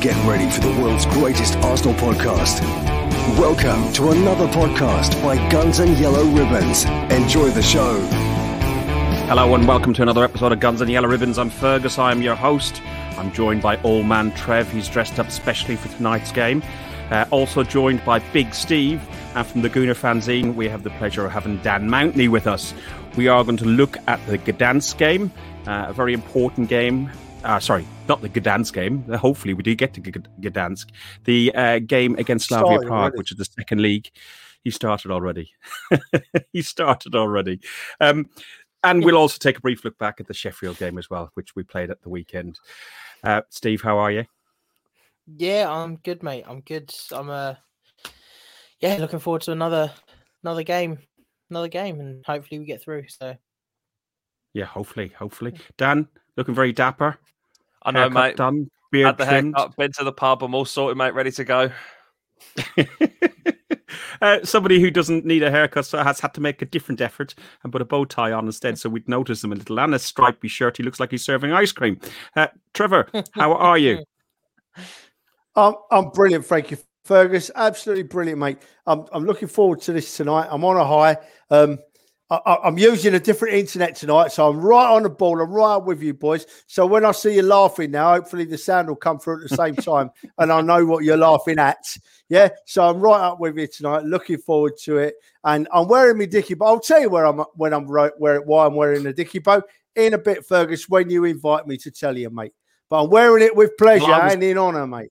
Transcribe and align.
Get 0.00 0.16
ready 0.26 0.48
for 0.50 0.60
the 0.60 0.80
world's 0.80 1.06
greatest 1.06 1.56
Arsenal 1.56 1.94
podcast. 1.94 2.60
Welcome 3.38 3.92
to 3.94 4.10
another 4.10 4.46
podcast 4.48 5.20
by 5.22 5.36
Guns 5.48 5.78
and 5.78 5.96
Yellow 5.98 6.24
Ribbons. 6.24 6.84
Enjoy 7.10 7.48
the 7.50 7.62
show. 7.62 7.98
Hello 9.26 9.54
and 9.54 9.66
welcome 9.66 9.94
to 9.94 10.02
another 10.02 10.22
episode 10.22 10.52
of 10.52 10.60
Guns 10.60 10.80
and 10.80 10.90
Yellow 10.90 11.08
Ribbons. 11.08 11.38
I'm 11.38 11.48
Fergus, 11.48 11.98
I 11.98 12.12
am 12.12 12.20
your 12.20 12.34
host. 12.34 12.82
I'm 13.16 13.32
joined 13.32 13.62
by 13.62 13.80
Old 13.82 14.06
Man 14.06 14.32
Trev, 14.32 14.70
he's 14.70 14.86
dressed 14.88 15.18
up 15.18 15.30
specially 15.30 15.76
for 15.76 15.88
tonight's 15.96 16.30
game. 16.30 16.62
Uh, 17.10 17.24
also 17.30 17.62
joined 17.62 18.04
by 18.04 18.18
Big 18.18 18.52
Steve, 18.52 19.02
and 19.34 19.46
from 19.46 19.62
the 19.62 19.70
Gooner 19.70 19.96
fanzine, 19.96 20.54
we 20.54 20.68
have 20.68 20.82
the 20.82 20.90
pleasure 20.90 21.24
of 21.24 21.32
having 21.32 21.56
Dan 21.58 21.88
Mountney 21.88 22.28
with 22.28 22.46
us. 22.46 22.74
We 23.16 23.28
are 23.28 23.42
going 23.44 23.56
to 23.58 23.64
look 23.64 23.96
at 24.06 24.24
the 24.26 24.36
Gdansk 24.38 24.98
game, 24.98 25.32
uh, 25.66 25.86
a 25.88 25.92
very 25.92 26.12
important 26.12 26.68
game. 26.68 27.10
Uh, 27.42 27.60
sorry, 27.60 27.86
not 28.08 28.22
the 28.22 28.28
Gdansk 28.28 28.72
game. 28.72 29.04
Uh, 29.10 29.16
hopefully, 29.16 29.54
we 29.54 29.62
do 29.62 29.74
get 29.74 29.94
to 29.94 30.00
Gdansk. 30.00 30.86
The 31.24 31.54
uh, 31.54 31.78
game 31.80 32.16
against 32.16 32.48
Slavia 32.48 32.80
Prague, 32.80 33.16
which 33.16 33.32
is 33.32 33.38
the 33.38 33.44
second 33.44 33.80
league. 33.80 34.10
He 34.64 34.70
started 34.70 35.10
already. 35.10 35.52
he 36.52 36.62
started 36.62 37.14
already. 37.14 37.60
Um, 38.00 38.28
and 38.82 39.04
we'll 39.04 39.16
also 39.16 39.38
take 39.38 39.58
a 39.58 39.60
brief 39.60 39.84
look 39.84 39.98
back 39.98 40.20
at 40.20 40.26
the 40.26 40.34
Sheffield 40.34 40.78
game 40.78 40.98
as 40.98 41.10
well, 41.10 41.30
which 41.34 41.56
we 41.56 41.62
played 41.62 41.90
at 41.90 42.02
the 42.02 42.08
weekend. 42.08 42.58
Uh, 43.24 43.42
Steve, 43.50 43.82
how 43.82 43.98
are 43.98 44.10
you? 44.10 44.24
Yeah, 45.26 45.70
I'm 45.70 45.96
good, 45.96 46.22
mate. 46.22 46.44
I'm 46.46 46.60
good. 46.60 46.94
I'm 47.10 47.30
uh 47.30 47.54
yeah, 48.80 48.96
looking 48.98 49.18
forward 49.18 49.42
to 49.42 49.52
another 49.52 49.92
another 50.44 50.62
game. 50.62 50.98
Another 51.50 51.68
game 51.68 52.00
and 52.00 52.24
hopefully 52.26 52.58
we 52.58 52.66
get 52.66 52.82
through. 52.82 53.08
So 53.08 53.36
Yeah, 54.52 54.64
hopefully, 54.64 55.12
hopefully. 55.18 55.54
Dan, 55.76 56.08
looking 56.36 56.54
very 56.54 56.72
dapper. 56.72 57.18
I 57.86 57.90
know, 57.92 58.00
Haircut 58.00 58.14
mate. 58.14 58.36
Done, 58.36 58.70
beard 58.90 59.06
Had 59.06 59.18
the 59.18 59.24
trimmed. 59.24 59.56
haircut, 59.56 59.76
been 59.76 59.92
to 59.92 60.04
the 60.04 60.12
pub, 60.12 60.42
I'm 60.42 60.54
all 60.54 60.64
sorted, 60.64 60.98
mate, 60.98 61.14
ready 61.14 61.30
to 61.32 61.44
go. 61.44 61.70
uh, 64.22 64.38
somebody 64.44 64.80
who 64.80 64.90
doesn't 64.90 65.24
need 65.24 65.42
a 65.42 65.50
haircut 65.50 65.86
so 65.86 66.02
has 66.02 66.20
had 66.20 66.34
to 66.34 66.40
make 66.40 66.62
a 66.62 66.66
different 66.66 67.00
effort 67.00 67.34
and 67.62 67.72
put 67.72 67.82
a 67.82 67.84
bow 67.84 68.04
tie 68.04 68.32
on 68.32 68.46
instead, 68.46 68.78
so 68.78 68.88
we'd 68.88 69.08
notice 69.08 69.42
him 69.42 69.52
a 69.52 69.54
little. 69.54 69.80
And 69.80 69.94
a 69.94 69.98
stripy 69.98 70.48
shirt. 70.48 70.76
He 70.76 70.82
looks 70.82 71.00
like 71.00 71.10
he's 71.10 71.24
serving 71.24 71.52
ice 71.52 71.72
cream. 71.72 72.00
Uh, 72.34 72.48
Trevor, 72.74 73.08
how 73.32 73.52
are 73.54 73.78
you? 73.78 74.04
I'm, 75.54 75.74
I'm 75.90 76.10
brilliant, 76.10 76.44
thank 76.44 76.70
you, 76.70 76.78
Fergus. 77.04 77.50
Absolutely 77.54 78.02
brilliant, 78.04 78.38
mate. 78.38 78.58
I'm, 78.86 79.06
I'm 79.12 79.24
looking 79.24 79.48
forward 79.48 79.80
to 79.82 79.92
this 79.92 80.16
tonight. 80.16 80.48
I'm 80.50 80.64
on 80.64 80.76
a 80.76 80.84
high. 80.84 81.16
Um, 81.50 81.78
I, 82.28 82.58
am 82.64 82.76
using 82.76 83.14
a 83.14 83.20
different 83.20 83.54
internet 83.54 83.94
tonight, 83.94 84.32
so 84.32 84.48
I'm 84.48 84.60
right 84.60 84.90
on 84.90 85.04
the 85.04 85.10
ball. 85.10 85.40
I'm 85.40 85.52
right 85.52 85.76
with 85.76 86.02
you, 86.02 86.12
boys. 86.12 86.44
So 86.66 86.84
when 86.84 87.04
I 87.04 87.12
see 87.12 87.36
you 87.36 87.42
laughing 87.42 87.92
now, 87.92 88.14
hopefully 88.14 88.44
the 88.44 88.58
sound 88.58 88.88
will 88.88 88.96
come 88.96 89.20
through 89.20 89.44
at 89.44 89.48
the 89.48 89.56
same 89.56 89.76
time, 89.76 90.10
and 90.38 90.52
I 90.52 90.60
know 90.60 90.84
what 90.84 91.04
you're 91.04 91.16
laughing 91.16 91.60
at. 91.60 91.84
Yeah, 92.28 92.48
so 92.64 92.88
I'm 92.88 93.00
right 93.00 93.20
up 93.20 93.38
with 93.38 93.56
you 93.56 93.68
tonight. 93.68 94.04
Looking 94.04 94.38
forward 94.38 94.76
to 94.82 94.98
it, 94.98 95.14
and 95.44 95.68
I'm 95.72 95.86
wearing 95.86 96.18
my 96.18 96.24
dicky. 96.24 96.54
But 96.54 96.64
I'll 96.64 96.80
tell 96.80 97.00
you 97.00 97.10
where 97.10 97.26
I'm 97.26 97.38
when 97.54 97.72
I'm 97.72 97.86
right 97.86 98.12
where 98.18 98.40
why 98.40 98.66
I'm 98.66 98.74
wearing 98.74 99.04
the 99.04 99.12
dicky 99.12 99.38
bow 99.38 99.62
in 99.94 100.14
a 100.14 100.18
bit, 100.18 100.44
Fergus. 100.44 100.88
When 100.88 101.08
you 101.08 101.24
invite 101.24 101.68
me 101.68 101.76
to 101.78 101.92
tell 101.92 102.18
you, 102.18 102.30
mate. 102.30 102.52
But 102.88 103.04
I'm 103.04 103.10
wearing 103.10 103.44
it 103.44 103.54
with 103.54 103.76
pleasure 103.76 104.04
well, 104.04 104.24
was... 104.24 104.32
and 104.32 104.42
in 104.42 104.58
honour, 104.58 104.86
mate. 104.86 105.10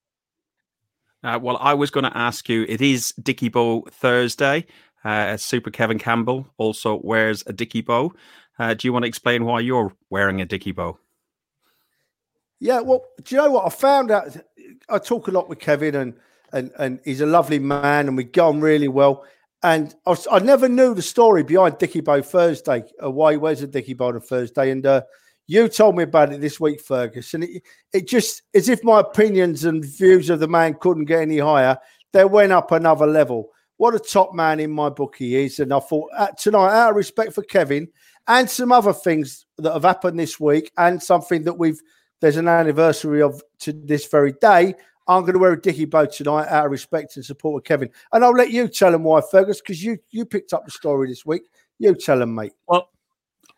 Uh, 1.24 1.40
well, 1.42 1.58
I 1.60 1.74
was 1.74 1.92
going 1.92 2.04
to 2.04 2.16
ask 2.16 2.48
you. 2.50 2.66
It 2.68 2.82
is 2.82 3.14
Dicky 3.14 3.50
Bow 3.50 3.86
Thursday. 3.90 4.66
Uh, 5.06 5.38
Super 5.38 5.70
Kevin 5.70 6.00
Campbell 6.00 6.48
also 6.58 7.00
wears 7.04 7.44
a 7.46 7.54
Dicky 7.54 7.82
bow. 7.82 8.12
Uh, 8.58 8.74
do 8.74 8.88
you 8.88 8.92
want 8.92 9.04
to 9.04 9.08
explain 9.08 9.46
why 9.46 9.60
you're 9.60 9.94
wearing 10.10 10.42
a 10.42 10.46
Dicky 10.46 10.72
bow? 10.72 10.98
Yeah, 12.60 12.80
well, 12.80 13.06
do 13.24 13.36
you 13.36 13.42
know 13.42 13.52
what 13.52 13.68
I 13.68 13.70
found 13.70 14.10
out? 14.10 14.36
I 14.90 14.98
talk 14.98 15.28
a 15.28 15.32
lot 15.32 15.48
with 15.48 15.60
Kevin, 15.60 15.96
and 15.96 16.16
and 16.52 16.72
and 16.80 17.00
he's 17.06 17.22
a 17.22 17.26
lovely 17.26 17.60
man, 17.60 18.08
and 18.08 18.18
we 18.18 18.24
get 18.24 18.42
on 18.42 18.62
really 18.62 18.88
well. 18.88 19.26
And 19.62 19.94
I, 20.06 20.12
was, 20.12 20.28
I 20.32 20.40
never 20.40 20.70
knew 20.70 20.94
the 20.94 21.02
story 21.02 21.44
behind 21.44 21.78
Dicky 21.78 22.02
Bow 22.02 22.22
Thursday, 22.22 22.84
uh, 23.04 23.10
why 23.12 23.32
he 23.32 23.38
wears 23.38 23.62
a 23.62 23.68
Dicky 23.68 23.94
Bow 23.94 24.10
on 24.10 24.22
Thursday. 24.22 24.70
And 24.70 24.86
uh, 24.86 25.02
you 25.48 25.68
told 25.68 25.96
me 25.96 26.04
about 26.04 26.32
it 26.32 26.42
this 26.42 26.60
week, 26.60 26.82
Fergus, 26.82 27.34
and 27.34 27.44
it, 27.44 27.64
it 27.94 28.08
just 28.08 28.44
as 28.54 28.70
if 28.70 28.84
my 28.84 29.00
opinions 29.00 29.66
and 29.66 29.84
views 29.84 30.30
of 30.30 30.40
the 30.40 30.48
man 30.48 30.76
couldn't 30.80 31.06
get 31.06 31.22
any 31.22 31.40
higher. 31.40 31.78
They 32.14 32.26
went 32.26 32.52
up 32.52 32.72
another 32.72 33.08
level. 33.08 33.52
What 33.78 33.96
a 33.96 34.00
top 34.00 34.34
man 34.34 34.60
in 34.60 34.72
my 34.72 34.90
book 34.90 35.16
he 35.18 35.36
is, 35.36 35.60
and 35.60 35.74
I 35.74 35.80
thought 35.80 36.10
uh, 36.16 36.28
tonight, 36.38 36.72
out 36.72 36.92
of 36.92 36.96
respect 36.96 37.34
for 37.34 37.44
Kevin 37.44 37.90
and 38.28 38.50
some 38.50 38.72
other 38.72 38.94
things 38.94 39.46
that 39.58 39.74
have 39.74 39.84
happened 39.84 40.18
this 40.18 40.40
week, 40.40 40.72
and 40.78 41.02
something 41.02 41.44
that 41.44 41.58
we've 41.58 41.80
there's 42.22 42.38
an 42.38 42.48
anniversary 42.48 43.22
of 43.22 43.44
to 43.60 43.74
this 43.74 44.08
very 44.08 44.34
day. 44.40 44.76
I'm 45.08 45.22
going 45.22 45.34
to 45.34 45.40
wear 45.40 45.52
a 45.52 45.62
dicky 45.62 45.86
bow 45.86 46.06
tonight 46.06 46.48
out 46.48 46.66
of 46.66 46.72
respect 46.72 47.16
and 47.16 47.26
support 47.26 47.62
of 47.62 47.66
Kevin, 47.66 47.90
and 48.14 48.24
I'll 48.24 48.32
let 48.32 48.52
you 48.52 48.68
tell 48.68 48.94
him 48.94 49.04
why, 49.04 49.22
Fergus, 49.30 49.62
because 49.62 49.84
you 49.84 49.98
you 50.10 50.26
picked 50.26 50.54
up 50.54 50.66
the 50.66 50.72
story 50.72 51.10
this 51.10 51.26
week. 51.26 51.44
You 51.78 51.94
tell 51.96 52.22
him, 52.22 52.34
mate. 52.34 52.54
Well, 52.68 52.90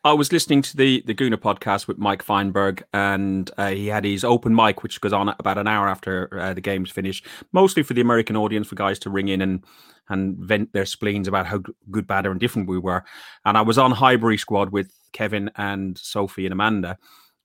I 0.07 0.13
was 0.13 0.31
listening 0.31 0.61
to 0.61 0.77
the 0.77 1.03
the 1.05 1.13
Gooner 1.13 1.35
podcast 1.35 1.85
with 1.85 1.97
Mike 1.97 2.23
Feinberg, 2.23 2.81
and 2.93 3.51
uh, 3.57 3.71
he 3.71 3.87
had 3.87 4.05
his 4.05 4.23
open 4.23 4.55
mic, 4.55 4.81
which 4.81 5.01
goes 5.01 5.11
on 5.11 5.35
about 5.37 5.57
an 5.57 5.67
hour 5.67 5.89
after 5.89 6.39
uh, 6.39 6.53
the 6.53 6.61
game's 6.61 6.89
finished, 6.89 7.25
mostly 7.51 7.83
for 7.83 7.93
the 7.93 7.99
American 7.99 8.37
audience, 8.37 8.69
for 8.69 8.75
guys 8.75 8.99
to 8.99 9.09
ring 9.09 9.27
in 9.27 9.41
and 9.41 9.65
and 10.07 10.37
vent 10.37 10.71
their 10.71 10.85
spleens 10.85 11.27
about 11.27 11.45
how 11.45 11.61
good, 11.91 12.07
bad, 12.07 12.25
or 12.25 12.31
indifferent 12.31 12.69
we 12.69 12.79
were. 12.79 13.03
And 13.43 13.57
I 13.57 13.61
was 13.61 13.77
on 13.77 13.91
Highbury 13.91 14.37
Squad 14.37 14.71
with 14.71 14.93
Kevin 15.11 15.51
and 15.57 15.97
Sophie 15.97 16.45
and 16.45 16.53
Amanda, 16.53 16.97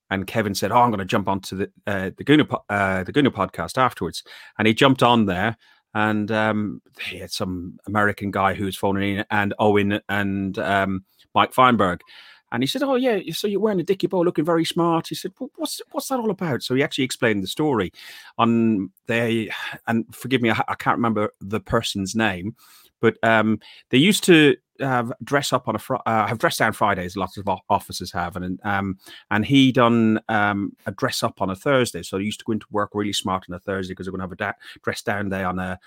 and 0.09 0.29
Kevin 0.29 0.55
said, 0.55 0.71
"Oh, 0.71 0.83
I'm 0.83 0.91
going 0.91 1.01
to 1.01 1.05
jump 1.05 1.29
onto 1.29 1.57
the 1.57 1.73
uh, 1.89 2.11
the 2.17 2.25
Gooner 2.25 2.49
uh, 2.69 3.03
the 3.03 3.13
Gooner 3.13 3.35
podcast 3.35 3.77
afterwards," 3.77 4.23
and 4.57 4.69
he 4.69 4.75
jumped 4.75 5.03
on 5.03 5.27
there. 5.27 5.57
And 5.95 6.31
um, 6.31 6.81
he 7.01 7.19
had 7.19 7.33
some 7.33 7.79
American 7.89 8.31
guy 8.31 8.55
who 8.55 8.67
was 8.67 8.77
phoning 8.77 9.19
in, 9.19 9.25
and 9.33 9.53
Owen 9.59 10.01
and 10.09 10.57
um, 10.61 11.05
Mike 11.35 11.53
Feinberg. 11.53 12.03
And 12.53 12.63
he 12.63 12.67
said, 12.67 12.83
"Oh 12.83 12.95
yeah, 12.95 13.19
so 13.33 13.49
you're 13.49 13.61
wearing 13.61 13.81
a 13.81 13.85
dicky 13.85 14.07
bow, 14.07 14.21
looking 14.21 14.45
very 14.45 14.65
smart." 14.65 15.09
He 15.09 15.15
said, 15.15 15.33
well, 15.41 15.51
"What's 15.57 15.81
what's 15.91 16.09
that 16.09 16.21
all 16.21 16.31
about?" 16.31 16.63
So 16.63 16.75
he 16.75 16.83
actually 16.83 17.05
explained 17.05 17.43
the 17.43 17.49
story. 17.49 17.93
On 18.39 18.91
they, 19.07 19.51
and 19.87 20.05
forgive 20.15 20.43
me, 20.43 20.51
I, 20.51 20.63
I 20.69 20.75
can't 20.75 20.99
remember 20.99 21.31
the 21.41 21.61
person's 21.61 22.15
name, 22.15 22.55
but 23.01 23.17
um, 23.23 23.59
they 23.91 23.99
used 23.99 24.23
to 24.25 24.57
have 24.81 25.13
dress 25.23 25.53
up 25.53 25.69
on 25.69 25.77
a 25.77 25.79
fr- 25.79 25.97
uh, 26.07 26.27
have 26.27 26.39
dress 26.39 26.59
down 26.59 26.73
Fridays. 26.73 27.17
Lots 27.17 27.37
of 27.39 27.49
officers 27.71 28.13
have, 28.13 28.37
and 28.37 28.61
um, 28.65 28.99
and 29.31 29.45
he 29.45 29.73
done 29.73 30.21
um, 30.29 30.77
a 30.87 30.93
dress 30.93 31.23
up 31.23 31.41
on 31.41 31.51
a 31.51 31.57
Thursday. 31.57 32.03
So 32.03 32.19
he 32.19 32.27
used 32.27 32.41
to 32.41 32.45
go 32.45 32.53
into 32.53 32.67
work 32.71 32.91
really 32.95 33.13
smart 33.13 33.47
on 33.49 33.55
a 33.55 33.61
Thursday 33.61 33.93
because 33.93 34.07
they're 34.07 34.13
going 34.13 34.21
to 34.21 34.25
have 34.25 34.33
a 34.33 34.37
da- 34.37 34.59
dress 34.83 35.03
down 35.03 35.31
day 35.31 35.45
on 35.45 35.59
a 35.59 35.79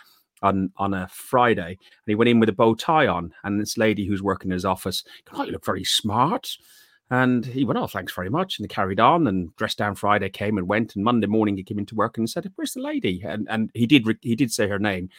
on 0.45 0.71
on 0.77 0.93
a 0.93 1.07
Friday, 1.09 1.71
and 1.71 2.07
he 2.07 2.15
went 2.15 2.29
in 2.29 2.39
with 2.39 2.49
a 2.49 2.53
bow 2.53 2.75
tie 2.75 3.07
on. 3.07 3.33
And 3.43 3.59
this 3.59 3.77
lady 3.77 4.05
who's 4.05 4.23
working 4.23 4.51
in 4.51 4.53
his 4.53 4.65
office, 4.65 5.03
"Oh, 5.33 5.43
you 5.43 5.51
look 5.51 5.65
very 5.65 5.83
smart." 5.83 6.57
And 7.11 7.45
he 7.45 7.65
went, 7.65 7.77
"Oh, 7.79 7.87
thanks 7.87 8.13
very 8.13 8.29
much." 8.29 8.57
And 8.57 8.63
they 8.63 8.73
carried 8.73 8.99
on. 8.99 9.27
And 9.27 9.55
dressed 9.57 9.77
down 9.77 9.95
Friday 9.95 10.29
came 10.29 10.57
and 10.57 10.67
went. 10.67 10.95
And 10.95 11.03
Monday 11.03 11.27
morning 11.27 11.57
he 11.57 11.63
came 11.63 11.79
into 11.79 11.95
work 11.95 12.17
and 12.17 12.29
said, 12.29 12.51
"Where's 12.55 12.73
the 12.73 12.81
lady?" 12.81 13.21
And 13.23 13.47
and 13.49 13.69
he 13.73 13.85
did 13.87 14.05
he 14.21 14.35
did 14.35 14.51
say 14.51 14.67
her 14.67 14.79
name, 14.79 15.09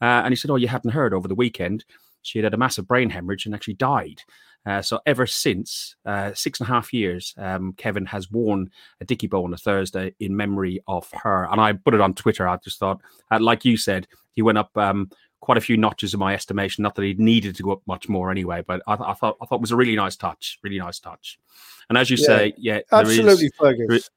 uh, 0.00 0.22
and 0.24 0.32
he 0.32 0.36
said, 0.36 0.50
"Oh, 0.50 0.56
you 0.56 0.68
hadn't 0.68 0.92
heard 0.92 1.14
over 1.14 1.28
the 1.28 1.34
weekend." 1.34 1.84
She 2.22 2.38
had 2.38 2.44
had 2.44 2.54
a 2.54 2.58
massive 2.58 2.88
brain 2.88 3.10
hemorrhage 3.10 3.46
and 3.46 3.54
actually 3.54 3.74
died. 3.74 4.22
Uh, 4.66 4.82
so 4.82 5.00
ever 5.06 5.26
since 5.26 5.94
uh, 6.04 6.34
six 6.34 6.58
and 6.58 6.68
a 6.68 6.72
half 6.72 6.92
years, 6.92 7.34
um, 7.38 7.72
Kevin 7.74 8.04
has 8.04 8.30
worn 8.30 8.68
a 9.00 9.04
dicky 9.04 9.28
bow 9.28 9.44
on 9.44 9.54
a 9.54 9.56
Thursday 9.56 10.12
in 10.18 10.36
memory 10.36 10.82
of 10.88 11.08
her. 11.12 11.48
And 11.50 11.60
I 11.60 11.72
put 11.72 11.94
it 11.94 12.00
on 12.00 12.14
Twitter. 12.14 12.48
I 12.48 12.56
just 12.56 12.80
thought, 12.80 13.00
uh, 13.30 13.38
like 13.40 13.64
you 13.64 13.76
said, 13.76 14.08
he 14.32 14.42
went 14.42 14.58
up 14.58 14.76
um, 14.76 15.08
quite 15.40 15.56
a 15.56 15.60
few 15.60 15.76
notches 15.76 16.14
in 16.14 16.20
my 16.20 16.34
estimation. 16.34 16.82
Not 16.82 16.96
that 16.96 17.04
he 17.04 17.14
needed 17.14 17.54
to 17.56 17.62
go 17.62 17.72
up 17.72 17.82
much 17.86 18.08
more 18.08 18.30
anyway, 18.30 18.64
but 18.66 18.82
I, 18.88 18.94
I 18.94 19.14
thought 19.14 19.36
I 19.40 19.46
thought 19.46 19.56
it 19.56 19.60
was 19.60 19.72
a 19.72 19.76
really 19.76 19.96
nice 19.96 20.16
touch, 20.16 20.58
really 20.62 20.78
nice 20.78 20.98
touch. 20.98 21.38
And 21.88 21.96
as 21.96 22.10
you 22.10 22.16
yeah, 22.18 22.26
say, 22.26 22.54
yeah, 22.58 22.80
absolutely, 22.90 23.50
Fergus 23.56 24.10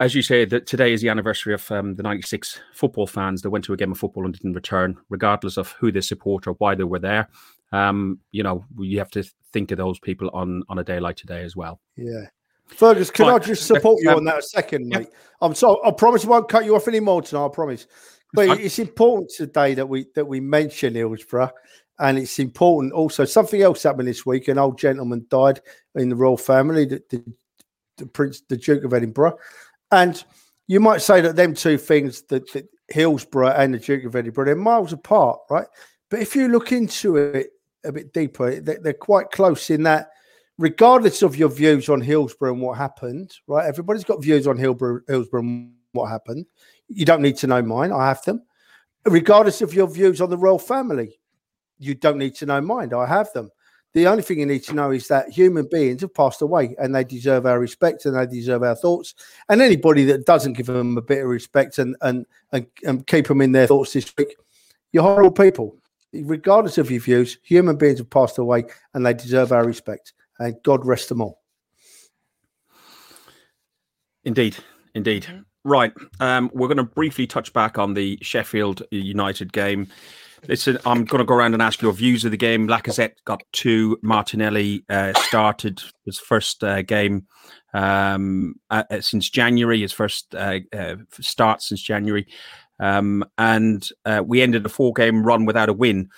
as 0.00 0.12
you 0.12 0.22
say, 0.22 0.44
that 0.44 0.66
today 0.66 0.92
is 0.92 1.00
the 1.00 1.08
anniversary 1.08 1.54
of 1.54 1.70
um, 1.70 1.94
the 1.94 2.02
96 2.02 2.60
football 2.72 3.06
fans 3.06 3.42
that 3.42 3.50
went 3.50 3.64
to 3.64 3.72
a 3.72 3.76
game 3.76 3.92
of 3.92 3.98
football 3.98 4.24
and 4.24 4.34
didn't 4.34 4.54
return, 4.54 4.96
regardless 5.08 5.56
of 5.56 5.70
who 5.72 5.92
they 5.92 6.00
support 6.00 6.48
or 6.48 6.54
why 6.54 6.74
they 6.74 6.82
were 6.82 6.98
there 6.98 7.28
um, 7.72 8.18
you 8.30 8.42
know, 8.42 8.64
you 8.78 8.98
have 8.98 9.10
to 9.10 9.24
think 9.52 9.70
of 9.70 9.78
those 9.78 9.98
people 9.98 10.30
on 10.32 10.62
on 10.68 10.78
a 10.78 10.84
day 10.84 11.00
like 11.00 11.16
today 11.16 11.42
as 11.42 11.56
well. 11.56 11.80
Yeah. 11.96 12.26
Fergus, 12.66 13.10
can 13.10 13.28
I 13.28 13.38
just 13.38 13.66
support 13.66 14.00
you 14.02 14.10
um, 14.10 14.18
on 14.18 14.24
that 14.24 14.38
a 14.38 14.42
second, 14.42 14.88
mate? 14.88 15.08
Yeah. 15.10 15.18
I'm 15.42 15.54
sorry. 15.54 15.76
I 15.84 15.90
promise 15.90 16.24
I 16.24 16.28
won't 16.28 16.48
cut 16.48 16.64
you 16.64 16.74
off 16.74 16.88
anymore 16.88 17.22
tonight. 17.22 17.46
I 17.46 17.48
promise. 17.48 17.86
But 18.32 18.48
it's, 18.48 18.60
it's 18.60 18.78
important 18.78 19.30
today 19.30 19.74
that 19.74 19.88
we 19.88 20.06
that 20.14 20.24
we 20.24 20.40
mention 20.40 20.94
Hillsborough, 20.94 21.52
and 21.98 22.18
it's 22.18 22.38
important 22.38 22.92
also 22.92 23.24
something 23.24 23.62
else 23.62 23.82
happened 23.82 24.08
this 24.08 24.26
week. 24.26 24.48
An 24.48 24.58
old 24.58 24.78
gentleman 24.78 25.26
died 25.28 25.60
in 25.94 26.08
the 26.08 26.16
royal 26.16 26.36
family, 26.36 26.84
the, 26.86 27.02
the, 27.10 27.32
the 27.98 28.06
Prince, 28.06 28.42
the 28.48 28.56
Duke 28.56 28.82
of 28.84 28.92
Edinburgh, 28.92 29.38
and 29.92 30.24
you 30.66 30.80
might 30.80 31.02
say 31.02 31.20
that 31.20 31.36
them 31.36 31.54
two 31.54 31.78
things, 31.78 32.22
that, 32.22 32.50
that 32.52 32.66
Hillsborough 32.88 33.52
and 33.52 33.74
the 33.74 33.78
Duke 33.78 34.04
of 34.04 34.16
Edinburgh, 34.16 34.46
they're 34.46 34.56
miles 34.56 34.92
apart, 34.92 35.40
right? 35.50 35.66
But 36.10 36.20
if 36.20 36.34
you 36.34 36.48
look 36.48 36.72
into 36.72 37.16
it 37.16 37.50
a 37.84 37.92
bit 37.92 38.12
deeper, 38.12 38.60
they're 38.60 38.92
quite 38.92 39.30
close 39.30 39.70
in 39.70 39.82
that, 39.84 40.10
regardless 40.58 41.22
of 41.22 41.36
your 41.36 41.48
views 41.48 41.88
on 41.88 42.00
Hillsborough 42.00 42.52
and 42.52 42.62
what 42.62 42.78
happened, 42.78 43.32
right? 43.46 43.66
Everybody's 43.66 44.04
got 44.04 44.22
views 44.22 44.46
on 44.46 44.56
Hillsborough, 44.56 45.00
Hillsborough 45.08 45.40
and 45.40 45.72
what 45.92 46.10
happened. 46.10 46.46
You 46.88 47.04
don't 47.04 47.22
need 47.22 47.36
to 47.38 47.46
know 47.46 47.62
mine. 47.62 47.92
I 47.92 48.06
have 48.06 48.22
them. 48.22 48.42
Regardless 49.06 49.62
of 49.62 49.74
your 49.74 49.88
views 49.88 50.20
on 50.20 50.30
the 50.30 50.38
royal 50.38 50.58
family, 50.58 51.18
you 51.78 51.94
don't 51.94 52.18
need 52.18 52.34
to 52.36 52.46
know 52.46 52.60
mine. 52.60 52.92
I 52.94 53.06
have 53.06 53.32
them. 53.32 53.50
The 53.94 54.08
only 54.08 54.24
thing 54.24 54.40
you 54.40 54.46
need 54.46 54.64
to 54.64 54.74
know 54.74 54.90
is 54.90 55.06
that 55.06 55.28
human 55.28 55.68
beings 55.70 56.00
have 56.00 56.12
passed 56.12 56.42
away 56.42 56.74
and 56.80 56.92
they 56.92 57.04
deserve 57.04 57.46
our 57.46 57.60
respect 57.60 58.06
and 58.06 58.16
they 58.16 58.26
deserve 58.26 58.64
our 58.64 58.74
thoughts. 58.74 59.14
And 59.48 59.62
anybody 59.62 60.04
that 60.06 60.26
doesn't 60.26 60.54
give 60.54 60.66
them 60.66 60.98
a 60.98 61.02
bit 61.02 61.22
of 61.22 61.28
respect 61.28 61.78
and, 61.78 61.96
and, 62.00 62.26
and, 62.52 63.06
keep 63.06 63.28
them 63.28 63.40
in 63.40 63.52
their 63.52 63.68
thoughts 63.68 63.92
this 63.92 64.12
week, 64.18 64.34
you're 64.90 65.04
horrible 65.04 65.30
people. 65.30 65.76
Regardless 66.22 66.78
of 66.78 66.90
your 66.90 67.00
views, 67.00 67.38
human 67.42 67.76
beings 67.76 67.98
have 67.98 68.10
passed 68.10 68.38
away 68.38 68.64
and 68.92 69.04
they 69.04 69.14
deserve 69.14 69.52
our 69.52 69.64
respect. 69.64 70.12
And 70.38 70.56
God 70.62 70.84
rest 70.86 71.08
them 71.08 71.20
all. 71.20 71.42
Indeed. 74.24 74.56
Indeed. 74.94 75.24
Mm-hmm. 75.24 75.40
Right. 75.64 75.92
Um, 76.20 76.50
we're 76.52 76.68
going 76.68 76.76
to 76.76 76.84
briefly 76.84 77.26
touch 77.26 77.52
back 77.52 77.78
on 77.78 77.94
the 77.94 78.18
Sheffield 78.20 78.82
United 78.90 79.52
game. 79.52 79.88
Listen, 80.46 80.78
I'm 80.84 81.04
going 81.04 81.20
to 81.20 81.24
go 81.24 81.34
around 81.34 81.54
and 81.54 81.62
ask 81.62 81.80
your 81.80 81.92
views 81.92 82.24
of 82.26 82.30
the 82.30 82.36
game. 82.36 82.68
Lacazette 82.68 83.14
got 83.24 83.42
two. 83.52 83.98
Martinelli 84.02 84.84
uh, 84.90 85.14
started 85.14 85.82
his 86.04 86.18
first 86.18 86.62
uh, 86.62 86.82
game 86.82 87.26
um, 87.72 88.56
uh, 88.68 88.84
since 89.00 89.30
January, 89.30 89.80
his 89.80 89.92
first 89.92 90.34
uh, 90.34 90.58
uh, 90.76 90.96
start 91.18 91.62
since 91.62 91.80
January. 91.80 92.26
Um, 92.80 93.24
and 93.38 93.88
uh, 94.04 94.22
we 94.26 94.42
ended 94.42 94.66
a 94.66 94.68
four 94.68 94.92
game 94.92 95.24
run 95.24 95.44
without 95.44 95.68
a 95.68 95.72
win. 95.72 96.10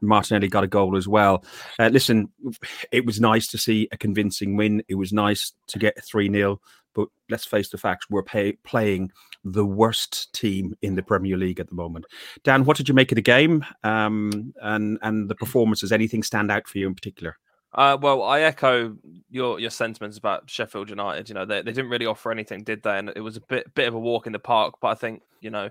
Martinelli 0.00 0.48
got 0.48 0.64
a 0.64 0.68
goal 0.68 0.96
as 0.96 1.06
well. 1.06 1.44
listen, 1.78 2.30
it 2.90 3.04
was 3.04 3.20
nice 3.20 3.48
to 3.48 3.58
see 3.58 3.88
a 3.92 3.98
convincing 3.98 4.56
win. 4.56 4.82
It 4.88 4.94
was 4.94 5.12
nice 5.12 5.52
to 5.68 5.78
get 5.78 6.02
3 6.02 6.30
0. 6.30 6.60
But 6.94 7.08
let's 7.30 7.44
face 7.44 7.68
the 7.68 7.78
facts: 7.78 8.06
we're 8.10 8.24
pay, 8.24 8.52
playing 8.64 9.12
the 9.44 9.64
worst 9.64 10.32
team 10.32 10.74
in 10.82 10.96
the 10.96 11.02
Premier 11.02 11.36
League 11.36 11.60
at 11.60 11.68
the 11.68 11.74
moment. 11.74 12.06
Dan, 12.42 12.64
what 12.64 12.76
did 12.76 12.88
you 12.88 12.94
make 12.94 13.12
of 13.12 13.16
the 13.16 13.22
game 13.22 13.64
um, 13.84 14.52
and 14.62 14.98
and 15.02 15.28
the 15.28 15.36
performances? 15.36 15.92
Anything 15.92 16.22
stand 16.24 16.50
out 16.50 16.66
for 16.66 16.78
you 16.78 16.88
in 16.88 16.94
particular? 16.94 17.38
Uh, 17.74 17.98
well, 18.00 18.22
I 18.22 18.40
echo 18.40 18.96
your 19.28 19.60
your 19.60 19.70
sentiments 19.70 20.16
about 20.16 20.48
Sheffield 20.48 20.88
United. 20.88 21.28
You 21.28 21.34
know, 21.34 21.44
they, 21.44 21.58
they 21.62 21.72
didn't 21.72 21.90
really 21.90 22.06
offer 22.06 22.30
anything, 22.32 22.64
did 22.64 22.82
they? 22.82 22.98
And 22.98 23.12
it 23.14 23.20
was 23.20 23.36
a 23.36 23.40
bit 23.42 23.72
bit 23.74 23.88
of 23.88 23.94
a 23.94 23.98
walk 23.98 24.26
in 24.26 24.32
the 24.32 24.38
park. 24.38 24.74
But 24.80 24.88
I 24.88 24.94
think 24.94 25.22
you 25.40 25.50
know, 25.50 25.70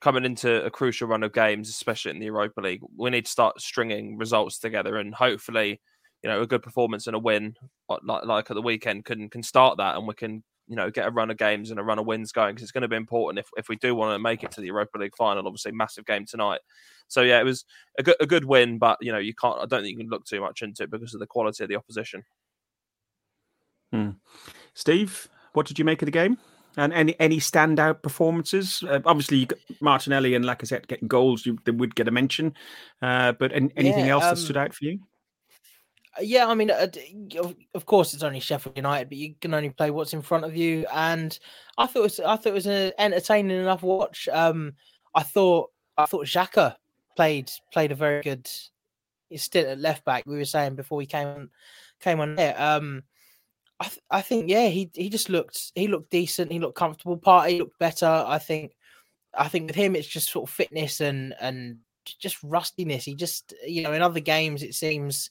coming 0.00 0.24
into 0.24 0.64
a 0.64 0.70
crucial 0.70 1.08
run 1.08 1.22
of 1.22 1.32
games, 1.34 1.68
especially 1.70 2.12
in 2.12 2.20
the 2.20 2.26
Europa 2.26 2.60
League, 2.60 2.82
we 2.96 3.10
need 3.10 3.26
to 3.26 3.30
start 3.32 3.60
stringing 3.60 4.18
results 4.18 4.58
together, 4.58 4.96
and 4.98 5.14
hopefully, 5.14 5.80
you 6.22 6.30
know, 6.30 6.42
a 6.42 6.46
good 6.46 6.62
performance 6.62 7.06
and 7.06 7.16
a 7.16 7.20
win 7.20 7.54
like 7.88 8.24
like 8.26 8.50
at 8.50 8.54
the 8.54 8.62
weekend 8.62 9.04
can 9.04 9.28
can 9.30 9.42
start 9.42 9.78
that, 9.78 9.96
and 9.96 10.08
we 10.08 10.14
can 10.14 10.44
you 10.68 10.76
know 10.76 10.90
get 10.90 11.06
a 11.06 11.10
run 11.10 11.30
of 11.30 11.36
games 11.36 11.70
and 11.70 11.78
a 11.78 11.82
run 11.82 11.98
of 11.98 12.06
wins 12.06 12.32
going 12.32 12.54
because 12.54 12.62
it's 12.62 12.72
going 12.72 12.82
to 12.82 12.88
be 12.88 12.96
important 12.96 13.38
if, 13.38 13.48
if 13.56 13.68
we 13.68 13.76
do 13.76 13.94
want 13.94 14.14
to 14.14 14.18
make 14.18 14.42
it 14.42 14.50
to 14.52 14.60
the 14.60 14.66
Europa 14.68 14.98
League 14.98 15.16
final. 15.16 15.46
Obviously, 15.46 15.72
massive 15.72 16.04
game 16.06 16.24
tonight. 16.26 16.60
So 17.08 17.22
yeah, 17.22 17.40
it 17.40 17.44
was 17.44 17.64
a 17.98 18.02
good 18.02 18.16
a 18.20 18.26
good 18.26 18.44
win, 18.44 18.78
but 18.78 18.98
you 19.00 19.12
know 19.12 19.18
you 19.18 19.34
can't. 19.34 19.58
I 19.58 19.66
don't 19.66 19.82
think 19.82 19.92
you 19.92 19.98
can 19.98 20.08
look 20.08 20.24
too 20.24 20.40
much 20.40 20.62
into 20.62 20.82
it 20.82 20.90
because 20.90 21.14
of 21.14 21.20
the 21.20 21.26
quality 21.26 21.62
of 21.64 21.68
the 21.68 21.76
opposition. 21.76 22.24
Hmm. 23.92 24.10
Steve, 24.74 25.28
what 25.52 25.66
did 25.66 25.78
you 25.78 25.84
make 25.84 26.02
of 26.02 26.06
the 26.06 26.12
game? 26.12 26.38
And 26.76 26.92
any 26.92 27.18
any 27.18 27.38
standout 27.38 28.02
performances? 28.02 28.82
Uh, 28.82 29.00
obviously, 29.06 29.48
Martinelli 29.80 30.34
and 30.34 30.44
Lacazette 30.44 30.88
getting 30.88 31.08
goals, 31.08 31.46
you, 31.46 31.58
they 31.64 31.72
would 31.72 31.94
get 31.94 32.08
a 32.08 32.10
mention. 32.10 32.54
Uh, 33.00 33.32
but 33.32 33.52
any, 33.52 33.70
anything 33.76 34.06
yeah, 34.06 34.12
else 34.12 34.24
um, 34.24 34.34
that 34.34 34.40
stood 34.40 34.56
out 34.56 34.74
for 34.74 34.84
you? 34.84 34.98
Yeah, 36.20 36.46
I 36.46 36.54
mean, 36.54 36.70
uh, 36.70 36.88
of 37.74 37.86
course, 37.86 38.14
it's 38.14 38.22
only 38.22 38.40
Sheffield 38.40 38.76
United, 38.76 39.08
but 39.08 39.18
you 39.18 39.34
can 39.40 39.54
only 39.54 39.70
play 39.70 39.90
what's 39.90 40.12
in 40.12 40.22
front 40.22 40.44
of 40.44 40.56
you. 40.56 40.86
And 40.92 41.38
I 41.78 41.86
thought 41.86 42.00
it 42.00 42.02
was, 42.02 42.20
I 42.20 42.36
thought 42.36 42.46
it 42.46 42.54
was 42.54 42.66
an 42.66 42.92
entertaining 42.98 43.58
enough 43.58 43.82
watch. 43.82 44.28
Um, 44.32 44.74
I 45.14 45.22
thought, 45.22 45.70
I 45.96 46.06
thought 46.06 46.26
Xhaka 46.26 46.76
played 47.16 47.50
played 47.72 47.92
a 47.92 47.94
very 47.94 48.22
good 48.22 48.48
stint 49.34 49.68
at 49.68 49.78
left 49.78 50.04
back. 50.04 50.24
We 50.26 50.36
were 50.36 50.44
saying 50.44 50.76
before 50.76 50.98
we 50.98 51.06
came 51.06 51.50
came 52.00 52.20
on 52.20 52.36
there. 52.36 52.60
Um, 52.60 53.02
I, 53.80 53.84
th- 53.86 54.02
I 54.10 54.22
think 54.22 54.48
yeah, 54.48 54.68
he 54.68 54.90
he 54.94 55.08
just 55.08 55.28
looked 55.28 55.72
he 55.74 55.88
looked 55.88 56.10
decent. 56.10 56.52
He 56.52 56.58
looked 56.58 56.78
comfortable. 56.78 57.18
Partey 57.18 57.58
looked 57.58 57.78
better. 57.78 58.24
I 58.26 58.38
think 58.38 58.72
I 59.34 59.48
think 59.48 59.68
with 59.68 59.76
him, 59.76 59.96
it's 59.96 60.06
just 60.06 60.30
sort 60.30 60.48
of 60.48 60.54
fitness 60.54 61.00
and 61.00 61.34
and 61.40 61.78
just 62.04 62.42
rustiness. 62.42 63.04
He 63.04 63.14
just 63.14 63.54
you 63.66 63.82
know 63.82 63.92
in 63.92 64.02
other 64.02 64.20
games 64.20 64.62
it 64.62 64.74
seems 64.74 65.30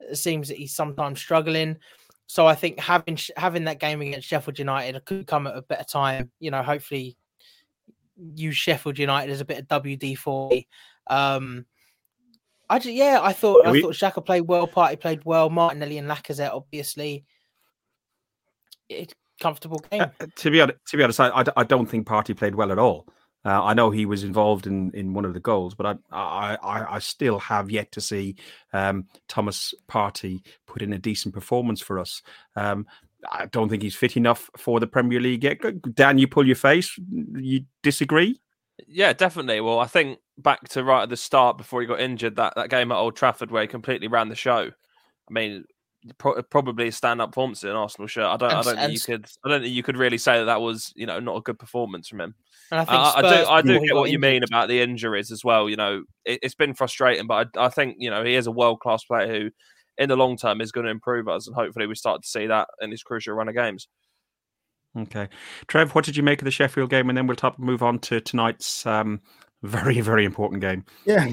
it 0.00 0.16
seems 0.16 0.48
that 0.48 0.56
he's 0.56 0.74
sometimes 0.74 1.18
struggling. 1.18 1.76
So 2.26 2.46
I 2.46 2.54
think 2.54 2.78
having 2.78 3.18
having 3.36 3.64
that 3.64 3.80
game 3.80 4.00
against 4.00 4.28
Sheffield 4.28 4.58
United 4.58 5.04
could 5.04 5.26
come 5.26 5.46
at 5.46 5.56
a 5.56 5.62
better 5.62 5.84
time. 5.84 6.30
You 6.38 6.50
know, 6.50 6.62
hopefully 6.62 7.16
use 8.34 8.56
Sheffield 8.56 8.98
United 8.98 9.32
as 9.32 9.40
a 9.40 9.44
bit 9.44 9.58
of 9.58 9.82
WD 9.82 10.16
for 10.16 10.48
me. 10.48 10.68
Um, 11.08 11.66
I 12.68 12.78
just, 12.78 12.94
yeah, 12.94 13.18
I 13.20 13.32
thought 13.32 13.66
I 13.66 13.80
thought 13.80 13.94
Xhaka 13.94 14.24
played 14.24 14.42
well, 14.42 14.68
Partey 14.68 15.00
played 15.00 15.24
well, 15.24 15.50
Martinelli 15.50 15.98
and 15.98 16.08
Lacazette 16.08 16.54
obviously. 16.54 17.24
It, 18.88 19.12
comfortable 19.40 19.82
game. 19.90 20.02
Uh, 20.02 20.26
to 20.36 20.50
be 20.50 20.60
honest, 20.60 20.78
to 20.86 20.96
be 20.96 21.02
honest, 21.02 21.18
I, 21.18 21.44
I 21.56 21.64
don't 21.64 21.86
think 21.86 22.06
Partey 22.06 22.36
played 22.36 22.54
well 22.54 22.70
at 22.70 22.78
all. 22.78 23.08
Uh, 23.44 23.64
I 23.64 23.74
know 23.74 23.90
he 23.90 24.06
was 24.06 24.22
involved 24.22 24.66
in, 24.66 24.90
in 24.92 25.14
one 25.14 25.24
of 25.24 25.34
the 25.34 25.40
goals, 25.40 25.74
but 25.74 25.98
I 26.12 26.56
I, 26.62 26.96
I 26.96 26.98
still 26.98 27.38
have 27.38 27.70
yet 27.70 27.90
to 27.92 28.00
see 28.00 28.36
um, 28.72 29.06
Thomas 29.28 29.74
Partey 29.88 30.40
put 30.66 30.82
in 30.82 30.92
a 30.92 30.98
decent 30.98 31.34
performance 31.34 31.80
for 31.80 31.98
us. 31.98 32.22
Um, 32.56 32.86
I 33.30 33.46
don't 33.46 33.68
think 33.68 33.82
he's 33.82 33.94
fit 33.94 34.16
enough 34.16 34.50
for 34.56 34.80
the 34.80 34.86
Premier 34.86 35.20
League 35.20 35.44
yet. 35.44 35.58
Dan, 35.94 36.18
you 36.18 36.26
pull 36.26 36.46
your 36.46 36.56
face. 36.56 36.98
You 37.10 37.62
disagree? 37.82 38.40
Yeah, 38.88 39.12
definitely. 39.12 39.60
Well, 39.60 39.78
I 39.78 39.86
think 39.86 40.18
back 40.38 40.68
to 40.70 40.84
right 40.84 41.02
at 41.02 41.10
the 41.10 41.16
start 41.16 41.58
before 41.58 41.80
he 41.80 41.86
got 41.86 42.00
injured, 42.00 42.36
that, 42.36 42.54
that 42.56 42.70
game 42.70 42.92
at 42.92 42.96
Old 42.96 43.16
Trafford 43.16 43.50
where 43.50 43.62
he 43.62 43.68
completely 43.68 44.08
ran 44.08 44.28
the 44.28 44.34
show. 44.34 44.70
I 45.28 45.32
mean, 45.32 45.64
pro- 46.18 46.42
probably 46.42 46.88
a 46.88 46.92
stand-up 46.92 47.30
performance 47.30 47.62
in 47.62 47.70
an 47.70 47.76
Arsenal 47.76 48.06
shirt. 48.06 48.24
I 48.24 48.36
don't, 48.36 48.50
and, 48.50 48.58
I 48.58 48.62
don't 48.62 48.76
think 48.76 48.92
you 48.92 49.00
could, 49.00 49.26
I 49.44 49.48
don't 49.48 49.62
think 49.62 49.74
you 49.74 49.82
could 49.82 49.96
really 49.96 50.18
say 50.18 50.38
that 50.38 50.44
that 50.44 50.60
was, 50.60 50.92
you 50.96 51.06
know, 51.06 51.20
not 51.20 51.36
a 51.36 51.40
good 51.40 51.58
performance 51.58 52.08
from 52.08 52.20
him. 52.20 52.34
And 52.70 52.80
I 52.80 52.84
think 52.84 52.96
I, 52.96 53.12
I 53.16 53.22
do, 53.22 53.50
I 53.50 53.62
do 53.62 53.86
get 53.86 53.96
what 53.96 54.10
you 54.10 54.18
mean 54.18 54.42
about 54.42 54.68
the 54.68 54.80
injuries 54.80 55.30
as 55.30 55.44
well. 55.44 55.68
You 55.68 55.76
know, 55.76 56.04
it, 56.24 56.40
has 56.42 56.54
been 56.54 56.74
frustrating, 56.74 57.26
but 57.26 57.48
I, 57.56 57.66
I, 57.66 57.68
think 57.68 57.96
you 57.98 58.10
know 58.10 58.24
he 58.24 58.34
is 58.34 58.46
a 58.46 58.52
world-class 58.52 59.04
player 59.04 59.26
who, 59.26 59.50
in 59.98 60.08
the 60.08 60.16
long 60.16 60.36
term, 60.36 60.60
is 60.60 60.72
going 60.72 60.84
to 60.84 60.90
improve 60.90 61.28
us, 61.28 61.46
and 61.46 61.56
hopefully 61.56 61.86
we 61.86 61.94
start 61.94 62.22
to 62.22 62.28
see 62.28 62.46
that 62.46 62.68
in 62.80 62.90
his 62.90 63.02
crucial 63.02 63.34
run 63.34 63.48
of 63.48 63.54
games. 63.54 63.88
Okay, 64.96 65.28
Trev, 65.68 65.94
what 65.94 66.04
did 66.04 66.16
you 66.16 66.22
make 66.22 66.40
of 66.40 66.44
the 66.44 66.50
Sheffield 66.50 66.90
game? 66.90 67.08
And 67.08 67.18
then 67.18 67.26
we'll 67.26 67.36
top, 67.36 67.58
move 67.58 67.82
on 67.82 67.98
to 68.00 68.20
tonight's 68.20 68.84
um, 68.86 69.20
very, 69.62 70.00
very 70.00 70.24
important 70.24 70.60
game. 70.60 70.84
Yeah. 71.04 71.28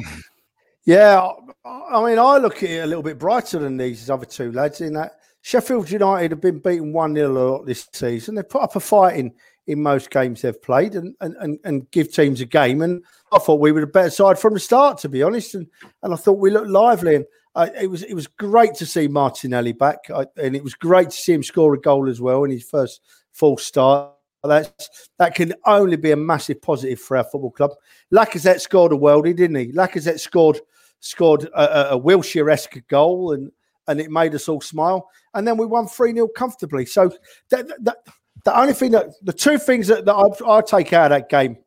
Yeah, 0.87 1.31
I 1.65 2.01
mean, 2.05 2.17
I 2.17 2.37
look 2.37 2.63
at 2.63 2.69
it 2.69 2.81
a 2.81 2.87
little 2.87 3.03
bit 3.03 3.19
brighter 3.19 3.59
than 3.59 3.75
these 3.75 4.09
other 4.09 4.25
two 4.25 4.53
lads 4.53 4.79
in 4.79 4.93
that 4.93 5.19
Sheffield 5.41 5.91
United 5.91 6.31
have 6.31 6.39
been 6.39 6.59
beaten 6.59 6.93
1 6.93 7.13
0 7.13 7.29
a 7.29 7.33
lot 7.33 7.65
this 7.65 7.89
season. 7.91 8.35
They've 8.35 8.47
put 8.47 8.61
up 8.61 8.77
a 8.77 8.79
fight 8.79 9.17
in, 9.17 9.33
in 9.67 9.83
most 9.83 10.09
games 10.09 10.41
they've 10.41 10.61
played 10.61 10.95
and, 10.95 11.13
and, 11.19 11.59
and, 11.65 11.91
give 11.91 12.13
teams 12.13 12.39
a 12.39 12.45
game. 12.45 12.81
And 12.81 13.03
I 13.33 13.39
thought 13.39 13.59
we 13.59 13.73
were 13.73 13.81
a 13.81 13.87
better 13.87 14.09
side 14.09 14.39
from 14.39 14.53
the 14.53 14.61
start, 14.61 14.97
to 14.99 15.09
be 15.09 15.23
honest. 15.23 15.55
And, 15.55 15.67
and 16.03 16.13
I 16.13 16.15
thought 16.15 16.39
we 16.39 16.51
looked 16.51 16.69
lively. 16.69 17.15
And 17.15 17.25
uh, 17.53 17.67
it 17.77 17.87
was 17.87 18.03
it 18.03 18.13
was 18.13 18.27
great 18.27 18.73
to 18.75 18.85
see 18.85 19.09
Martinelli 19.09 19.73
back. 19.73 19.99
I, 20.09 20.25
and 20.37 20.55
it 20.55 20.63
was 20.63 20.73
great 20.73 21.09
to 21.09 21.17
see 21.17 21.33
him 21.33 21.43
score 21.43 21.73
a 21.73 21.79
goal 21.81 22.07
as 22.07 22.21
well 22.21 22.45
in 22.45 22.51
his 22.51 22.63
first 22.63 23.01
full 23.33 23.57
start. 23.57 24.13
That's 24.41 25.09
that 25.19 25.35
can 25.35 25.53
only 25.65 25.97
be 25.97 26.11
a 26.11 26.15
massive 26.15 26.61
positive 26.61 27.01
for 27.01 27.17
our 27.17 27.25
football 27.25 27.51
club. 27.51 27.71
Lacazette 28.13 28.61
scored 28.61 28.93
a 28.93 28.95
worldie, 28.95 29.35
didn't 29.35 29.57
he? 29.57 29.73
Lacazette 29.73 30.21
scored 30.21 30.61
scored 30.99 31.45
a, 31.45 31.93
a 31.93 31.99
Wilshere-esque 31.99 32.87
goal 32.87 33.33
and 33.33 33.51
and 33.87 34.01
it 34.01 34.11
made 34.11 34.35
us 34.35 34.49
all 34.49 34.61
smile. 34.61 35.09
And 35.33 35.47
then 35.47 35.57
we 35.57 35.65
won 35.65 35.87
3 35.87 36.13
0 36.13 36.27
comfortably. 36.29 36.85
So 36.85 37.11
that, 37.49 37.67
that, 37.83 37.97
the 38.43 38.59
only 38.59 38.73
thing 38.73 38.91
that 38.91 39.07
the 39.21 39.33
two 39.33 39.57
things 39.57 39.87
that, 39.87 40.05
that 40.05 40.13
I, 40.13 40.57
I 40.57 40.61
take 40.61 40.93
out 40.93 41.11
of 41.11 41.17
that 41.17 41.29
game 41.29 41.57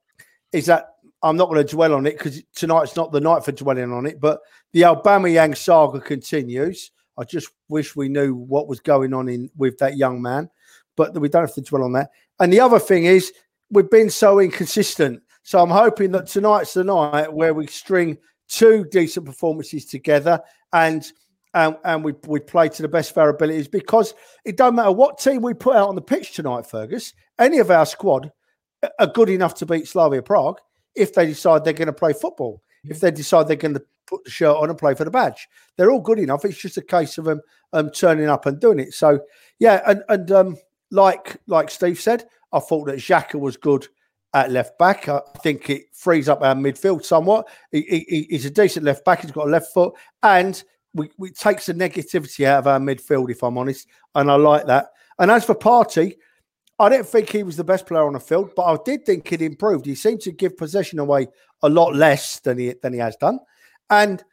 is 0.52 0.66
that 0.66 0.94
I'm 1.22 1.36
not 1.36 1.48
going 1.48 1.64
to 1.64 1.74
dwell 1.74 1.94
on 1.94 2.06
it 2.06 2.16
because 2.16 2.42
tonight's 2.54 2.96
not 2.96 3.12
the 3.12 3.20
night 3.20 3.44
for 3.44 3.52
dwelling 3.52 3.92
on 3.92 4.06
it. 4.06 4.20
But 4.20 4.40
the 4.72 4.82
Aubameyang 4.82 5.56
saga 5.56 6.00
continues. 6.00 6.92
I 7.18 7.24
just 7.24 7.50
wish 7.68 7.96
we 7.96 8.08
knew 8.08 8.34
what 8.34 8.68
was 8.68 8.80
going 8.80 9.12
on 9.12 9.28
in 9.28 9.50
with 9.56 9.76
that 9.78 9.96
young 9.96 10.22
man, 10.22 10.48
but 10.96 11.18
we 11.18 11.28
don't 11.28 11.42
have 11.42 11.54
to 11.54 11.60
dwell 11.60 11.84
on 11.84 11.92
that. 11.92 12.10
And 12.38 12.52
the 12.52 12.60
other 12.60 12.78
thing 12.78 13.04
is 13.04 13.32
we've 13.70 13.90
been 13.90 14.08
so 14.08 14.40
inconsistent. 14.40 15.22
So 15.42 15.60
I'm 15.60 15.70
hoping 15.70 16.12
that 16.12 16.28
tonight's 16.28 16.74
the 16.74 16.84
night 16.84 17.32
where 17.32 17.52
we 17.52 17.66
string 17.66 18.16
two 18.50 18.84
decent 18.90 19.24
performances 19.24 19.86
together 19.86 20.40
and 20.72 21.12
and, 21.52 21.76
and 21.84 22.04
we, 22.04 22.14
we 22.28 22.38
play 22.38 22.68
to 22.68 22.82
the 22.82 22.88
best 22.88 23.10
of 23.10 23.18
our 23.18 23.30
abilities 23.30 23.66
because 23.66 24.14
it 24.44 24.56
don't 24.56 24.76
matter 24.76 24.92
what 24.92 25.18
team 25.18 25.42
we 25.42 25.52
put 25.52 25.74
out 25.74 25.88
on 25.88 25.96
the 25.96 26.00
pitch 26.00 26.32
tonight, 26.32 26.64
Fergus. 26.64 27.12
Any 27.40 27.58
of 27.58 27.72
our 27.72 27.86
squad 27.86 28.30
are 29.00 29.06
good 29.08 29.28
enough 29.28 29.54
to 29.54 29.66
beat 29.66 29.88
Slavia 29.88 30.22
Prague 30.22 30.60
if 30.94 31.12
they 31.12 31.26
decide 31.26 31.64
they're 31.64 31.72
going 31.72 31.86
to 31.86 31.92
play 31.92 32.12
football. 32.12 32.62
If 32.84 33.00
they 33.00 33.10
decide 33.10 33.48
they're 33.48 33.56
going 33.56 33.74
to 33.74 33.82
put 34.06 34.22
the 34.22 34.30
shirt 34.30 34.56
on 34.56 34.70
and 34.70 34.78
play 34.78 34.94
for 34.94 35.04
the 35.04 35.10
badge, 35.10 35.48
they're 35.76 35.90
all 35.90 36.00
good 36.00 36.20
enough. 36.20 36.44
It's 36.44 36.56
just 36.56 36.76
a 36.76 36.82
case 36.82 37.18
of 37.18 37.24
them 37.24 37.40
um, 37.72 37.90
turning 37.90 38.28
up 38.28 38.46
and 38.46 38.60
doing 38.60 38.78
it. 38.78 38.94
So 38.94 39.20
yeah, 39.58 39.82
and 39.86 40.04
and 40.08 40.30
um, 40.30 40.56
like 40.92 41.36
like 41.46 41.70
Steve 41.70 42.00
said, 42.00 42.26
I 42.52 42.60
thought 42.60 42.86
that 42.86 42.98
Xhaka 42.98 43.38
was 43.40 43.56
good 43.56 43.88
at 44.34 44.50
left 44.50 44.78
back. 44.78 45.08
I 45.08 45.20
think 45.42 45.70
it 45.70 45.84
frees 45.92 46.28
up 46.28 46.42
our 46.42 46.54
midfield 46.54 47.04
somewhat. 47.04 47.48
He, 47.72 48.04
he, 48.08 48.26
he's 48.30 48.46
a 48.46 48.50
decent 48.50 48.84
left 48.84 49.04
back. 49.04 49.22
He's 49.22 49.32
got 49.32 49.46
a 49.46 49.50
left 49.50 49.72
foot, 49.72 49.94
and 50.22 50.62
we, 50.94 51.10
we 51.18 51.30
takes 51.30 51.66
the 51.66 51.74
negativity 51.74 52.44
out 52.44 52.60
of 52.60 52.66
our 52.66 52.78
midfield, 52.78 53.30
if 53.30 53.42
I'm 53.42 53.58
honest. 53.58 53.88
And 54.14 54.30
I 54.30 54.36
like 54.36 54.66
that. 54.66 54.90
And 55.18 55.30
as 55.30 55.44
for 55.44 55.54
Partey, 55.54 56.16
I 56.78 56.88
didn't 56.88 57.08
think 57.08 57.28
he 57.28 57.42
was 57.42 57.56
the 57.56 57.64
best 57.64 57.86
player 57.86 58.06
on 58.06 58.14
the 58.14 58.20
field, 58.20 58.52
but 58.56 58.62
I 58.62 58.78
did 58.84 59.04
think 59.04 59.28
he'd 59.28 59.42
improved. 59.42 59.84
He 59.84 59.94
seemed 59.94 60.22
to 60.22 60.32
give 60.32 60.56
possession 60.56 60.98
away 60.98 61.28
a 61.62 61.68
lot 61.68 61.94
less 61.94 62.40
than 62.40 62.58
he 62.58 62.74
than 62.80 62.94
he 62.94 62.98
has 63.00 63.16
done, 63.16 63.38
and 63.90 64.24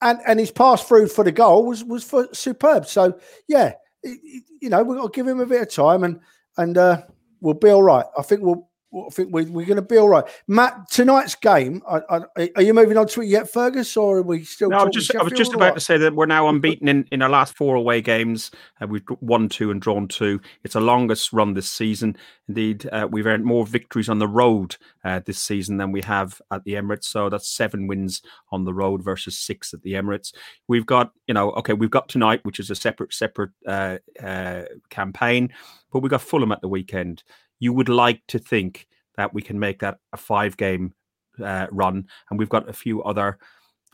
and 0.00 0.20
and 0.24 0.38
his 0.38 0.52
pass 0.52 0.84
through 0.84 1.08
for 1.08 1.24
the 1.24 1.32
goal 1.32 1.66
was 1.66 1.82
was 1.82 2.04
for 2.04 2.28
superb. 2.32 2.86
So 2.86 3.18
yeah, 3.48 3.72
you 4.04 4.70
know 4.70 4.84
we've 4.84 4.98
got 4.98 5.12
to 5.12 5.16
give 5.16 5.26
him 5.26 5.40
a 5.40 5.46
bit 5.46 5.62
of 5.62 5.70
time, 5.74 6.04
and 6.04 6.20
and 6.56 6.78
uh, 6.78 7.02
we'll 7.40 7.54
be 7.54 7.70
all 7.70 7.82
right. 7.82 8.06
I 8.16 8.22
think 8.22 8.42
we'll 8.42 8.69
I 8.92 9.08
think 9.10 9.32
we're, 9.32 9.44
we're 9.44 9.66
going 9.66 9.76
to 9.76 9.82
be 9.82 9.96
all 9.96 10.08
right. 10.08 10.24
Matt, 10.48 10.90
tonight's 10.90 11.36
game, 11.36 11.80
I, 11.88 12.00
I, 12.36 12.50
are 12.56 12.62
you 12.62 12.74
moving 12.74 12.96
on 12.96 13.06
to 13.08 13.22
it 13.22 13.26
yet, 13.26 13.50
Fergus, 13.50 13.96
or 13.96 14.18
are 14.18 14.22
we 14.22 14.42
still? 14.42 14.70
No, 14.70 14.78
I 14.78 14.84
was 14.84 14.94
just, 14.94 15.14
I 15.14 15.22
was 15.22 15.32
just 15.32 15.54
about 15.54 15.74
to 15.74 15.80
say 15.80 15.96
that 15.98 16.16
we're 16.16 16.26
now 16.26 16.48
unbeaten 16.48 16.88
in, 16.88 17.06
in 17.12 17.22
our 17.22 17.28
last 17.28 17.56
four 17.56 17.76
away 17.76 18.00
games. 18.00 18.50
Uh, 18.80 18.88
we've 18.88 19.04
won 19.20 19.48
two 19.48 19.70
and 19.70 19.80
drawn 19.80 20.08
two. 20.08 20.40
It's 20.64 20.74
the 20.74 20.80
longest 20.80 21.32
run 21.32 21.54
this 21.54 21.70
season. 21.70 22.16
Indeed, 22.48 22.88
uh, 22.90 23.06
we've 23.08 23.26
earned 23.26 23.44
more 23.44 23.64
victories 23.64 24.08
on 24.08 24.18
the 24.18 24.26
road 24.26 24.76
uh, 25.04 25.20
this 25.24 25.38
season 25.38 25.76
than 25.76 25.92
we 25.92 26.02
have 26.02 26.42
at 26.50 26.64
the 26.64 26.72
Emirates. 26.72 27.04
So 27.04 27.30
that's 27.30 27.48
seven 27.48 27.86
wins 27.86 28.22
on 28.50 28.64
the 28.64 28.74
road 28.74 29.04
versus 29.04 29.38
six 29.38 29.72
at 29.72 29.82
the 29.82 29.92
Emirates. 29.92 30.32
We've 30.66 30.86
got, 30.86 31.12
you 31.28 31.34
know, 31.34 31.52
okay, 31.52 31.74
we've 31.74 31.90
got 31.90 32.08
tonight, 32.08 32.40
which 32.42 32.58
is 32.58 32.70
a 32.70 32.74
separate, 32.74 33.14
separate 33.14 33.52
uh, 33.68 33.98
uh, 34.20 34.64
campaign, 34.88 35.52
but 35.92 36.00
we've 36.00 36.10
got 36.10 36.22
Fulham 36.22 36.50
at 36.50 36.60
the 36.60 36.68
weekend 36.68 37.22
you 37.60 37.72
would 37.72 37.88
like 37.88 38.26
to 38.28 38.38
think 38.38 38.88
that 39.16 39.32
we 39.32 39.42
can 39.42 39.58
make 39.58 39.78
that 39.80 39.98
a 40.12 40.16
five 40.16 40.56
game 40.56 40.94
uh, 41.42 41.66
run. 41.70 42.06
And 42.30 42.38
we've 42.38 42.48
got 42.48 42.68
a 42.68 42.72
few 42.72 43.02
other, 43.02 43.38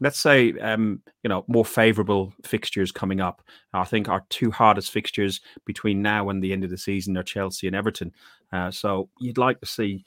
let's 0.00 0.18
say, 0.18 0.52
um, 0.61 1.02
you 1.23 1.28
know, 1.28 1.44
more 1.49 1.64
favorable 1.64 2.32
fixtures 2.44 2.92
coming 2.92 3.20
up. 3.20 3.42
I 3.73 3.85
think 3.85 4.08
our 4.08 4.25
two 4.30 4.50
hardest 4.50 4.92
fixtures 4.92 5.40
between 5.64 6.00
now 6.00 6.30
and 6.30 6.42
the 6.42 6.52
end 6.52 6.64
of 6.64 6.70
the 6.70 6.78
season 6.78 7.18
are 7.18 7.23
Chelsea 7.23 7.66
and 7.66 7.76
Everton. 7.76 8.12
Uh, 8.52 8.70
so 8.70 9.08
you'd 9.20 9.38
like 9.38 9.61
to 9.61 9.66
see 9.66 10.04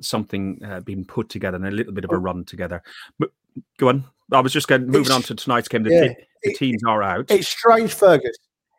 something 0.00 0.60
uh, 0.64 0.80
being 0.80 1.04
put 1.04 1.28
together 1.28 1.56
and 1.56 1.66
a 1.66 1.70
little 1.70 1.92
bit 1.92 2.04
of 2.04 2.10
a 2.10 2.14
oh. 2.14 2.18
run 2.18 2.44
together. 2.44 2.82
But 3.18 3.30
go 3.78 3.88
on. 3.88 4.04
I 4.32 4.40
was 4.40 4.52
just 4.52 4.68
going 4.68 4.86
moving 4.86 5.00
it's, 5.00 5.10
on 5.10 5.22
to 5.22 5.34
tonight's 5.34 5.66
game. 5.66 5.82
The, 5.82 5.90
yeah, 5.90 6.24
the 6.44 6.54
teams 6.54 6.84
are 6.86 7.02
out. 7.02 7.26
It's 7.28 7.48
strange, 7.48 7.92
Fergus. 7.92 8.36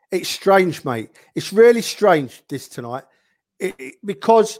It's 0.10 0.30
strange, 0.30 0.86
mate. 0.86 1.10
It's 1.36 1.52
really 1.52 1.82
strange 1.82 2.42
this 2.48 2.70
tonight 2.70 3.04
it, 3.62 3.76
it, 3.80 3.96
because 4.04 4.60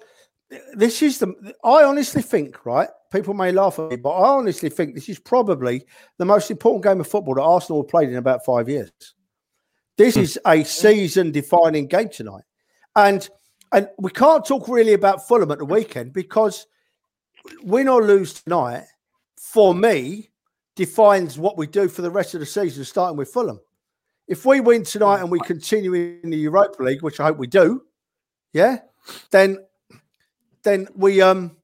this 0.74 1.02
is 1.02 1.20
the. 1.20 1.34
I 1.64 1.84
honestly 1.84 2.22
think, 2.22 2.66
right? 2.66 2.90
People 3.12 3.34
may 3.34 3.52
laugh 3.52 3.80
at 3.80 3.90
me, 3.90 3.96
but 3.98 4.12
I 4.12 4.30
honestly 4.30 4.70
think 4.70 4.94
this 4.94 5.10
is 5.10 5.20
probably 5.20 5.86
the 6.18 6.26
most 6.26 6.52
important 6.52 6.84
game 6.84 7.00
of 7.00 7.08
football 7.08 7.36
that 7.36 7.42
Arsenal 7.42 7.82
have 7.82 7.90
played 7.90 8.10
in 8.10 8.16
about 8.16 8.46
five 8.46 8.70
years. 8.70 8.92
This 9.98 10.16
hmm. 10.16 10.22
is 10.22 10.40
a 10.46 10.64
season-defining 10.64 11.88
game 11.88 12.10
tonight, 12.10 12.44
and 12.96 13.28
and 13.72 13.90
we 13.98 14.12
can't 14.12 14.46
talk 14.46 14.68
really 14.68 14.94
about 14.94 15.28
Fulham 15.28 15.52
at 15.52 15.60
the 15.60 15.66
weekend 15.66 16.14
because 16.14 16.68
win 17.64 17.88
or 17.88 18.04
lose 18.04 18.34
tonight, 18.34 18.84
for 19.38 19.74
me, 19.74 20.30
defines 20.76 21.38
what 21.38 21.58
we 21.58 21.68
do 21.68 21.88
for 21.88 22.02
the 22.02 22.12
rest 22.12 22.34
of 22.34 22.40
the 22.40 22.46
season, 22.46 22.84
starting 22.84 23.18
with 23.18 23.30
Fulham. 23.30 23.60
If 24.28 24.46
we 24.46 24.60
win 24.60 24.84
tonight 24.84 25.22
and 25.22 25.32
we 25.32 25.40
continue 25.40 25.94
in 25.94 26.30
the 26.30 26.38
Europa 26.38 26.84
League, 26.84 27.02
which 27.02 27.20
I 27.20 27.26
hope 27.26 27.38
we 27.38 27.48
do, 27.48 27.84
yeah, 28.54 28.80
then 29.32 29.58
then 30.64 30.88
we 30.96 31.22
um 31.22 31.58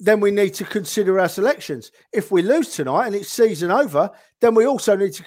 then 0.00 0.18
we 0.18 0.30
need 0.30 0.54
to 0.54 0.64
consider 0.64 1.20
our 1.20 1.28
selections. 1.28 1.92
If 2.12 2.30
we 2.30 2.40
lose 2.40 2.70
tonight 2.70 3.06
and 3.06 3.14
it's 3.14 3.28
season 3.28 3.70
over, 3.70 4.10
then 4.40 4.54
we 4.54 4.64
also 4.64 4.96
need 4.96 5.12
to 5.12 5.22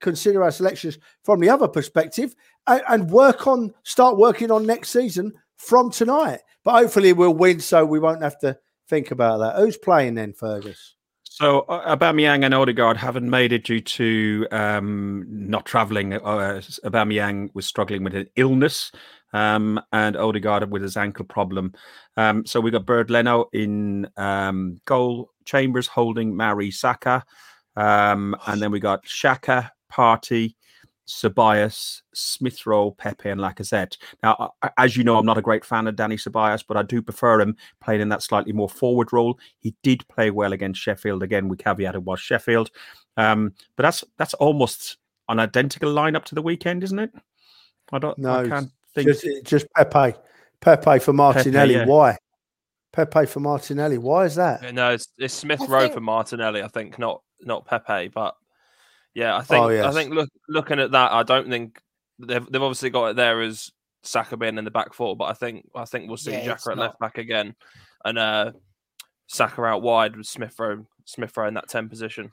consider, 0.00 0.42
our 0.42 0.50
selections 0.52 0.98
from 1.24 1.40
the 1.40 1.50
other 1.50 1.66
perspective 1.66 2.36
and, 2.68 2.82
and, 2.88 3.10
work 3.10 3.48
on 3.48 3.74
start 3.82 4.16
working 4.16 4.52
on 4.52 4.64
next 4.64 4.90
season 4.90 5.32
from 5.56 5.90
tonight. 5.90 6.38
But 6.62 6.74
hopefully 6.74 7.12
we'll 7.12 7.34
win, 7.34 7.58
so 7.58 7.84
we 7.84 7.98
won't 7.98 8.22
have 8.22 8.38
to 8.38 8.56
think 8.88 9.10
about 9.10 9.38
that. 9.38 9.56
Who's 9.56 9.76
playing 9.76 10.14
then, 10.14 10.32
Fergus? 10.32 10.94
So 11.24 11.60
uh, 11.60 11.96
Aubameyang 11.96 12.44
and 12.44 12.54
Odegaard 12.54 12.98
haven't 12.98 13.28
made 13.28 13.52
it 13.52 13.64
due 13.64 13.80
to 13.80 14.46
um, 14.52 15.24
not 15.28 15.64
travelling. 15.64 16.12
Uh, 16.12 16.60
Aubameyang 16.84 17.50
was 17.54 17.66
struggling 17.66 18.04
with 18.04 18.14
an 18.14 18.28
illness, 18.36 18.92
um, 19.32 19.80
and 19.92 20.16
Odegaard 20.16 20.70
with 20.70 20.82
his 20.82 20.96
ankle 20.96 21.24
problem. 21.24 21.72
Um, 22.16 22.44
so 22.46 22.60
we 22.60 22.70
got 22.70 22.86
Bernd 22.86 23.10
Leno 23.10 23.48
in 23.52 24.08
um, 24.16 24.80
goal, 24.84 25.30
Chambers 25.44 25.86
holding 25.86 26.36
Mari 26.36 26.70
Saka, 26.70 27.24
um, 27.76 28.36
and 28.46 28.60
then 28.60 28.70
we 28.70 28.80
got 28.80 29.04
Xhaka, 29.04 29.70
Partey, 29.90 30.54
Ceballos, 31.08 32.02
Smith 32.14 32.64
Rowe, 32.64 32.92
Pepe, 32.92 33.28
and 33.28 33.40
Lacazette. 33.40 33.96
Now, 34.22 34.52
as 34.78 34.96
you 34.96 35.04
know, 35.04 35.18
I'm 35.18 35.26
not 35.26 35.38
a 35.38 35.42
great 35.42 35.64
fan 35.64 35.86
of 35.86 35.96
Danny 35.96 36.16
Ceballos, 36.16 36.64
but 36.66 36.76
I 36.76 36.82
do 36.82 37.02
prefer 37.02 37.40
him 37.40 37.56
playing 37.80 38.00
in 38.00 38.08
that 38.10 38.22
slightly 38.22 38.52
more 38.52 38.68
forward 38.68 39.12
role. 39.12 39.38
He 39.58 39.74
did 39.82 40.06
play 40.08 40.30
well 40.30 40.52
against 40.52 40.80
Sheffield. 40.80 41.22
Again, 41.22 41.48
we 41.48 41.56
caveated 41.56 42.04
was 42.04 42.20
Sheffield, 42.20 42.70
um, 43.16 43.52
but 43.76 43.82
that's 43.82 44.04
that's 44.16 44.34
almost 44.34 44.98
an 45.28 45.40
identical 45.40 45.92
lineup 45.92 46.24
to 46.26 46.34
the 46.34 46.42
weekend, 46.42 46.84
isn't 46.84 46.98
it? 46.98 47.10
I 47.92 47.98
don't. 47.98 48.18
No, 48.18 48.34
I 48.34 48.48
can't 48.48 48.60
think. 48.66 48.72
Just, 48.96 49.26
just 49.44 49.66
Pepe, 49.74 50.18
Pepe 50.60 50.98
for 50.98 51.12
Martinelli. 51.12 51.74
Pepe, 51.74 51.86
yeah. 51.86 51.86
Why? 51.86 52.18
Pepe 52.92 53.26
for 53.26 53.40
Martinelli. 53.40 53.98
Why 53.98 54.26
is 54.26 54.34
that? 54.34 54.74
No, 54.74 54.90
it's, 54.90 55.08
it's 55.16 55.32
Smith 55.32 55.60
Rowe 55.66 55.80
think... 55.80 55.94
for 55.94 56.00
Martinelli. 56.00 56.62
I 56.62 56.68
think 56.68 56.98
not 56.98 57.22
not 57.40 57.66
Pepe, 57.66 58.08
but 58.08 58.34
yeah, 59.14 59.36
I 59.36 59.42
think 59.42 59.64
oh, 59.64 59.68
yes. 59.68 59.86
I 59.86 59.92
think 59.92 60.12
look, 60.12 60.28
looking 60.48 60.78
at 60.78 60.90
that, 60.92 61.12
I 61.12 61.22
don't 61.22 61.48
think 61.48 61.80
they've 62.18 62.44
they've 62.50 62.62
obviously 62.62 62.90
got 62.90 63.06
it 63.06 63.16
there 63.16 63.40
as 63.40 63.70
Saka 64.02 64.36
being 64.36 64.58
in 64.58 64.64
the 64.64 64.70
back 64.70 64.92
four, 64.92 65.16
but 65.16 65.24
I 65.24 65.32
think 65.32 65.68
I 65.74 65.84
think 65.84 66.08
we'll 66.08 66.16
see 66.16 66.32
yeah, 66.32 66.54
Xhaka 66.54 66.72
at 66.72 66.78
left 66.78 66.98
back 66.98 67.18
again, 67.18 67.54
and 68.04 68.18
uh, 68.18 68.52
Saka 69.26 69.62
out 69.62 69.82
wide 69.82 70.16
with 70.16 70.26
Smith 70.26 70.54
Rowe 70.58 70.86
Smith 71.04 71.36
Rowe 71.36 71.48
in 71.48 71.54
that 71.54 71.68
ten 71.68 71.88
position. 71.88 72.30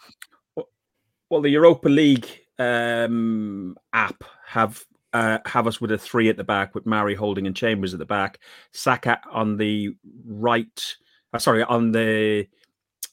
Well, 1.30 1.42
the 1.42 1.50
Europa 1.50 1.88
League 1.90 2.28
um, 2.58 3.78
app 3.94 4.24
have 4.48 4.84
uh, 5.14 5.40
have 5.46 5.68
us 5.68 5.82
with 5.82 5.92
a 5.92 5.98
three 5.98 6.30
at 6.30 6.38
the 6.38 6.44
back 6.44 6.76
with 6.76 6.86
Mari 6.86 7.16
Holding 7.16 7.48
and 7.48 7.56
Chambers 7.56 7.94
at 7.94 8.00
the 8.00 8.06
back, 8.06 8.40
Saka 8.72 9.20
on 9.32 9.58
the 9.58 9.96
right, 10.26 10.96
uh, 11.34 11.40
sorry, 11.40 11.64
on 11.64 11.92
the 11.92 12.48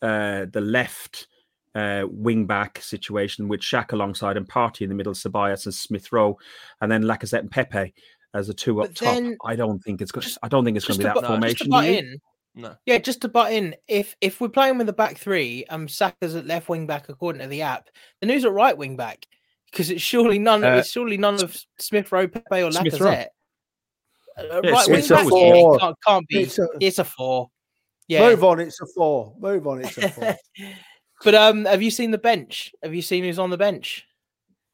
uh, 0.02 0.46
the 0.52 0.60
left 0.60 1.26
uh, 1.74 2.04
wing 2.08 2.46
back 2.46 2.80
situation 2.82 3.48
with 3.48 3.60
Shaq 3.60 3.92
alongside 3.92 4.36
and 4.36 4.48
Partey 4.48 4.82
in 4.82 4.88
the 4.88 4.94
middle, 4.94 5.14
Ceballos 5.14 5.66
and 5.66 5.74
Smith 5.74 6.12
Rowe, 6.12 6.38
and 6.80 6.90
then 6.90 7.02
Lacazette 7.02 7.40
and 7.40 7.50
Pepe 7.50 7.94
as 8.34 8.48
a 8.48 8.54
two 8.54 8.82
up 8.82 8.94
top. 8.94 9.22
I 9.44 9.56
don't 9.56 9.80
think 9.80 10.00
it's 10.00 10.12
going. 10.12 10.26
I 10.42 10.48
don't 10.48 10.64
think 10.64 10.76
it's 10.76 10.86
going 10.86 10.98
to 10.98 11.04
be 11.04 11.04
that 11.04 11.22
no, 11.22 11.28
formation. 11.28 11.72
in, 11.72 12.20
no. 12.54 12.74
Yeah, 12.86 12.98
just 12.98 13.20
to 13.22 13.28
butt 13.28 13.52
in, 13.52 13.74
if 13.88 14.16
if 14.20 14.40
we're 14.40 14.48
playing 14.48 14.78
with 14.78 14.88
a 14.88 14.94
back 14.94 15.18
three, 15.18 15.64
um, 15.66 15.88
Saka's 15.88 16.34
at 16.34 16.46
left 16.46 16.68
wing 16.68 16.86
back 16.86 17.08
according 17.08 17.42
to 17.42 17.48
the 17.48 17.62
app, 17.62 17.90
then 18.20 18.30
who's 18.30 18.44
at 18.44 18.52
right 18.52 18.76
wing 18.76 18.96
back? 18.96 19.26
Because 19.76 19.90
it's 19.90 20.00
surely 20.00 20.38
none. 20.38 20.64
Uh, 20.64 20.76
it's 20.76 20.90
surely 20.90 21.18
none 21.18 21.34
of 21.34 21.54
Smith 21.78 22.10
Rowe, 22.10 22.26
Pepe, 22.26 22.62
or 22.62 22.70
Lacazette. 22.70 23.26
Uh, 24.38 24.60
yeah, 24.64 24.70
right 24.70 24.88
wing 24.88 25.06
back 25.06 25.26
yeah, 25.30 25.76
can't, 25.78 25.96
can't, 26.06 26.28
be. 26.28 26.42
It's 26.44 26.58
a, 26.58 26.66
it's 26.80 26.98
a 26.98 27.04
four. 27.04 27.50
Yeah. 28.08 28.26
Move 28.30 28.42
on. 28.42 28.60
It's 28.60 28.80
a 28.80 28.86
four. 28.86 29.34
Move 29.38 29.66
on. 29.66 29.82
It's 29.84 29.98
a 29.98 30.08
four. 30.08 30.36
But 31.24 31.34
um, 31.34 31.64
have 31.64 31.80
you 31.80 31.90
seen 31.90 32.10
the 32.10 32.18
bench? 32.18 32.74
Have 32.82 32.94
you 32.94 33.00
seen 33.00 33.24
who's 33.24 33.38
on 33.38 33.48
the 33.48 33.56
bench? 33.56 34.06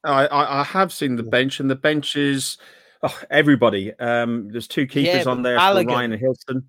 I, 0.04 0.26
I, 0.26 0.61
I 0.61 0.64
have 0.64 0.92
seen 0.92 1.14
the 1.14 1.23
bench, 1.23 1.61
and 1.61 1.71
the 1.71 1.76
bench 1.76 2.16
is 2.16 2.59
oh, 3.04 3.21
everybody. 3.30 3.92
Um, 4.00 4.50
there's 4.50 4.66
two 4.66 4.87
keepers 4.87 5.25
yeah, 5.25 5.30
on 5.30 5.42
there, 5.42 5.56
for 5.56 5.85
Ryan 5.85 6.12
and 6.12 6.21
Hilton. 6.21 6.66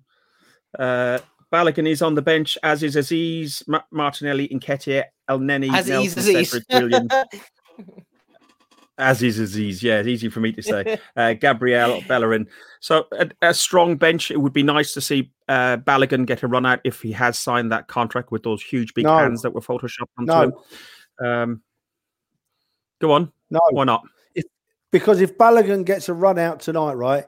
Uh, 0.78 1.18
Balogun 1.52 1.88
is 1.88 2.02
on 2.02 2.14
the 2.14 2.22
bench, 2.22 2.56
as 2.62 2.84
is 2.84 2.94
Aziz, 2.94 3.64
Ma- 3.66 3.82
Martinelli, 3.90 4.48
Nketiah, 4.48 5.04
Elneny, 5.28 5.76
Aziz, 5.76 5.88
Nelson, 5.88 6.18
Aziz. 6.20 6.50
Cedric, 6.70 7.10
Williams. 8.98 9.16
Aziz 9.16 9.38
Aziz, 9.38 9.82
yeah, 9.82 9.98
it's 9.98 10.08
easy 10.08 10.28
for 10.28 10.40
me 10.40 10.52
to 10.52 10.62
say. 10.62 10.98
Uh, 11.16 11.32
Gabriel 11.32 12.02
Bellerin. 12.08 12.46
So 12.80 13.06
a, 13.12 13.30
a, 13.40 13.54
strong 13.54 13.96
bench. 13.96 14.32
It 14.32 14.40
would 14.40 14.52
be 14.52 14.64
nice 14.64 14.92
to 14.94 15.00
see 15.00 15.30
uh, 15.48 15.76
Balogun 15.76 16.26
get 16.26 16.42
a 16.42 16.48
run 16.48 16.66
out 16.66 16.80
if 16.82 17.00
he 17.02 17.12
has 17.12 17.38
signed 17.38 17.70
that 17.70 17.86
contract 17.86 18.32
with 18.32 18.42
those 18.42 18.60
huge 18.62 18.94
big 18.94 19.04
no. 19.04 19.16
hands 19.16 19.42
that 19.42 19.52
were 19.52 19.60
photoshopped 19.60 20.08
onto 20.18 20.32
no. 20.32 20.42
him. 20.42 21.26
Um, 21.26 21.62
go 23.00 23.12
on. 23.12 23.32
No, 23.50 23.60
why 23.70 23.84
not? 23.84 24.02
If, 24.34 24.44
because 24.90 25.20
if 25.20 25.38
Balogun 25.38 25.84
gets 25.84 26.08
a 26.08 26.14
run 26.14 26.38
out 26.38 26.60
tonight, 26.60 26.94
right, 26.94 27.26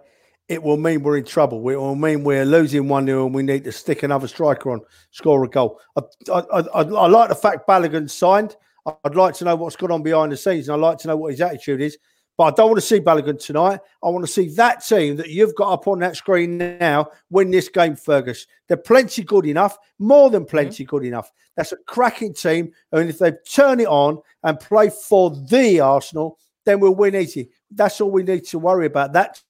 it 0.49 0.63
will 0.63 0.77
mean 0.77 1.03
we're 1.03 1.19
in 1.19 1.25
trouble. 1.25 1.59
It 1.69 1.77
will 1.77 1.95
mean 1.95 2.25
we're 2.25 2.45
losing 2.45 2.89
one 2.89 3.07
0 3.07 3.27
and 3.27 3.35
we 3.35 3.43
need 3.43 3.65
to 3.65 3.73
stick 3.73 4.03
another 4.03 4.29
striker 4.29 4.73
on, 4.73 4.81
score 5.11 5.45
a 5.45 5.49
goal. 5.49 5.81
I, 5.97 6.01
I, 6.33 6.41
I, 6.51 6.83
I 6.83 7.07
like 7.07 7.29
the 7.29 7.35
fact 7.35 7.69
Balogun 7.69 8.11
signed. 8.11 8.57
I'd 9.05 9.15
like 9.15 9.35
to 9.35 9.45
know 9.45 9.57
what's 9.57 9.77
going 9.77 9.93
on 9.93 10.03
behind 10.03 10.33
the 10.33 10.37
scenes, 10.37 10.69
and 10.69 10.75
I'd 10.75 10.87
like 10.87 10.99
to 10.99 11.09
know 11.09 11.17
what 11.17 11.33
his 11.33 11.41
attitude 11.41 11.81
is. 11.81 11.99
But 12.37 12.45
I 12.45 12.51
don't 12.51 12.69
want 12.69 12.81
to 12.81 12.87
see 12.87 13.01
Balogun 13.01 13.43
tonight. 13.43 13.81
I 14.03 14.09
want 14.11 14.25
to 14.27 14.31
see 14.31 14.49
that 14.51 14.87
team 14.87 15.17
that 15.17 15.31
you've 15.31 15.55
got 15.55 15.73
up 15.73 15.89
on 15.89 16.01
that 16.01 16.17
screen 16.17 16.59
now 16.59 17.09
win 17.31 17.51
this 17.51 17.69
game, 17.69 17.97
Fergus. 17.97 18.47
They're 18.69 18.77
plenty 18.77 19.23
good 19.23 19.47
enough, 19.47 19.79
more 19.99 20.29
than 20.29 20.45
plenty 20.45 20.85
mm-hmm. 20.85 20.97
good 20.97 21.05
enough. 21.07 21.33
That's 21.57 21.73
a 21.73 21.77
cracking 21.87 22.35
team. 22.35 22.73
And 22.93 23.09
if 23.09 23.19
they 23.19 23.33
turn 23.51 23.81
it 23.81 23.89
on 23.89 24.21
and 24.43 24.61
play 24.61 24.91
for 24.91 25.31
the 25.31 25.81
Arsenal, 25.81 26.39
then 26.67 26.79
we'll 26.79 26.95
win 26.95 27.15
easy. 27.15 27.49
That's 27.71 28.01
all 28.03 28.11
we 28.11 28.23
need 28.23 28.45
to 28.47 28.59
worry 28.59 28.87
about. 28.87 29.15
That 29.15 29.43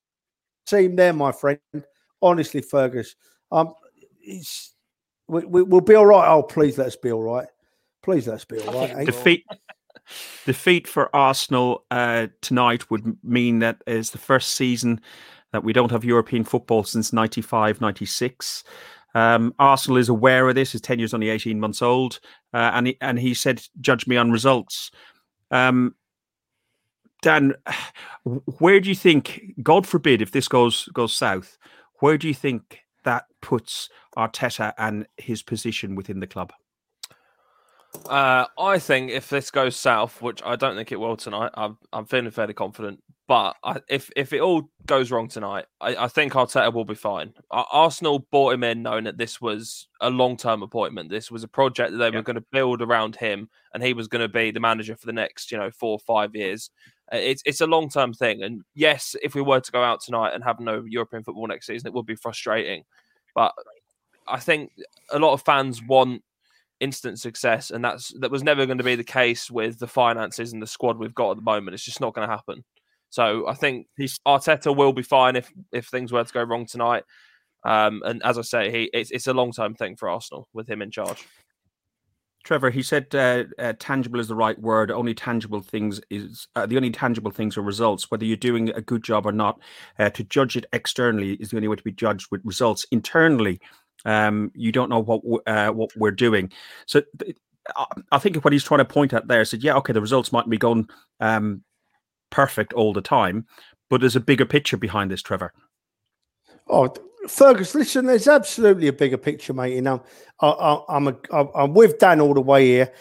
team 0.67 0.95
there, 0.95 1.13
my 1.13 1.33
friend. 1.33 1.59
Honestly, 2.23 2.61
Fergus. 2.61 3.17
Um, 3.51 3.75
it's 4.21 4.75
we, 5.27 5.45
we, 5.45 5.63
will 5.65 5.81
be 5.81 5.97
all 5.97 6.07
right. 6.07 6.29
Oh, 6.29 6.43
please 6.43 6.79
let 6.79 6.87
us 6.87 6.97
be 6.97 7.11
all 7.11 7.23
right. 7.23 7.49
Please 8.07 8.29
let 8.29 8.37
us 8.37 8.45
be 8.45 8.61
all 8.61 8.73
right. 8.73 9.05
Defeat 9.07 9.45
defeat 10.45 10.87
for 10.87 11.15
Arsenal 11.15 11.85
uh, 11.91 12.29
tonight 12.41 12.89
would 12.89 13.17
mean 13.25 13.59
that 13.59 13.83
is 13.89 14.13
the 14.13 14.19
first 14.19 14.53
season 14.53 15.01
that 15.51 15.65
we 15.65 15.73
don't 15.73 15.91
have 15.91 16.05
European 16.05 16.45
football 16.45 16.85
since 16.85 17.13
95, 17.13 17.81
96. 17.81 18.63
Um, 19.17 19.53
Arsenal 19.59 19.97
is 19.97 20.09
aware 20.09 20.49
of 20.49 20.55
this. 20.55 20.71
His 20.71 20.81
tenure 20.81 21.05
is 21.05 21.15
only 21.15 21.31
18 21.31 21.59
months 21.59 21.83
old. 21.83 22.21
Uh, 22.55 22.71
and, 22.75 22.87
he, 22.87 22.97
and 23.01 23.19
he 23.19 23.35
said, 23.35 23.61
judge 23.81 24.07
me 24.07 24.17
on 24.17 24.31
results. 24.31 24.93
Um, 25.51 25.97
Dan, 27.23 27.55
where 28.59 28.79
do 28.79 28.89
you 28.89 28.95
think, 28.95 29.55
God 29.65 29.85
forbid, 29.85 30.23
if 30.23 30.31
this 30.31 30.47
goes 30.47 30.89
goes 30.95 31.13
south, 31.13 31.59
where 31.99 32.17
do 32.17 32.29
you 32.29 32.35
think 32.35 32.83
that 33.03 33.25
puts 33.41 33.89
Arteta 34.17 34.75
and 34.79 35.09
his 35.17 35.43
position 35.43 35.97
within 35.97 36.21
the 36.21 36.29
club? 36.29 36.53
Uh, 38.09 38.47
I 38.59 38.79
think 38.79 39.11
if 39.11 39.29
this 39.29 39.51
goes 39.51 39.77
south, 39.77 40.23
which 40.23 40.43
I 40.45 40.57
don't 40.57 40.77
think 40.77 40.93
it 40.93 41.01
will 41.01 41.17
tonight, 41.17 41.51
I'm 41.55 41.79
I'm 41.93 42.07
feeling 42.07 42.31
fairly 42.31 42.55
confident. 42.55 43.01
But 43.29 43.57
I, 43.65 43.81
if 43.89 44.11
if 44.15 44.33
it 44.33 44.41
all 44.41 44.71
goes 44.87 45.11
wrong 45.11 45.27
tonight, 45.27 45.65
I, 45.81 45.97
I 45.97 46.09
think 46.09 46.35
Arteta 46.35 46.73
will 46.73 46.85
be 46.85 46.95
fine. 46.95 47.33
Arsenal 47.51 48.21
bought 48.31 48.55
him 48.55 48.63
in 48.63 48.83
knowing 48.83 49.05
that 49.05 49.19
this 49.19 49.41
was 49.41 49.89
a 50.01 50.11
long 50.11 50.37
term 50.37 50.63
appointment. 50.63 51.11
This 51.11 51.31
was 51.31 51.43
a 51.43 51.49
project 51.49 51.93
that 51.93 51.99
they 51.99 52.09
yeah. 52.09 52.17
were 52.17 52.23
going 52.23 52.37
to 52.37 52.45
build 52.53 52.83
around 52.83 53.17
him, 53.17 53.49
and 53.75 53.83
he 53.83 53.95
was 53.95 54.07
going 54.07 54.23
to 54.23 54.29
be 54.29 54.53
the 54.53 54.61
manager 54.61 54.95
for 54.95 55.07
the 55.07 55.13
next 55.13 55.51
you 55.51 55.59
know 55.59 55.71
four 55.73 55.93
or 55.93 55.99
five 55.99 56.37
years. 56.37 56.71
Uh, 57.13 57.17
it's 57.17 57.43
it's 57.45 57.61
a 57.61 57.67
long 57.67 57.89
term 57.89 58.13
thing, 58.13 58.45
and 58.45 58.63
yes, 58.75 59.17
if 59.23 59.35
we 59.35 59.43
were 59.43 59.61
to 59.61 59.73
go 59.73 59.83
out 59.83 60.01
tonight 60.01 60.35
and 60.35 60.45
have 60.45 60.61
no 60.61 60.85
European 60.87 61.25
football 61.25 61.49
next 61.49 61.67
season, 61.67 61.89
it 61.89 61.95
would 61.95 62.07
be 62.07 62.15
frustrating. 62.15 62.85
But 63.35 63.53
I 64.29 64.39
think 64.39 64.71
a 65.11 65.19
lot 65.19 65.33
of 65.33 65.43
fans 65.43 65.83
want 65.83 66.23
instant 66.81 67.19
success, 67.19 67.71
and 67.71 67.85
that's 67.85 68.13
that 68.21 68.31
was 68.31 68.43
never 68.43 68.67
going 68.67 68.79
to 68.79 68.85
be 68.85 68.97
the 68.97 69.05
case 69.05 69.51
with 69.51 69.79
the 69.79 69.87
finances 69.87 70.53
and 70.53 70.63
the 70.63 70.67
squad 70.67 70.99
we've 70.99 71.15
got 71.15 71.33
at 71.33 71.37
the 71.37 71.43
moment. 71.43 71.75
It's 71.75 71.85
just 71.85 72.01
not 72.01 72.15
going 72.15 72.29
to 72.29 72.35
happen. 72.35 72.65
So 73.11 73.49
I 73.49 73.55
think 73.55 73.87
he's, 73.97 74.19
Arteta 74.27 74.77
will 74.77 74.93
be 74.93 75.03
fine 75.03 75.37
if 75.37 75.51
if 75.73 75.87
things 75.87 76.13
were 76.13 76.25
to 76.25 76.33
go 76.33 76.43
wrong 76.43 76.67
tonight. 76.67 77.05
Um, 77.65 78.03
and 78.05 78.23
as 78.25 78.39
I 78.39 78.43
say, 78.43 78.71
he 78.71 78.91
it's, 78.93 79.11
it's 79.11 79.27
a 79.27 79.35
long 79.35 79.53
term 79.53 79.75
thing 79.75 79.97
for 79.97 80.09
Arsenal 80.09 80.49
with 80.53 80.69
him 80.69 80.83
in 80.83 80.91
charge. 80.91 81.27
Trevor, 82.45 82.71
he 82.71 82.83
said 82.83 83.13
uh, 83.13 83.43
uh, 83.59 83.73
tangible 83.81 84.21
is 84.21 84.29
the 84.29 84.37
right 84.37 84.57
word. 84.61 84.93
Only 84.93 85.15
tangible 85.15 85.61
things 85.61 86.01
is 86.11 86.47
uh, 86.55 86.65
the 86.65 86.77
only 86.77 86.91
tangible 86.91 87.33
things 87.33 87.57
are 87.57 87.63
results. 87.63 88.09
Whether 88.09 88.25
you're 88.25 88.37
doing 88.37 88.69
a 88.71 88.81
good 88.81 89.03
job 89.03 89.27
or 89.27 89.33
not, 89.33 89.59
uh, 89.99 90.11
to 90.11 90.23
judge 90.23 90.57
it 90.57 90.65
externally 90.73 91.33
is 91.35 91.51
the 91.51 91.57
only 91.57 91.67
way 91.67 91.75
to 91.75 91.83
be 91.83 91.91
judged 91.91 92.29
with 92.31 92.41
results. 92.45 92.87
Internally, 92.93 93.61
um, 94.05 94.53
you 94.55 94.73
don't 94.73 94.91
know 94.91 95.01
what 95.01 95.23
uh, 95.47 95.71
what 95.71 95.91
we're 95.97 96.11
doing. 96.11 96.53
So 96.87 97.03
I 98.13 98.19
think 98.19 98.37
what 98.45 98.53
he's 98.53 98.65
trying 98.65 98.79
to 98.79 98.85
point 98.85 99.13
at 99.13 99.29
there 99.29 99.45
said, 99.45 99.63
yeah, 99.63 99.75
okay, 99.77 99.93
the 99.93 100.01
results 100.01 100.33
might 100.33 100.49
be 100.49 100.59
going 100.59 100.89
um, 101.21 101.63
perfect 102.31 102.73
all 102.73 102.93
the 102.93 103.01
time, 103.01 103.47
but 103.91 104.01
there's 104.01 104.17
a 104.17 104.21
bigger 104.21 104.47
picture 104.47 104.77
behind 104.77 105.11
this, 105.11 105.23
Trevor. 105.23 105.53
Oh, 106.69 106.93
Fergus, 107.29 107.75
listen, 107.75 108.07
there's 108.07 108.29
absolutely 108.29 108.89
a 108.89 108.93
bigger 108.93 109.19
picture, 109.19 109.53
mate. 109.53 109.75
You 109.75 109.83
know, 109.83 110.03
I, 110.41 110.81
am 110.89 111.09
a, 111.09 111.17
I'm 111.55 111.75
with 111.75 111.99
Dan 111.99 112.21
all 112.21 112.35
the 112.35 112.41
way 112.41 112.67
here. 112.67 112.93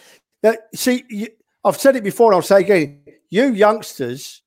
Now, 0.42 0.54
see, 0.74 1.04
you, 1.08 1.28
I've 1.64 1.76
said 1.76 1.96
it 1.96 2.04
before, 2.04 2.32
and 2.32 2.36
I'll 2.36 2.42
say 2.42 2.60
again: 2.60 3.02
you 3.30 3.52
youngsters 3.52 4.42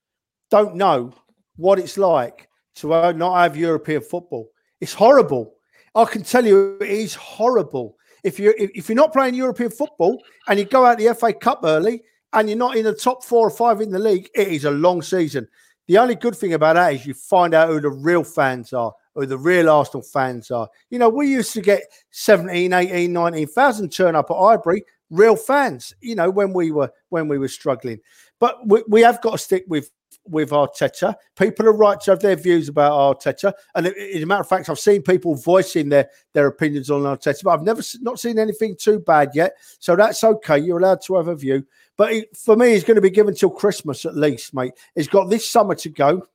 don't 0.50 0.76
know 0.76 1.14
what 1.56 1.80
it's 1.80 1.98
like 1.98 2.48
to 2.76 3.14
not 3.14 3.42
have 3.42 3.58
European 3.58 4.02
football. 4.02 4.50
It's 4.80 4.94
horrible. 4.94 5.56
I 6.00 6.06
can 6.06 6.24
tell 6.24 6.46
you, 6.46 6.78
it 6.80 6.90
is 6.90 7.14
horrible. 7.14 7.98
If 8.24 8.40
you're 8.40 8.56
if 8.58 8.88
you're 8.88 8.96
not 8.96 9.12
playing 9.12 9.36
European 9.36 9.70
football 9.70 10.24
and 10.48 10.58
you 10.58 10.66
go 10.66 10.86
out 10.86 10.98
the 10.98 11.14
FA 11.14 11.34
Cup 11.34 11.62
early 11.64 12.04
and 12.32 12.48
you're 12.48 12.58
not 12.58 12.78
in 12.78 12.86
the 12.86 12.94
top 12.94 13.24
four 13.24 13.48
or 13.48 13.52
five 13.52 13.82
in 13.82 13.92
the 13.92 14.00
league, 14.00 14.30
it 14.34 14.48
is 14.48 14.64
a 14.64 14.72
long 14.72 15.02
season. 15.02 15.48
The 15.88 15.98
only 15.98 16.16
good 16.16 16.36
thing 16.36 16.54
about 16.54 16.76
that 16.76 16.94
is 16.94 17.06
you 17.06 17.14
find 17.14 17.54
out 17.54 17.68
who 17.68 17.82
the 17.82 17.90
real 17.90 18.24
fans 18.24 18.72
are, 18.72 18.94
who 19.14 19.26
the 19.26 19.38
real 19.38 19.70
Arsenal 19.70 20.04
fans 20.04 20.52
are. 20.52 20.70
You 20.90 21.00
know, 21.00 21.10
we 21.10 21.28
used 21.28 21.52
to 21.54 21.62
get 21.62 21.84
17, 22.12 22.72
18, 22.72 23.12
19,000 23.12 23.90
turn 23.90 24.16
up 24.16 24.32
at 24.32 24.38
Highbury, 24.38 24.84
real 25.10 25.36
fans, 25.36 25.94
you 26.00 26.16
know, 26.16 26.30
when 26.30 26.54
we 26.54 26.72
were 26.72 26.92
when 27.10 27.28
we 27.28 27.38
were 27.38 27.50
struggling. 27.50 28.00
But 28.40 28.66
we, 28.66 28.84
we 28.88 29.02
have 29.02 29.22
got 29.22 29.32
to 29.34 29.38
stick 29.38 29.66
with 29.68 29.92
with 30.30 30.52
Arteta. 30.52 31.16
People 31.38 31.68
are 31.68 31.74
right 31.74 32.00
to 32.02 32.12
have 32.12 32.20
their 32.20 32.36
views 32.36 32.70
about 32.70 32.92
Arteta, 32.92 33.54
and 33.76 33.88
as 33.88 34.24
a 34.24 34.26
matter 34.26 34.42
of 34.42 34.50
fact, 34.50 34.70
I've 34.70 34.80
seen 34.80 35.02
people 35.02 35.36
voicing 35.36 35.90
their 35.90 36.10
their 36.34 36.48
opinions 36.48 36.90
on 36.90 37.02
Arteta, 37.02 37.44
but 37.44 37.52
I've 37.52 37.64
never 37.64 37.82
not 38.02 38.20
seen 38.20 38.40
anything 38.40 38.76
too 38.76 39.00
bad 39.00 39.32
yet. 39.34 39.54
So 39.80 39.96
that's 39.96 40.24
okay. 40.24 40.58
You're 40.58 40.80
allowed 40.80 41.02
to 41.04 41.16
have 41.16 41.28
a 41.28 41.36
view, 41.36 41.66
but 41.98 42.14
it, 42.14 42.38
for 42.38 42.56
me, 42.56 42.72
he's 42.72 42.84
going 42.84 42.96
to 42.96 43.02
be 43.02 43.10
given 43.10 43.36
till 43.36 43.50
Christmas 43.50 44.06
at 44.06 44.16
least, 44.16 44.54
mate. 44.54 44.74
He's 44.96 45.08
got 45.08 45.30
this 45.30 45.50
summer 45.50 45.76
to 45.76 45.90
go. 45.90 46.28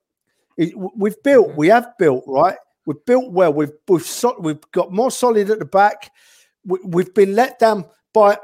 we've 0.56 1.22
built, 1.22 1.48
mm-hmm. 1.48 1.56
we 1.56 1.68
have 1.68 1.96
built, 1.98 2.24
right? 2.26 2.56
We've 2.86 3.04
built 3.06 3.32
well. 3.32 3.52
We've 3.52 3.72
we've, 3.88 4.02
so, 4.02 4.36
we've 4.38 4.60
got 4.72 4.92
more 4.92 5.10
solid 5.10 5.50
at 5.50 5.58
the 5.58 5.64
back. 5.64 6.12
We, 6.66 7.02
have 7.02 7.14
been 7.14 7.34
let 7.34 7.58
down 7.58 7.84
by 8.14 8.38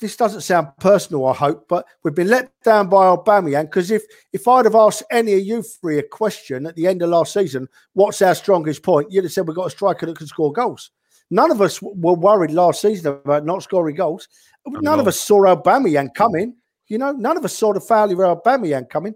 this 0.00 0.16
doesn't 0.16 0.40
sound 0.40 0.68
personal, 0.80 1.26
I 1.26 1.34
hope, 1.34 1.68
but 1.68 1.86
we've 2.02 2.14
been 2.14 2.28
let 2.28 2.50
down 2.64 2.88
by 2.88 3.14
Aubameyang 3.14 3.64
because 3.64 3.90
if 3.90 4.02
if 4.32 4.48
I'd 4.48 4.64
have 4.64 4.74
asked 4.74 5.02
any 5.10 5.34
of 5.34 5.40
you 5.40 5.62
three 5.62 5.98
a 5.98 6.02
question 6.02 6.66
at 6.66 6.74
the 6.74 6.86
end 6.86 7.02
of 7.02 7.10
last 7.10 7.34
season, 7.34 7.68
what's 7.92 8.22
our 8.22 8.34
strongest 8.34 8.82
point? 8.82 9.12
You'd 9.12 9.24
have 9.24 9.32
said 9.32 9.46
we've 9.46 9.54
got 9.54 9.66
a 9.66 9.70
striker 9.70 10.06
that 10.06 10.16
can 10.16 10.26
score 10.26 10.52
goals. 10.52 10.90
None 11.30 11.50
of 11.50 11.60
us 11.60 11.82
were 11.82 12.14
worried 12.14 12.50
last 12.50 12.80
season 12.80 13.20
about 13.24 13.44
not 13.44 13.62
scoring 13.62 13.94
goals. 13.94 14.26
None 14.66 14.98
of 14.98 15.06
us 15.06 15.20
saw 15.20 15.42
Aubameyang 15.42 16.14
coming. 16.14 16.56
You 16.88 16.96
know, 16.96 17.12
none 17.12 17.36
of 17.36 17.44
us 17.44 17.54
saw 17.54 17.74
the 17.74 17.80
failure 17.80 18.24
of 18.24 18.42
Aubameyang 18.42 18.88
coming. 18.88 19.14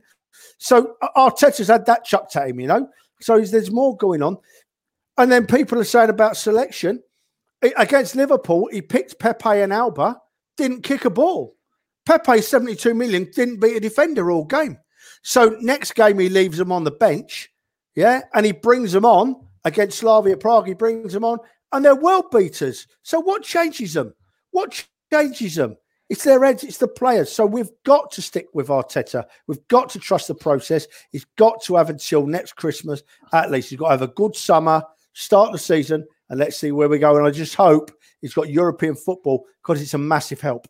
So 0.58 0.96
Arteta's 1.16 1.68
had 1.68 1.86
that 1.86 2.04
chucked 2.04 2.36
at 2.36 2.48
him, 2.48 2.60
you 2.60 2.66
know. 2.66 2.88
So 3.22 3.40
there's 3.40 3.70
more 3.70 3.96
going 3.96 4.22
on. 4.22 4.36
And 5.16 5.32
then 5.32 5.46
people 5.46 5.78
are 5.78 5.84
saying 5.84 6.10
about 6.10 6.36
selection 6.36 7.02
against 7.76 8.16
Liverpool, 8.16 8.68
he 8.72 8.82
picked 8.82 9.18
Pepe 9.18 9.60
and 9.60 9.72
Auba, 9.72 10.16
didn't 10.56 10.82
kick 10.82 11.04
a 11.04 11.10
ball. 11.10 11.56
Pepe, 12.04 12.40
72 12.40 12.94
million, 12.94 13.30
didn't 13.34 13.60
beat 13.60 13.76
a 13.76 13.80
defender 13.80 14.30
all 14.30 14.44
game. 14.44 14.78
So 15.22 15.56
next 15.60 15.94
game, 15.94 16.18
he 16.18 16.28
leaves 16.28 16.58
them 16.58 16.72
on 16.72 16.84
the 16.84 16.90
bench, 16.90 17.48
yeah, 17.94 18.22
and 18.34 18.44
he 18.44 18.52
brings 18.52 18.92
them 18.92 19.04
on 19.04 19.36
against 19.64 19.98
Slavia 19.98 20.36
Prague. 20.36 20.66
He 20.66 20.74
brings 20.74 21.12
them 21.12 21.24
on, 21.24 21.38
and 21.72 21.84
they're 21.84 21.94
world 21.94 22.30
beaters. 22.32 22.86
So 23.02 23.20
what 23.20 23.42
changes 23.42 23.94
them? 23.94 24.14
What 24.50 24.84
changes 25.12 25.54
them? 25.54 25.76
It's 26.08 26.24
their 26.24 26.44
heads, 26.44 26.62
it's 26.64 26.78
the 26.78 26.88
players. 26.88 27.32
So 27.32 27.46
we've 27.46 27.70
got 27.84 28.10
to 28.12 28.22
stick 28.22 28.48
with 28.52 28.68
Arteta. 28.68 29.24
We've 29.46 29.66
got 29.68 29.88
to 29.90 29.98
trust 29.98 30.28
the 30.28 30.34
process. 30.34 30.86
He's 31.10 31.24
got 31.38 31.62
to 31.62 31.76
have 31.76 31.88
until 31.88 32.26
next 32.26 32.54
Christmas 32.56 33.02
at 33.32 33.50
least. 33.50 33.70
He's 33.70 33.78
got 33.78 33.86
to 33.86 33.92
have 33.92 34.02
a 34.02 34.08
good 34.08 34.36
summer, 34.36 34.82
start 35.14 35.52
the 35.52 35.58
season, 35.58 36.06
and 36.32 36.40
let's 36.40 36.56
see 36.56 36.72
where 36.72 36.88
we 36.88 36.98
go. 36.98 37.14
And 37.14 37.26
I 37.26 37.30
just 37.30 37.54
hope 37.54 37.90
he's 38.22 38.32
got 38.32 38.48
European 38.48 38.96
football 38.96 39.44
because 39.62 39.82
it's 39.82 39.92
a 39.92 39.98
massive 39.98 40.40
help. 40.40 40.66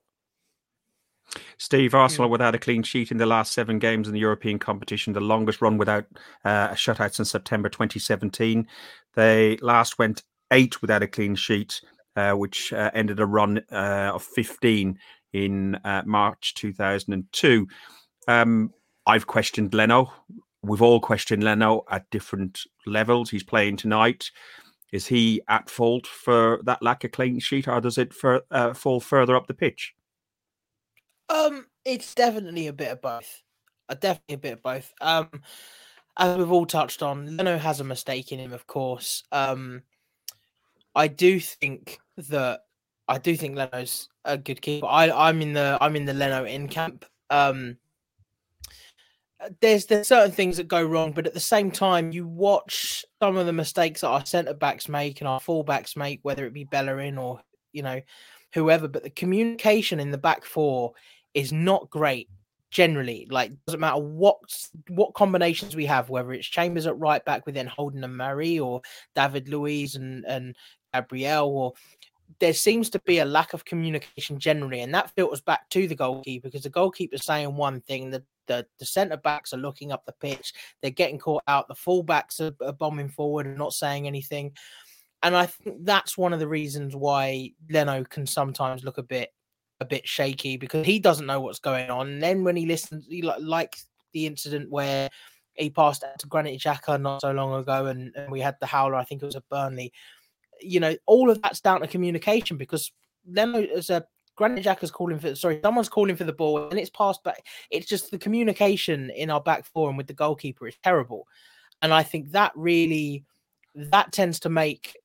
Steve, 1.56 1.94
Arsenal 1.94 2.26
yeah. 2.26 2.32
without 2.32 2.56
a 2.56 2.58
clean 2.58 2.82
sheet 2.82 3.12
in 3.12 3.16
the 3.16 3.26
last 3.26 3.52
seven 3.52 3.78
games 3.78 4.08
in 4.08 4.12
the 4.12 4.18
European 4.18 4.58
competition, 4.58 5.12
the 5.12 5.20
longest 5.20 5.62
run 5.62 5.78
without 5.78 6.04
uh, 6.44 6.68
a 6.72 6.74
shutout 6.74 7.14
since 7.14 7.30
September 7.30 7.68
2017. 7.68 8.66
They 9.14 9.56
last 9.58 10.00
went 10.00 10.24
eight 10.50 10.82
without 10.82 11.04
a 11.04 11.06
clean 11.06 11.36
sheet, 11.36 11.80
uh, 12.16 12.32
which 12.32 12.72
uh, 12.72 12.90
ended 12.92 13.20
a 13.20 13.26
run 13.26 13.62
uh, 13.70 14.10
of 14.12 14.24
15 14.24 14.98
in 15.32 15.76
uh, 15.76 16.02
March 16.04 16.54
2002. 16.54 17.68
Um, 18.26 18.74
I've 19.06 19.28
questioned 19.28 19.74
Leno. 19.74 20.12
We've 20.64 20.82
all 20.82 20.98
questioned 20.98 21.44
Leno 21.44 21.84
at 21.88 22.10
different 22.10 22.62
levels. 22.84 23.30
He's 23.30 23.44
playing 23.44 23.76
tonight. 23.76 24.32
Is 24.92 25.06
he 25.06 25.40
at 25.48 25.70
fault 25.70 26.06
for 26.06 26.60
that 26.64 26.82
lack 26.82 27.02
of 27.04 27.12
clean 27.12 27.40
sheet, 27.40 27.66
or 27.66 27.80
does 27.80 27.98
it 27.98 28.12
for, 28.12 28.42
uh, 28.50 28.74
fall 28.74 29.00
further 29.00 29.34
up 29.34 29.46
the 29.46 29.54
pitch? 29.54 29.94
Um, 31.28 31.66
it's 31.84 32.14
definitely 32.14 32.66
a 32.66 32.72
bit 32.72 32.92
of 32.92 33.00
both. 33.00 33.42
Uh, 33.88 33.94
definitely 33.94 34.34
a 34.34 34.38
bit 34.38 34.52
of 34.52 34.62
both. 34.62 34.92
Um, 35.00 35.28
as 36.18 36.36
we've 36.36 36.52
all 36.52 36.66
touched 36.66 37.02
on, 37.02 37.38
Leno 37.38 37.56
has 37.56 37.80
a 37.80 37.84
mistake 37.84 38.32
in 38.32 38.38
him, 38.38 38.52
of 38.52 38.66
course. 38.66 39.24
Um, 39.32 39.82
I 40.94 41.08
do 41.08 41.40
think 41.40 41.98
that 42.28 42.60
I 43.08 43.18
do 43.18 43.34
think 43.34 43.56
Leno's 43.56 44.08
a 44.24 44.36
good 44.36 44.60
keeper. 44.60 44.86
I, 44.86 45.10
I'm 45.10 45.40
in 45.40 45.54
the 45.54 45.78
I'm 45.80 45.96
in 45.96 46.04
the 46.04 46.12
Leno 46.12 46.44
in 46.44 46.68
camp. 46.68 47.06
Um, 47.30 47.78
there's 49.60 49.86
there's 49.86 50.08
certain 50.08 50.32
things 50.32 50.56
that 50.56 50.68
go 50.68 50.82
wrong, 50.82 51.12
but 51.12 51.26
at 51.26 51.34
the 51.34 51.40
same 51.40 51.70
time, 51.70 52.12
you 52.12 52.26
watch 52.26 53.04
some 53.20 53.36
of 53.36 53.46
the 53.46 53.52
mistakes 53.52 54.00
that 54.00 54.08
our 54.08 54.24
centre 54.24 54.54
backs 54.54 54.88
make 54.88 55.20
and 55.20 55.28
our 55.28 55.40
fullbacks 55.40 55.96
make, 55.96 56.20
whether 56.22 56.46
it 56.46 56.52
be 56.52 56.64
Bellerin 56.64 57.18
or 57.18 57.40
you 57.72 57.82
know 57.82 58.00
whoever. 58.54 58.88
But 58.88 59.02
the 59.02 59.10
communication 59.10 60.00
in 60.00 60.10
the 60.10 60.18
back 60.18 60.44
four 60.44 60.92
is 61.34 61.52
not 61.52 61.90
great 61.90 62.28
generally. 62.70 63.26
Like 63.30 63.52
doesn't 63.66 63.80
matter 63.80 64.00
what 64.00 64.38
what 64.88 65.14
combinations 65.14 65.76
we 65.76 65.86
have, 65.86 66.10
whether 66.10 66.32
it's 66.32 66.46
Chambers 66.46 66.86
at 66.86 66.98
right 66.98 67.24
back 67.24 67.46
with 67.46 67.54
then 67.54 67.66
Holding 67.66 68.04
and 68.04 68.16
Murray, 68.16 68.58
or 68.58 68.82
David 69.14 69.48
Luiz 69.48 69.96
and 69.96 70.24
and 70.26 70.56
Gabriel, 70.92 71.48
or 71.48 71.72
there 72.38 72.54
seems 72.54 72.90
to 72.90 72.98
be 73.00 73.18
a 73.18 73.24
lack 73.24 73.52
of 73.52 73.64
communication 73.64 74.38
generally, 74.38 74.80
and 74.80 74.94
that 74.94 75.10
filters 75.14 75.40
back 75.40 75.68
to 75.70 75.86
the 75.86 75.94
goalkeeper 75.94 76.48
because 76.48 76.62
the 76.62 76.70
goalkeeper's 76.70 77.24
saying 77.24 77.54
one 77.56 77.80
thing, 77.82 78.10
the 78.10 78.22
the, 78.56 78.66
the 78.78 78.86
centre 78.86 79.16
backs 79.16 79.52
are 79.52 79.58
looking 79.58 79.92
up 79.92 80.04
the 80.04 80.12
pitch, 80.12 80.52
they're 80.80 80.90
getting 80.90 81.18
caught 81.18 81.42
out, 81.48 81.68
the 81.68 81.74
full 81.74 82.02
backs 82.02 82.40
are, 82.40 82.54
are 82.60 82.72
bombing 82.72 83.08
forward 83.08 83.46
and 83.46 83.58
not 83.58 83.72
saying 83.72 84.06
anything. 84.06 84.52
And 85.22 85.36
I 85.36 85.46
think 85.46 85.84
that's 85.84 86.18
one 86.18 86.32
of 86.32 86.40
the 86.40 86.48
reasons 86.48 86.96
why 86.96 87.52
Leno 87.70 88.04
can 88.04 88.26
sometimes 88.26 88.84
look 88.84 88.98
a 88.98 89.02
bit 89.02 89.30
a 89.80 89.84
bit 89.84 90.06
shaky 90.06 90.56
because 90.56 90.86
he 90.86 91.00
doesn't 91.00 91.26
know 91.26 91.40
what's 91.40 91.58
going 91.58 91.90
on. 91.90 92.08
And 92.08 92.22
then 92.22 92.44
when 92.44 92.54
he 92.54 92.66
listens, 92.66 93.06
he 93.08 93.22
like, 93.22 93.40
like 93.40 93.76
the 94.12 94.26
incident 94.26 94.70
where 94.70 95.08
he 95.54 95.70
passed 95.70 96.04
to 96.18 96.26
Granit 96.28 96.60
Xhaka 96.60 97.00
not 97.00 97.20
so 97.20 97.32
long 97.32 97.54
ago, 97.54 97.86
and, 97.86 98.12
and 98.14 98.30
we 98.30 98.40
had 98.40 98.56
the 98.60 98.66
howler. 98.66 98.94
I 98.94 99.04
think 99.04 99.22
it 99.22 99.26
was 99.26 99.36
at 99.36 99.48
Burnley 99.48 99.92
you 100.62 100.80
know, 100.80 100.96
all 101.06 101.30
of 101.30 101.40
that's 101.42 101.60
down 101.60 101.80
to 101.80 101.86
communication 101.86 102.56
because 102.56 102.92
Leno 103.26 103.62
as 103.62 103.90
a 103.90 104.04
Granit 104.36 104.64
Xhaka's 104.64 104.90
calling 104.90 105.18
for 105.18 105.34
sorry, 105.34 105.60
someone's 105.62 105.88
calling 105.88 106.16
for 106.16 106.24
the 106.24 106.32
ball 106.32 106.68
and 106.68 106.78
it's 106.78 106.90
passed 106.90 107.22
back. 107.22 107.46
It's 107.70 107.86
just 107.86 108.10
the 108.10 108.18
communication 108.18 109.10
in 109.10 109.30
our 109.30 109.40
back 109.40 109.66
four 109.66 109.88
and 109.88 109.98
with 109.98 110.06
the 110.06 110.14
goalkeeper 110.14 110.66
is 110.66 110.76
terrible. 110.82 111.26
And 111.82 111.92
I 111.92 112.02
think 112.02 112.32
that 112.32 112.52
really 112.54 113.24
that 113.74 114.12
tends 114.12 114.40
to 114.40 114.48
make 114.48 114.96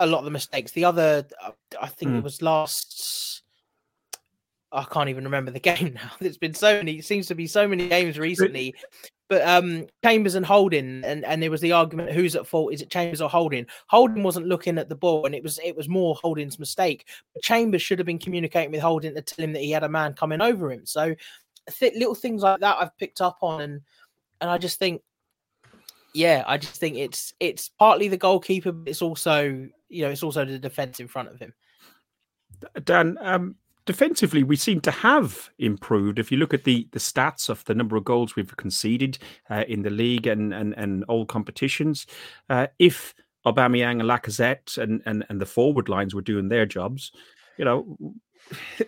a 0.00 0.06
lot 0.06 0.18
of 0.18 0.24
the 0.24 0.30
mistakes. 0.30 0.72
The 0.72 0.84
other 0.84 1.26
I 1.80 1.86
think 1.88 2.12
mm. 2.12 2.14
it 2.14 2.18
hmm. 2.18 2.24
was 2.24 2.42
last 2.42 3.42
I 4.72 4.84
can't 4.84 5.10
even 5.10 5.24
remember 5.24 5.50
the 5.50 5.60
game 5.60 5.94
now. 5.94 6.10
There's 6.20 6.38
been 6.38 6.54
so 6.54 6.78
many, 6.78 6.98
it 6.98 7.04
seems 7.04 7.26
to 7.26 7.34
be 7.34 7.46
so 7.46 7.68
many 7.68 7.88
games 7.88 8.18
recently 8.18 8.74
but 9.32 9.48
um, 9.48 9.86
Chambers 10.04 10.34
and 10.34 10.44
Holding, 10.44 11.02
and, 11.06 11.24
and 11.24 11.42
there 11.42 11.50
was 11.50 11.62
the 11.62 11.72
argument: 11.72 12.12
who's 12.12 12.36
at 12.36 12.46
fault? 12.46 12.74
Is 12.74 12.82
it 12.82 12.90
Chambers 12.90 13.22
or 13.22 13.30
Holding? 13.30 13.64
Holding 13.86 14.22
wasn't 14.22 14.46
looking 14.46 14.76
at 14.76 14.90
the 14.90 14.94
ball, 14.94 15.24
and 15.24 15.34
it 15.34 15.42
was 15.42 15.58
it 15.64 15.74
was 15.74 15.88
more 15.88 16.14
Holding's 16.16 16.58
mistake. 16.58 17.08
But 17.32 17.42
Chambers 17.42 17.80
should 17.80 17.98
have 17.98 18.04
been 18.04 18.18
communicating 18.18 18.72
with 18.72 18.82
Holding 18.82 19.14
to 19.14 19.22
tell 19.22 19.42
him 19.42 19.54
that 19.54 19.62
he 19.62 19.70
had 19.70 19.84
a 19.84 19.88
man 19.88 20.12
coming 20.12 20.42
over 20.42 20.70
him. 20.70 20.84
So 20.84 21.14
th- 21.70 21.94
little 21.94 22.14
things 22.14 22.42
like 22.42 22.60
that 22.60 22.76
I've 22.78 22.94
picked 22.98 23.22
up 23.22 23.38
on, 23.40 23.62
and 23.62 23.80
and 24.42 24.50
I 24.50 24.58
just 24.58 24.78
think, 24.78 25.00
yeah, 26.12 26.44
I 26.46 26.58
just 26.58 26.78
think 26.78 26.98
it's 26.98 27.32
it's 27.40 27.70
partly 27.70 28.08
the 28.08 28.18
goalkeeper, 28.18 28.72
but 28.72 28.86
it's 28.86 29.00
also 29.00 29.66
you 29.88 30.02
know 30.02 30.10
it's 30.10 30.22
also 30.22 30.44
the 30.44 30.58
defense 30.58 31.00
in 31.00 31.08
front 31.08 31.30
of 31.30 31.38
him. 31.38 31.54
Dan, 32.84 33.16
um, 33.22 33.54
defensively, 33.84 34.42
we 34.42 34.56
seem 34.56 34.80
to 34.82 34.90
have 34.90 35.50
improved. 35.58 36.18
If 36.18 36.30
you 36.30 36.38
look 36.38 36.54
at 36.54 36.64
the 36.64 36.88
the 36.92 36.98
stats 36.98 37.48
of 37.48 37.64
the 37.64 37.74
number 37.74 37.96
of 37.96 38.04
goals 38.04 38.36
we've 38.36 38.56
conceded 38.56 39.18
uh, 39.50 39.64
in 39.68 39.82
the 39.82 39.90
league 39.90 40.26
and 40.26 40.52
and 40.52 40.74
and 40.74 41.04
all 41.04 41.26
competitions, 41.26 42.06
uh, 42.48 42.68
if 42.78 43.14
Aubameyang 43.46 44.00
and 44.00 44.02
Lacazette 44.02 44.78
and, 44.78 45.02
and 45.06 45.24
and 45.28 45.40
the 45.40 45.46
forward 45.46 45.88
lines 45.88 46.14
were 46.14 46.22
doing 46.22 46.48
their 46.48 46.66
jobs, 46.66 47.12
you 47.58 47.64
know. 47.64 47.96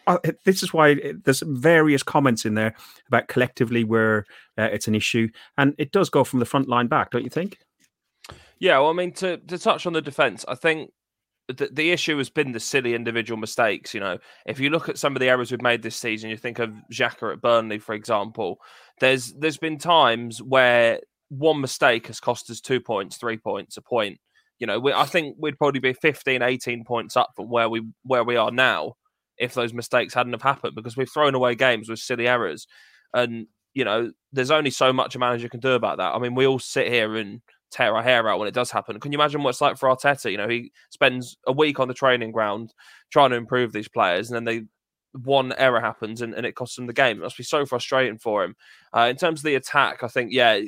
Uh, 0.09 0.19
this 0.45 0.65
is 0.65 0.75
why 0.75 1.01
there's 1.25 1.43
various 1.47 2.03
comments 2.03 2.45
in 2.45 2.55
there 2.55 2.75
about 3.07 3.29
collectively 3.29 3.85
where 3.85 4.27
uh, 4.59 4.65
it's 4.65 4.89
an 4.89 4.97
issue, 4.97 5.29
and 5.57 5.77
it 5.79 5.93
does 5.93 6.11
go 6.11 6.25
from 6.25 6.41
the 6.41 6.45
front 6.45 6.69
line 6.69 6.89
back, 6.89 7.13
don't 7.13 7.23
you 7.23 7.31
think? 7.31 7.59
Yeah, 8.59 8.81
well, 8.81 8.91
I 8.91 8.95
mean, 8.95 9.13
to 9.13 9.37
to 9.39 9.57
touch 9.57 9.87
on 9.87 9.93
the 9.93 10.03
defense, 10.03 10.45
I 10.49 10.57
think 10.57 10.91
the, 11.49 11.69
the 11.73 11.91
issue 11.91 12.17
has 12.19 12.31
been 12.31 12.53
the 12.53 12.61
silly 12.61 12.95
individual 12.95 13.39
mistakes. 13.39 13.93
You 13.95 14.01
know, 14.01 14.19
if 14.47 14.59
you 14.61 14.71
look 14.71 14.89
at 14.89 14.99
some 14.99 15.15
of 15.15 15.21
the 15.21 15.29
errors 15.29 15.51
we've 15.51 15.63
made 15.63 15.83
this 15.83 15.97
season, 15.97 16.31
you 16.31 16.37
think 16.37 16.59
of 16.59 16.71
Xhaka 16.93 17.33
at 17.33 17.43
Burnley, 17.43 17.79
for 17.79 17.95
example. 17.95 18.61
There's 19.01 19.33
there's 19.35 19.59
been 19.59 19.79
times 19.79 20.43
where 20.43 21.01
one 21.29 21.61
mistake 21.61 22.07
has 22.07 22.21
cost 22.21 22.51
us 22.51 22.61
two 22.61 22.81
points, 22.81 23.17
three 23.17 23.37
points, 23.37 23.77
a 23.77 23.83
point. 23.83 24.19
You 24.59 24.67
know, 24.67 24.79
we, 24.79 24.93
I 24.93 25.05
think 25.05 25.37
we'd 25.39 25.59
probably 25.59 25.81
be 25.81 25.93
15, 25.93 26.43
18 26.43 26.85
points 26.85 27.17
up 27.17 27.31
from 27.37 27.51
where 27.51 27.69
we 27.69 27.83
where 28.05 28.25
we 28.25 28.37
are 28.37 28.51
now 28.51 28.95
if 29.37 29.53
those 29.55 29.75
mistakes 29.75 30.15
hadn't 30.15 30.33
have 30.33 30.43
happened 30.43 30.75
because 30.77 30.97
we've 30.97 31.13
thrown 31.13 31.35
away 31.35 31.55
games 31.55 31.89
with 31.89 31.99
silly 31.99 32.29
errors. 32.29 32.67
And 33.13 33.49
you 33.75 33.85
know, 33.85 34.13
there's 34.33 34.53
only 34.53 34.71
so 34.71 34.93
much 34.93 35.17
a 35.17 35.19
manager 35.19 35.49
can 35.49 35.61
do 35.61 35.73
about 35.73 35.99
that. 35.99 36.15
I 36.15 36.19
mean, 36.21 36.35
we 36.35 36.47
all 36.47 36.61
sit 36.61 36.89
here 36.89 37.17
and 37.17 37.43
tear 37.75 37.95
our 37.95 38.03
hair 38.03 38.29
out 38.29 38.39
when 38.39 38.49
it 38.49 38.55
does 38.55 38.71
happen. 38.71 39.01
Can 39.01 39.13
you 39.13 39.19
imagine 39.19 39.43
what 39.43 39.51
it's 39.51 39.61
like 39.61 39.77
for 39.77 39.89
Arteta? 39.89 40.31
You 40.31 40.37
know, 40.37 40.49
he 40.49 40.73
spends 40.91 41.37
a 41.47 41.53
week 41.53 41.81
on 41.81 41.89
the 41.89 41.95
training 41.95 42.33
ground 42.33 42.73
trying 43.11 43.31
to 43.31 43.37
improve 43.37 43.73
these 43.73 43.89
players, 43.89 44.31
and 44.31 44.37
then 44.37 44.45
they 44.45 44.67
one 45.23 45.53
error 45.59 45.81
happens 45.81 46.23
and, 46.23 46.35
and 46.35 46.45
it 46.45 46.57
costs 46.57 46.77
them 46.77 46.87
the 46.87 46.93
game. 46.93 47.19
It 47.19 47.23
must 47.23 47.37
be 47.37 47.45
so 47.45 47.65
frustrating 47.65 48.19
for 48.19 48.43
him. 48.43 48.57
Uh, 48.97 49.07
in 49.11 49.17
terms 49.17 49.41
of 49.41 49.45
the 49.45 49.55
attack, 49.55 50.03
I 50.03 50.09
think 50.09 50.33
yeah, 50.33 50.61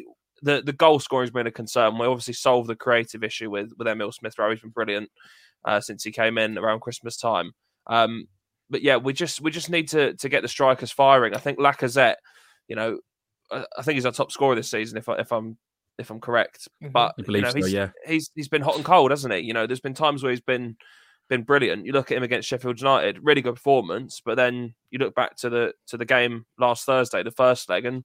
the 0.43 0.63
the 0.63 0.73
goal 0.73 0.99
scoring 0.99 1.27
has 1.27 1.33
been 1.33 1.47
a 1.47 1.53
concern. 1.53 1.99
We 1.99 2.07
obviously 2.07 2.35
solved 2.35 2.69
the 2.69 2.77
creative 2.77 3.25
issue 3.25 3.51
with 3.51 3.73
with 3.79 3.89
Emil 3.89 4.13
Smith 4.13 4.39
Rowe. 4.39 4.51
He's 4.51 4.61
been 4.61 4.71
brilliant 4.71 5.11
uh, 5.65 5.81
since 5.81 6.05
he 6.05 6.13
came 6.13 6.39
in 6.39 6.59
around 6.59 6.81
Christmas 6.81 7.17
time. 7.17 7.53
Um, 7.87 8.29
but 8.69 8.83
yeah, 8.83 8.97
we 8.97 9.13
just 9.13 9.41
we 9.41 9.51
just 9.51 9.71
need 9.71 9.89
to 9.89 10.15
to 10.15 10.29
get 10.29 10.43
the 10.43 10.49
strikers 10.49 10.93
firing. 10.93 11.35
I 11.35 11.39
think 11.39 11.59
Lacazette, 11.59 12.17
you 12.69 12.77
know, 12.77 12.99
I 13.51 13.83
think 13.83 13.95
he's 13.95 14.07
our 14.07 14.13
top 14.13 14.33
scorer 14.33 14.55
this 14.55 14.71
season. 14.71 14.99
If 14.99 15.09
I, 15.09 15.15
if 15.17 15.33
I'm 15.33 15.57
if 15.99 16.11
I'm 16.11 16.21
correct. 16.21 16.69
Mm-hmm. 16.83 16.93
But 16.93 17.15
you 17.19 17.41
know, 17.41 17.53
he's, 17.55 17.73
yeah. 17.73 17.91
he's 18.07 18.31
he's 18.35 18.49
been 18.49 18.63
hot 18.63 18.77
and 18.77 18.85
cold, 18.85 19.11
hasn't 19.11 19.35
he? 19.35 19.41
You 19.41 19.55
know, 19.55 19.67
there's 19.67 19.81
been 19.81 19.95
times 19.95 20.23
where 20.23 20.31
he's 20.31 20.41
been 20.41 20.77
been 21.29 21.43
brilliant. 21.43 21.87
You 21.87 21.93
look 21.93 22.11
at 22.11 22.17
him 22.17 22.23
against 22.23 22.49
Sheffield 22.49 22.81
United, 22.81 23.19
really 23.23 23.43
good 23.43 23.55
performance, 23.55 24.21
but 24.25 24.37
then 24.37 24.75
you 24.91 24.99
look 24.99 25.15
back 25.15 25.37
to 25.39 25.51
the 25.51 25.73
to 25.89 25.97
the 25.97 26.05
game 26.05 26.47
last 26.59 26.85
Thursday, 26.85 27.23
the 27.23 27.31
first 27.31 27.69
leg, 27.69 27.85
and 27.85 28.05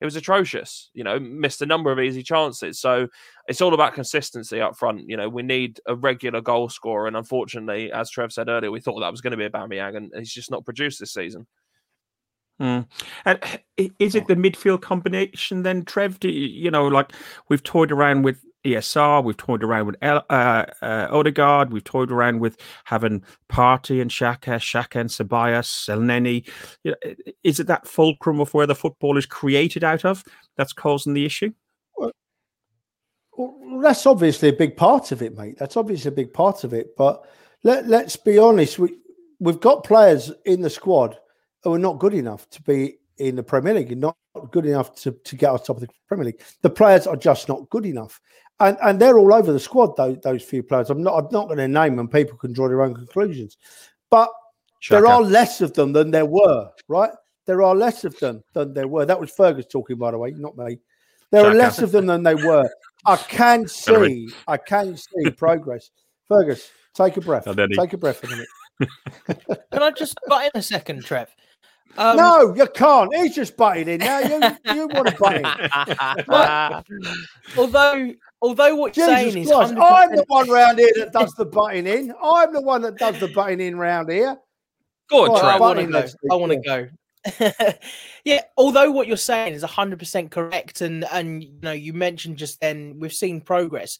it 0.00 0.04
was 0.04 0.16
atrocious. 0.16 0.90
You 0.94 1.04
know, 1.04 1.18
missed 1.18 1.62
a 1.62 1.66
number 1.66 1.92
of 1.92 2.00
easy 2.00 2.22
chances. 2.22 2.80
So 2.80 3.08
it's 3.48 3.60
all 3.60 3.74
about 3.74 3.94
consistency 3.94 4.60
up 4.60 4.76
front. 4.76 5.08
You 5.08 5.16
know, 5.16 5.28
we 5.28 5.42
need 5.42 5.80
a 5.86 5.94
regular 5.94 6.40
goal 6.40 6.68
scorer, 6.68 7.06
and 7.06 7.16
unfortunately, 7.16 7.92
as 7.92 8.10
Trev 8.10 8.32
said 8.32 8.48
earlier, 8.48 8.70
we 8.70 8.80
thought 8.80 9.00
that 9.00 9.12
was 9.12 9.20
going 9.20 9.32
to 9.32 9.36
be 9.36 9.44
a 9.44 9.50
Aubameyang, 9.50 9.96
and 9.96 10.10
he's 10.16 10.32
just 10.32 10.50
not 10.50 10.64
produced 10.64 11.00
this 11.00 11.12
season. 11.12 11.46
Mm. 12.60 12.86
And 13.24 13.38
is 13.98 14.14
it 14.14 14.26
the 14.28 14.34
midfield 14.34 14.80
combination 14.80 15.62
then, 15.62 15.84
Trev? 15.84 16.18
Do 16.20 16.28
you, 16.30 16.46
you 16.46 16.70
know, 16.70 16.86
like 16.86 17.12
we've 17.48 17.62
toyed 17.62 17.92
around 17.92 18.22
with 18.22 18.42
ESR, 18.64 19.22
we've 19.22 19.36
toyed 19.36 19.62
around 19.62 19.86
with 19.86 19.96
El, 20.02 20.24
uh, 20.30 20.64
uh, 20.82 21.08
Odegaard, 21.10 21.72
we've 21.72 21.84
toyed 21.84 22.10
around 22.10 22.40
with 22.40 22.56
having 22.84 23.22
Partey 23.50 24.00
and 24.00 24.10
Xhaka, 24.10 24.56
Xhaka 24.56 25.00
and 25.00 25.10
Ceballos, 25.10 25.88
Elneny. 25.88 26.48
You 26.82 26.92
know, 26.92 27.14
is 27.44 27.60
it 27.60 27.66
that 27.68 27.86
fulcrum 27.86 28.40
of 28.40 28.52
where 28.54 28.66
the 28.66 28.74
football 28.74 29.16
is 29.16 29.26
created 29.26 29.84
out 29.84 30.04
of 30.04 30.24
that's 30.56 30.72
causing 30.72 31.14
the 31.14 31.26
issue? 31.26 31.52
Well, 31.96 32.12
well, 33.36 33.80
that's 33.82 34.06
obviously 34.06 34.48
a 34.48 34.54
big 34.54 34.76
part 34.76 35.12
of 35.12 35.22
it, 35.22 35.36
mate. 35.36 35.56
That's 35.58 35.76
obviously 35.76 36.08
a 36.08 36.12
big 36.12 36.32
part 36.32 36.64
of 36.64 36.72
it. 36.72 36.96
But 36.96 37.24
let, 37.62 37.86
let's 37.86 38.16
be 38.16 38.38
honest, 38.38 38.78
we, 38.78 38.96
we've 39.40 39.60
got 39.60 39.84
players 39.84 40.32
in 40.46 40.62
the 40.62 40.70
squad 40.70 41.18
who 41.66 41.74
are 41.74 41.80
not 41.80 41.98
good 41.98 42.14
enough 42.14 42.48
to 42.48 42.62
be 42.62 42.96
in 43.18 43.34
the 43.34 43.42
Premier 43.42 43.74
League 43.74 43.90
and 43.90 44.00
not 44.00 44.16
good 44.52 44.66
enough 44.66 44.94
to, 44.94 45.10
to 45.10 45.34
get 45.34 45.50
on 45.50 45.58
top 45.58 45.70
of 45.70 45.80
the 45.80 45.88
Premier 46.06 46.26
League. 46.26 46.40
The 46.62 46.70
players 46.70 47.08
are 47.08 47.16
just 47.16 47.48
not 47.48 47.68
good 47.70 47.84
enough. 47.84 48.20
And 48.60 48.78
and 48.84 49.00
they're 49.00 49.18
all 49.18 49.34
over 49.34 49.52
the 49.52 49.58
squad, 49.58 49.96
those, 49.96 50.16
those 50.22 50.44
few 50.44 50.62
players. 50.62 50.90
I'm 50.90 51.02
not 51.02 51.14
I'm 51.16 51.28
not 51.32 51.46
going 51.46 51.58
to 51.58 51.66
name 51.66 51.96
them. 51.96 52.06
People 52.06 52.38
can 52.38 52.52
draw 52.52 52.68
their 52.68 52.82
own 52.82 52.94
conclusions. 52.94 53.56
But 54.10 54.30
Shaka. 54.78 55.02
there 55.02 55.12
are 55.12 55.20
less 55.22 55.60
of 55.60 55.72
them 55.72 55.92
than 55.92 56.12
there 56.12 56.24
were, 56.24 56.70
right? 56.86 57.10
There 57.46 57.62
are 57.62 57.74
less 57.74 58.04
of 58.04 58.16
them 58.20 58.44
than 58.52 58.72
there 58.72 58.86
were. 58.86 59.04
That 59.04 59.18
was 59.18 59.32
Fergus 59.32 59.66
talking, 59.66 59.98
by 59.98 60.12
the 60.12 60.18
way, 60.18 60.30
not 60.36 60.56
me. 60.56 60.78
There 61.32 61.42
Shaka. 61.42 61.50
are 61.50 61.58
less 61.58 61.82
of 61.82 61.90
them 61.90 62.06
than 62.06 62.22
they 62.22 62.36
were. 62.36 62.70
I 63.04 63.16
can 63.16 63.66
see, 63.66 64.30
I 64.46 64.56
can 64.56 64.96
see 64.96 65.30
progress. 65.36 65.90
Fergus, 66.28 66.70
take 66.94 67.16
a 67.16 67.20
breath. 67.20 67.44
Take 67.44 67.92
a 67.92 67.98
breath 67.98 68.18
for 68.18 68.28
a 68.28 68.30
minute. 68.30 68.48
can 69.72 69.82
I 69.82 69.90
just 69.90 70.16
butt 70.28 70.44
in 70.44 70.60
a 70.60 70.62
second, 70.62 71.04
Trev? 71.04 71.34
Um, 71.98 72.16
no, 72.16 72.54
you 72.54 72.66
can't. 72.68 73.14
He's 73.14 73.34
just 73.34 73.56
butting 73.56 73.88
in 73.88 73.98
now. 73.98 74.18
You, 74.18 74.74
you 74.74 74.88
want 74.88 75.08
to 75.08 75.16
butt 75.16 75.36
in. 75.36 75.44
although, 77.58 78.14
although 78.42 78.74
what 78.76 78.96
you're 78.96 79.06
Jesus 79.06 79.32
saying 79.32 79.46
Christ, 79.46 79.72
is, 79.72 79.78
100%... 79.78 79.92
I'm 79.92 80.16
the 80.16 80.24
one 80.26 80.50
round 80.50 80.78
here 80.78 80.92
that 80.96 81.12
does 81.12 81.32
the 81.34 81.46
butting 81.46 81.86
in. 81.86 82.12
I'm 82.22 82.52
the 82.52 82.60
one 82.60 82.82
that 82.82 82.98
does 82.98 83.18
the 83.18 83.28
butting 83.28 83.60
in 83.60 83.78
round 83.78 84.10
here. 84.10 84.36
Go 85.08 85.34
on, 85.34 85.44
I 85.44 85.58
want 85.58 85.78
to 85.78 85.86
go. 85.86 86.04
I 86.30 86.34
want 86.34 86.52
to 86.52 86.58
go. 86.58 86.88
yeah, 88.24 88.42
although 88.56 88.90
what 88.90 89.06
you're 89.06 89.16
saying 89.16 89.54
is 89.54 89.62
100% 89.62 90.30
correct, 90.30 90.80
and 90.80 91.04
and 91.12 91.42
you 91.42 91.52
know 91.62 91.72
you 91.72 91.92
mentioned 91.92 92.36
just 92.36 92.60
then 92.60 92.96
we've 92.98 93.12
seen 93.12 93.40
progress, 93.40 93.98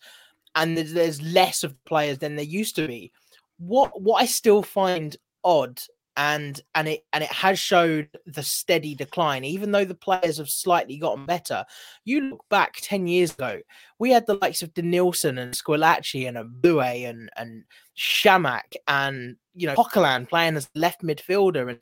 and 0.55 0.77
there's, 0.77 0.93
there's 0.93 1.23
less 1.23 1.65
of 1.65 1.83
players 1.85 2.19
than 2.19 2.37
there 2.37 2.45
used 2.45 2.77
to 2.77 2.87
be. 2.87 3.13
What 3.59 4.01
what 4.01 4.23
I 4.23 4.27
still 4.27 4.63
find 4.63 5.17
odd 5.45 5.81
and 6.17 6.61
and 6.75 6.89
it 6.89 7.05
and 7.13 7.23
it 7.23 7.31
has 7.31 7.59
showed 7.59 8.09
the 8.27 8.43
steady 8.43 8.95
decline. 8.95 9.45
Even 9.45 9.73
though 9.73 9.85
the 9.85 9.95
players 9.95 10.39
have 10.39 10.49
slightly 10.49 10.97
gotten 10.97 11.27
better 11.27 11.65
you 12.05 12.21
look 12.23 12.45
back 12.49 12.75
10 12.81 13.07
years 13.07 13.33
ago 13.35 13.61
we 13.99 14.11
had 14.11 14.27
the 14.27 14.35
likes 14.35 14.63
of 14.63 14.73
Denilson 14.75 15.39
and 15.39 15.53
Squillaci 15.53 16.27
and 16.27 16.37
Abue 16.37 17.09
and 17.09 17.31
and 17.37 17.65
Chamakh 17.97 18.75
and 18.89 19.37
you 19.55 19.67
know 19.67 19.75
Coquelin 19.75 20.29
playing 20.29 20.57
as 20.57 20.69
left 20.75 21.03
midfielder 21.03 21.71
and 21.71 21.79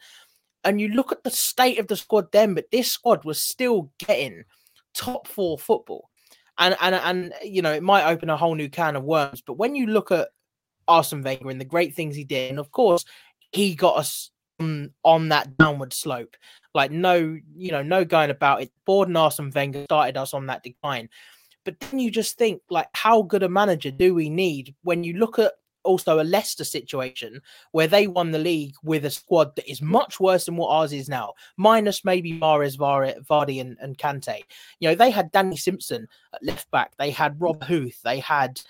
and 0.64 0.81
you 0.81 0.88
look 0.88 1.12
at 1.12 1.23
the 1.25 1.31
state 1.31 1.79
of 1.79 1.87
the 1.87 1.97
squad 1.97 2.33
then 2.33 2.55
but 2.55 2.70
this 2.73 2.90
squad 2.90 3.25
was 3.25 3.42
still 3.42 3.90
getting 3.99 4.44
top 4.94 5.29
4 5.29 5.59
football. 5.59 6.11
And 6.59 6.77
and 6.81 6.94
and 6.94 7.35
you 7.42 7.62
know 7.62 7.73
it 7.73 7.83
might 7.83 8.11
open 8.11 8.31
a 8.31 8.37
whole 8.37 8.55
new 8.55 8.68
can 8.68 8.97
of 8.97 9.05
worms 9.05 9.42
but 9.42 9.59
when 9.59 9.75
you 9.75 9.87
look 9.87 10.11
at 10.11 10.29
Arsene 10.87 11.23
Wenger 11.23 11.51
and 11.51 11.61
the 11.61 11.64
great 11.64 11.94
things 11.94 12.14
he 12.14 12.25
did 12.25 12.51
and 12.51 12.59
of 12.59 12.70
course 12.70 13.05
he 13.55 13.75
got 13.75 13.97
us 13.97 14.31
on, 14.61 14.90
on 15.05 15.29
that 15.29 15.57
downward 15.57 15.93
slope. 15.93 16.37
Like 16.75 16.90
no, 16.90 17.38
you 17.57 17.71
know, 17.71 17.83
no 17.83 18.05
going 18.05 18.31
about 18.31 18.62
it. 18.62 18.73
Borden 18.85 19.17
Arsene 19.17 19.53
Wenger 19.55 19.85
started 19.85 20.17
us 20.17 20.35
on 20.35 20.47
that 20.47 20.62
decline. 20.62 21.09
But 21.64 21.81
then 21.81 21.99
you 21.99 22.11
just 22.11 22.37
think, 22.37 22.61
like, 22.69 22.88
how 22.93 23.23
good 23.23 23.43
a 23.43 23.49
manager 23.49 23.90
do 23.90 24.14
we 24.14 24.29
need 24.29 24.75
when 24.83 25.03
you 25.03 25.14
look 25.14 25.38
at 25.38 25.53
also 25.83 26.21
a 26.21 26.25
Leicester 26.25 26.64
situation 26.64 27.40
where 27.73 27.87
they 27.87 28.07
won 28.07 28.33
the 28.33 28.38
league 28.38 28.75
with 28.83 29.05
a 29.05 29.11
squad 29.11 29.55
that 29.57 29.71
is 29.71 29.81
much 29.81 30.19
worse 30.19 30.47
than 30.47 30.57
what 30.57 30.69
ours 30.69 30.93
is 30.93 31.09
now, 31.09 31.35
minus 31.57 32.05
maybe 32.05 32.38
Mahrez, 32.38 32.77
Vardy, 32.77 33.61
and, 33.61 33.77
and 33.81 33.97
Kante. 33.99 34.43
You 34.81 34.88
know, 34.88 34.95
they 34.95 35.11
had 35.11 35.31
Danny 35.33 35.57
Simpson 35.57 36.09
at 36.35 36.43
left 36.43 36.71
back, 36.71 36.93
they 36.99 37.11
had 37.11 37.40
Rob 37.40 37.62
Huth, 37.62 38.01
they 38.03 38.19
had 38.19 38.61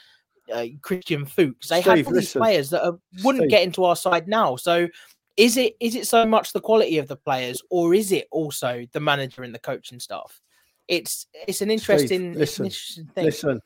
uh, 0.52 0.66
Christian 0.82 1.24
Fuchs, 1.26 1.68
they 1.68 1.80
Steve, 1.80 1.96
had 1.98 2.06
all 2.06 2.12
these 2.12 2.32
players 2.32 2.70
that 2.70 2.84
are, 2.84 2.98
wouldn't 3.22 3.42
Steve. 3.42 3.50
get 3.50 3.62
into 3.62 3.84
our 3.84 3.96
side 3.96 4.28
now. 4.28 4.56
So 4.56 4.88
is 5.36 5.56
it 5.56 5.74
is 5.80 5.94
it 5.94 6.06
so 6.06 6.24
much 6.24 6.52
the 6.52 6.60
quality 6.60 6.98
of 6.98 7.08
the 7.08 7.16
players, 7.16 7.60
or 7.70 7.94
is 7.94 8.12
it 8.12 8.28
also 8.30 8.86
the 8.92 9.00
manager 9.00 9.42
and 9.42 9.54
the 9.54 9.58
coaching 9.58 9.98
staff? 9.98 10.40
It's 10.86 11.26
it's 11.46 11.60
an 11.60 11.70
interesting, 11.70 12.32
Steve, 12.32 12.36
listen, 12.36 12.62
an 12.62 12.66
interesting 12.66 13.06
thing. 13.06 13.24
Listen, 13.24 13.60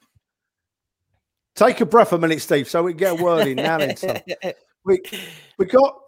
take 1.55 1.81
a 1.81 1.87
breath 1.87 2.13
a 2.13 2.19
minute, 2.19 2.41
Steve, 2.41 2.69
so 2.69 2.83
we 2.83 2.93
can 2.93 2.99
get 2.99 3.21
a 3.21 3.23
word 3.23 3.47
in 3.47 3.57
now. 3.57 3.79
we 4.85 5.01
we 5.59 5.67
got 5.67 6.01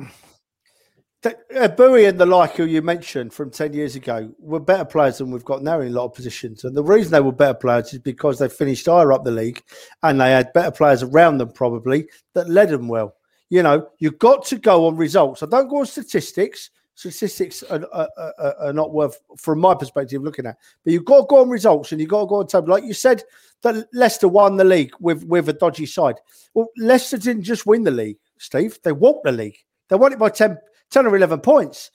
Uh, 1.22 1.68
Bowie 1.68 2.06
and 2.06 2.18
the 2.18 2.24
like 2.24 2.56
who 2.56 2.64
you 2.64 2.80
mentioned 2.80 3.34
from 3.34 3.50
10 3.50 3.74
years 3.74 3.94
ago 3.94 4.32
were 4.38 4.58
better 4.58 4.86
players 4.86 5.18
than 5.18 5.30
we've 5.30 5.44
got 5.44 5.62
now 5.62 5.80
in 5.80 5.88
a 5.88 5.90
lot 5.90 6.06
of 6.06 6.14
positions. 6.14 6.64
And 6.64 6.74
the 6.74 6.82
reason 6.82 7.12
they 7.12 7.20
were 7.20 7.32
better 7.32 7.54
players 7.54 7.92
is 7.92 7.98
because 7.98 8.38
they 8.38 8.48
finished 8.48 8.86
higher 8.86 9.12
up 9.12 9.24
the 9.24 9.30
league 9.30 9.62
and 10.02 10.18
they 10.18 10.30
had 10.30 10.52
better 10.54 10.70
players 10.70 11.02
around 11.02 11.38
them, 11.38 11.52
probably, 11.52 12.08
that 12.32 12.48
led 12.48 12.70
them 12.70 12.88
well. 12.88 13.16
You 13.50 13.62
know, 13.62 13.88
you've 13.98 14.18
got 14.18 14.46
to 14.46 14.56
go 14.56 14.86
on 14.86 14.96
results. 14.96 15.42
I 15.42 15.46
don't 15.46 15.68
go 15.68 15.80
on 15.80 15.86
statistics. 15.86 16.70
Statistics 16.94 17.62
are, 17.64 17.86
are, 17.92 18.08
are, 18.16 18.54
are, 18.58 18.72
not 18.72 18.92
worth, 18.92 19.18
from 19.36 19.58
my 19.58 19.74
perspective, 19.74 20.22
looking 20.22 20.46
at. 20.46 20.56
But 20.84 20.92
you've 20.92 21.04
got 21.04 21.20
to 21.22 21.26
go 21.28 21.40
on 21.40 21.50
results 21.50 21.92
and 21.92 22.00
you've 22.00 22.10
got 22.10 22.20
to 22.20 22.26
go 22.26 22.36
on 22.36 22.46
table. 22.46 22.68
Like 22.68 22.84
you 22.84 22.94
said, 22.94 23.24
that 23.62 23.88
Leicester 23.92 24.28
won 24.28 24.56
the 24.56 24.64
league 24.64 24.92
with, 25.00 25.24
with 25.24 25.48
a 25.50 25.52
dodgy 25.52 25.86
side. 25.86 26.16
Well, 26.54 26.68
Leicester 26.78 27.18
didn't 27.18 27.42
just 27.42 27.66
win 27.66 27.84
the 27.84 27.90
league, 27.90 28.18
Steve. 28.38 28.78
They 28.82 28.92
walked 28.92 29.24
the 29.24 29.32
league. 29.32 29.58
They 29.88 29.96
won 29.96 30.12
it 30.12 30.18
by 30.18 30.30
10, 30.30 30.56
10 30.56 30.56
or 30.56 30.60
11 30.94 31.40
points 31.40 31.90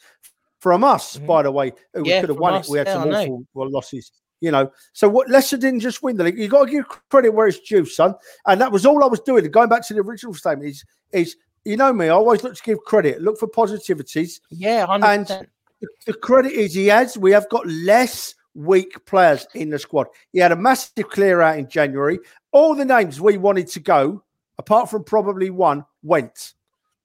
from 0.59 0.83
us, 0.83 1.17
mm-hmm. 1.17 1.27
by 1.27 1.43
the 1.43 1.51
way. 1.51 1.73
Who 1.93 2.07
yeah, 2.07 2.21
could 2.21 2.29
have 2.29 2.39
won 2.39 2.53
us. 2.55 2.67
it. 2.67 2.71
We 2.71 2.77
had 2.77 2.87
yeah, 2.87 2.93
some 2.93 3.09
awful 3.11 3.71
losses 3.71 4.11
you 4.41 4.51
know. 4.51 4.71
So 4.93 5.09
what 5.09 5.29
Leicester 5.29 5.57
didn't 5.57 5.79
just 5.79 6.03
win 6.03 6.17
the 6.17 6.23
league. 6.23 6.37
You 6.37 6.47
got 6.47 6.65
to 6.65 6.71
give 6.71 6.85
credit 7.09 7.29
where 7.31 7.47
it's 7.47 7.59
due, 7.59 7.85
son. 7.85 8.13
And 8.45 8.61
that 8.61 8.71
was 8.71 8.85
all 8.85 9.03
I 9.03 9.07
was 9.07 9.19
doing. 9.21 9.49
Going 9.49 9.69
back 9.69 9.85
to 9.87 9.93
the 9.93 10.01
original 10.01 10.33
statement 10.33 10.69
is 10.69 10.83
is 11.11 11.35
you 11.65 11.77
know 11.77 11.91
me, 11.91 12.05
I 12.05 12.09
always 12.09 12.43
look 12.43 12.55
to 12.55 12.63
give 12.63 12.79
credit, 12.85 13.21
look 13.21 13.39
for 13.39 13.47
positivities. 13.47 14.39
Yeah, 14.51 14.85
100%. 14.85 15.03
and 15.03 15.47
the, 15.81 15.87
the 16.05 16.13
credit 16.13 16.51
is 16.51 16.73
he 16.75 16.87
has. 16.87 17.17
We 17.17 17.31
have 17.31 17.49
got 17.49 17.65
less 17.67 18.35
weak 18.53 19.03
players 19.05 19.47
in 19.55 19.71
the 19.71 19.79
squad. 19.79 20.07
He 20.31 20.39
had 20.39 20.51
a 20.51 20.55
massive 20.55 21.09
clear 21.09 21.41
out 21.41 21.57
in 21.57 21.67
January. 21.67 22.19
All 22.51 22.75
the 22.75 22.85
names 22.85 23.19
we 23.19 23.37
wanted 23.37 23.67
to 23.69 23.79
go, 23.79 24.23
apart 24.59 24.89
from 24.89 25.03
probably 25.03 25.49
one, 25.49 25.85
went. 26.03 26.53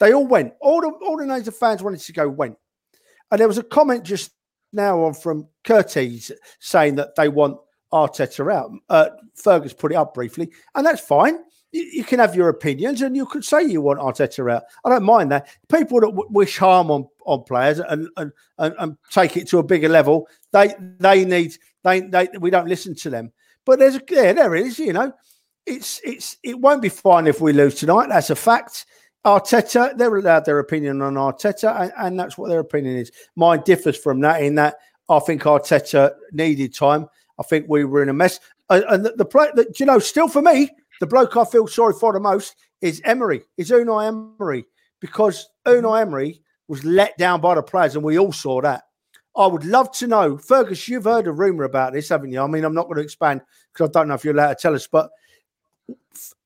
They 0.00 0.12
all 0.12 0.26
went. 0.26 0.54
All 0.60 0.80
the 0.80 0.88
all 1.06 1.16
the 1.16 1.26
names 1.26 1.46
of 1.46 1.56
fans 1.56 1.82
wanted 1.82 2.00
to 2.00 2.12
go 2.12 2.28
went. 2.28 2.56
And 3.30 3.40
there 3.40 3.48
was 3.48 3.58
a 3.58 3.62
comment 3.62 4.02
just 4.04 4.32
now 4.72 5.04
on 5.04 5.14
from 5.14 5.46
Curtis 5.62 6.32
saying 6.58 6.96
that 6.96 7.14
they 7.14 7.28
want 7.28 7.58
Arteta 7.92 8.52
out. 8.52 8.72
Uh, 8.88 9.10
Fergus 9.34 9.72
put 9.72 9.92
it 9.92 9.96
up 9.96 10.14
briefly, 10.14 10.50
and 10.74 10.84
that's 10.84 11.00
fine 11.00 11.38
you, 11.72 11.82
you, 11.92 12.04
can 12.04 12.18
have 12.18 12.34
your 12.34 12.48
opinions 12.48 13.02
and 13.02 13.16
you 13.16 13.26
could 13.26 13.44
say 13.44 13.62
you 13.62 13.80
want 13.80 14.00
Arteta 14.00 14.52
out. 14.52 14.64
I 14.84 14.88
don't 14.88 15.04
mind 15.04 15.30
that. 15.32 15.48
People 15.68 16.00
that 16.00 16.08
w- 16.08 16.28
wish 16.30 16.58
harm 16.58 16.90
on, 16.90 17.06
on 17.26 17.44
players 17.44 17.78
and, 17.78 18.08
and, 18.16 18.32
and, 18.58 18.74
and, 18.78 18.96
take 19.10 19.36
it 19.36 19.48
to 19.48 19.58
a 19.58 19.62
bigger 19.62 19.88
level, 19.88 20.28
they 20.52 20.74
they 20.98 21.24
need 21.24 21.54
they, 21.84 22.00
they 22.00 22.28
we 22.40 22.50
don't 22.50 22.68
listen 22.68 22.94
to 22.96 23.10
them. 23.10 23.32
But 23.64 23.78
there's 23.78 23.96
a 23.96 24.02
yeah, 24.08 24.32
there 24.32 24.54
is, 24.54 24.78
you 24.78 24.92
know. 24.92 25.12
It's 25.66 26.00
it's 26.02 26.38
it 26.42 26.58
won't 26.58 26.82
be 26.82 26.88
fine 26.88 27.26
if 27.26 27.40
we 27.40 27.52
lose 27.52 27.76
tonight. 27.76 28.08
That's 28.08 28.30
a 28.30 28.36
fact. 28.36 28.86
Arteta, 29.24 29.96
they're 29.96 30.16
allowed 30.16 30.44
their 30.44 30.58
opinion 30.58 31.02
on 31.02 31.14
Arteta, 31.14 31.80
and, 31.80 31.92
and 31.98 32.18
that's 32.18 32.38
what 32.38 32.48
their 32.48 32.60
opinion 32.60 32.96
is. 32.96 33.12
Mine 33.36 33.62
differs 33.64 33.96
from 33.96 34.20
that 34.20 34.42
in 34.42 34.54
that 34.54 34.76
I 35.08 35.18
think 35.18 35.42
Arteta 35.42 36.12
needed 36.32 36.74
time. 36.74 37.06
I 37.38 37.42
think 37.42 37.66
we 37.68 37.84
were 37.84 38.02
in 38.02 38.08
a 38.08 38.14
mess. 38.14 38.40
And, 38.70 39.04
the, 39.04 39.12
the 39.16 39.24
play 39.24 39.48
that 39.54 39.80
you 39.80 39.86
know, 39.86 39.98
still 39.98 40.28
for 40.28 40.40
me, 40.40 40.70
the 41.00 41.06
bloke 41.06 41.36
I 41.36 41.44
feel 41.44 41.66
sorry 41.66 41.94
for 41.94 42.12
the 42.12 42.20
most 42.20 42.56
is 42.80 43.02
Emery, 43.04 43.42
is 43.56 43.70
Unai 43.70 44.06
Emery, 44.06 44.64
because 45.00 45.48
Unai 45.66 46.02
Emery 46.02 46.42
was 46.68 46.84
let 46.84 47.18
down 47.18 47.40
by 47.40 47.54
the 47.54 47.62
players, 47.62 47.96
and 47.96 48.04
we 48.04 48.18
all 48.18 48.32
saw 48.32 48.60
that. 48.62 48.84
I 49.36 49.46
would 49.46 49.64
love 49.64 49.92
to 49.92 50.06
know, 50.06 50.38
Fergus, 50.38 50.88
you've 50.88 51.04
heard 51.04 51.26
a 51.26 51.32
rumor 51.32 51.64
about 51.64 51.92
this, 51.92 52.08
haven't 52.08 52.32
you? 52.32 52.40
I 52.40 52.46
mean, 52.46 52.64
I'm 52.64 52.74
not 52.74 52.86
going 52.86 52.96
to 52.96 53.02
expand 53.02 53.42
because 53.72 53.90
I 53.90 53.92
don't 53.92 54.08
know 54.08 54.14
if 54.14 54.24
you're 54.24 54.34
allowed 54.34 54.48
to 54.48 54.62
tell 54.62 54.74
us, 54.74 54.86
but 54.86 55.10
uh, 55.90 55.94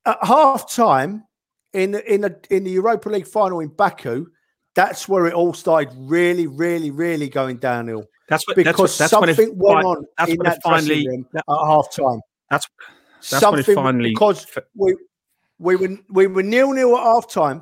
at 0.07 0.19
half 0.23 0.71
time 0.71 1.25
in 1.75 1.95
in 2.07 2.23
the 2.23 2.39
in 2.51 2.65
the 2.65 2.71
Europa 2.71 3.09
League 3.11 3.27
final 3.27 3.61
in 3.61 3.69
Baku, 3.69 4.27
that's 4.75 5.09
where 5.09 5.27
it 5.27 5.35
all 5.35 5.53
started 5.53 5.93
really, 5.97 6.47
really, 6.47 6.91
really 6.91 7.29
going 7.29 7.59
downhill. 7.59 8.05
That's 8.29 8.47
what 8.49 8.57
because 8.57 8.97
that's, 8.97 9.13
what, 9.13 9.27
that's 9.27 9.37
something 9.37 9.59
went 9.59 9.85
on 9.85 10.05
in 10.27 10.39
that 10.45 10.63
finally, 10.63 11.07
room 11.07 11.27
at 11.37 11.45
half 11.49 11.93
time. 11.93 12.21
That's 12.51 12.67
that's 13.31 13.41
something 13.41 13.75
finally... 13.75 14.11
because 14.11 14.47
we 14.75 14.97
we 15.59 15.77
were 15.77 15.99
we 16.11 16.27
were 16.27 16.43
nil 16.43 16.73
nil 16.73 16.97
at 16.97 17.05
half 17.05 17.29
time 17.29 17.61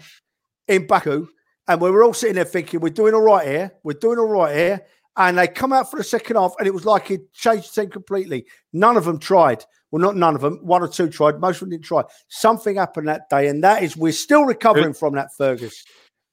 in 0.68 0.86
Baku, 0.86 1.26
and 1.66 1.80
we 1.80 1.90
were 1.90 2.04
all 2.04 2.14
sitting 2.14 2.36
there 2.36 2.44
thinking 2.44 2.80
we're 2.80 2.90
doing 2.90 3.14
all 3.14 3.22
right 3.22 3.46
here, 3.46 3.72
we're 3.82 3.94
doing 3.94 4.18
all 4.18 4.28
right 4.28 4.54
here, 4.54 4.86
and 5.16 5.36
they 5.36 5.48
come 5.48 5.72
out 5.72 5.90
for 5.90 5.96
the 5.96 6.04
second 6.04 6.36
half, 6.36 6.54
and 6.58 6.68
it 6.68 6.74
was 6.74 6.86
like 6.86 7.10
it 7.10 7.32
changed 7.32 7.74
the 7.74 7.82
team 7.82 7.90
completely. 7.90 8.46
None 8.72 8.96
of 8.96 9.04
them 9.04 9.18
tried. 9.18 9.64
Well, 9.92 10.00
not 10.00 10.16
none 10.16 10.34
of 10.34 10.40
them. 10.40 10.58
One 10.62 10.82
or 10.82 10.88
two 10.88 11.08
tried. 11.08 11.38
Most 11.38 11.56
of 11.56 11.60
them 11.60 11.70
didn't 11.70 11.84
try. 11.84 12.02
Something 12.28 12.76
happened 12.76 13.08
that 13.08 13.28
day, 13.28 13.46
and 13.46 13.62
that 13.62 13.82
is 13.82 13.96
we're 13.96 14.12
still 14.12 14.44
recovering 14.44 14.94
from 14.94 15.14
that, 15.14 15.28
Fergus. 15.36 15.84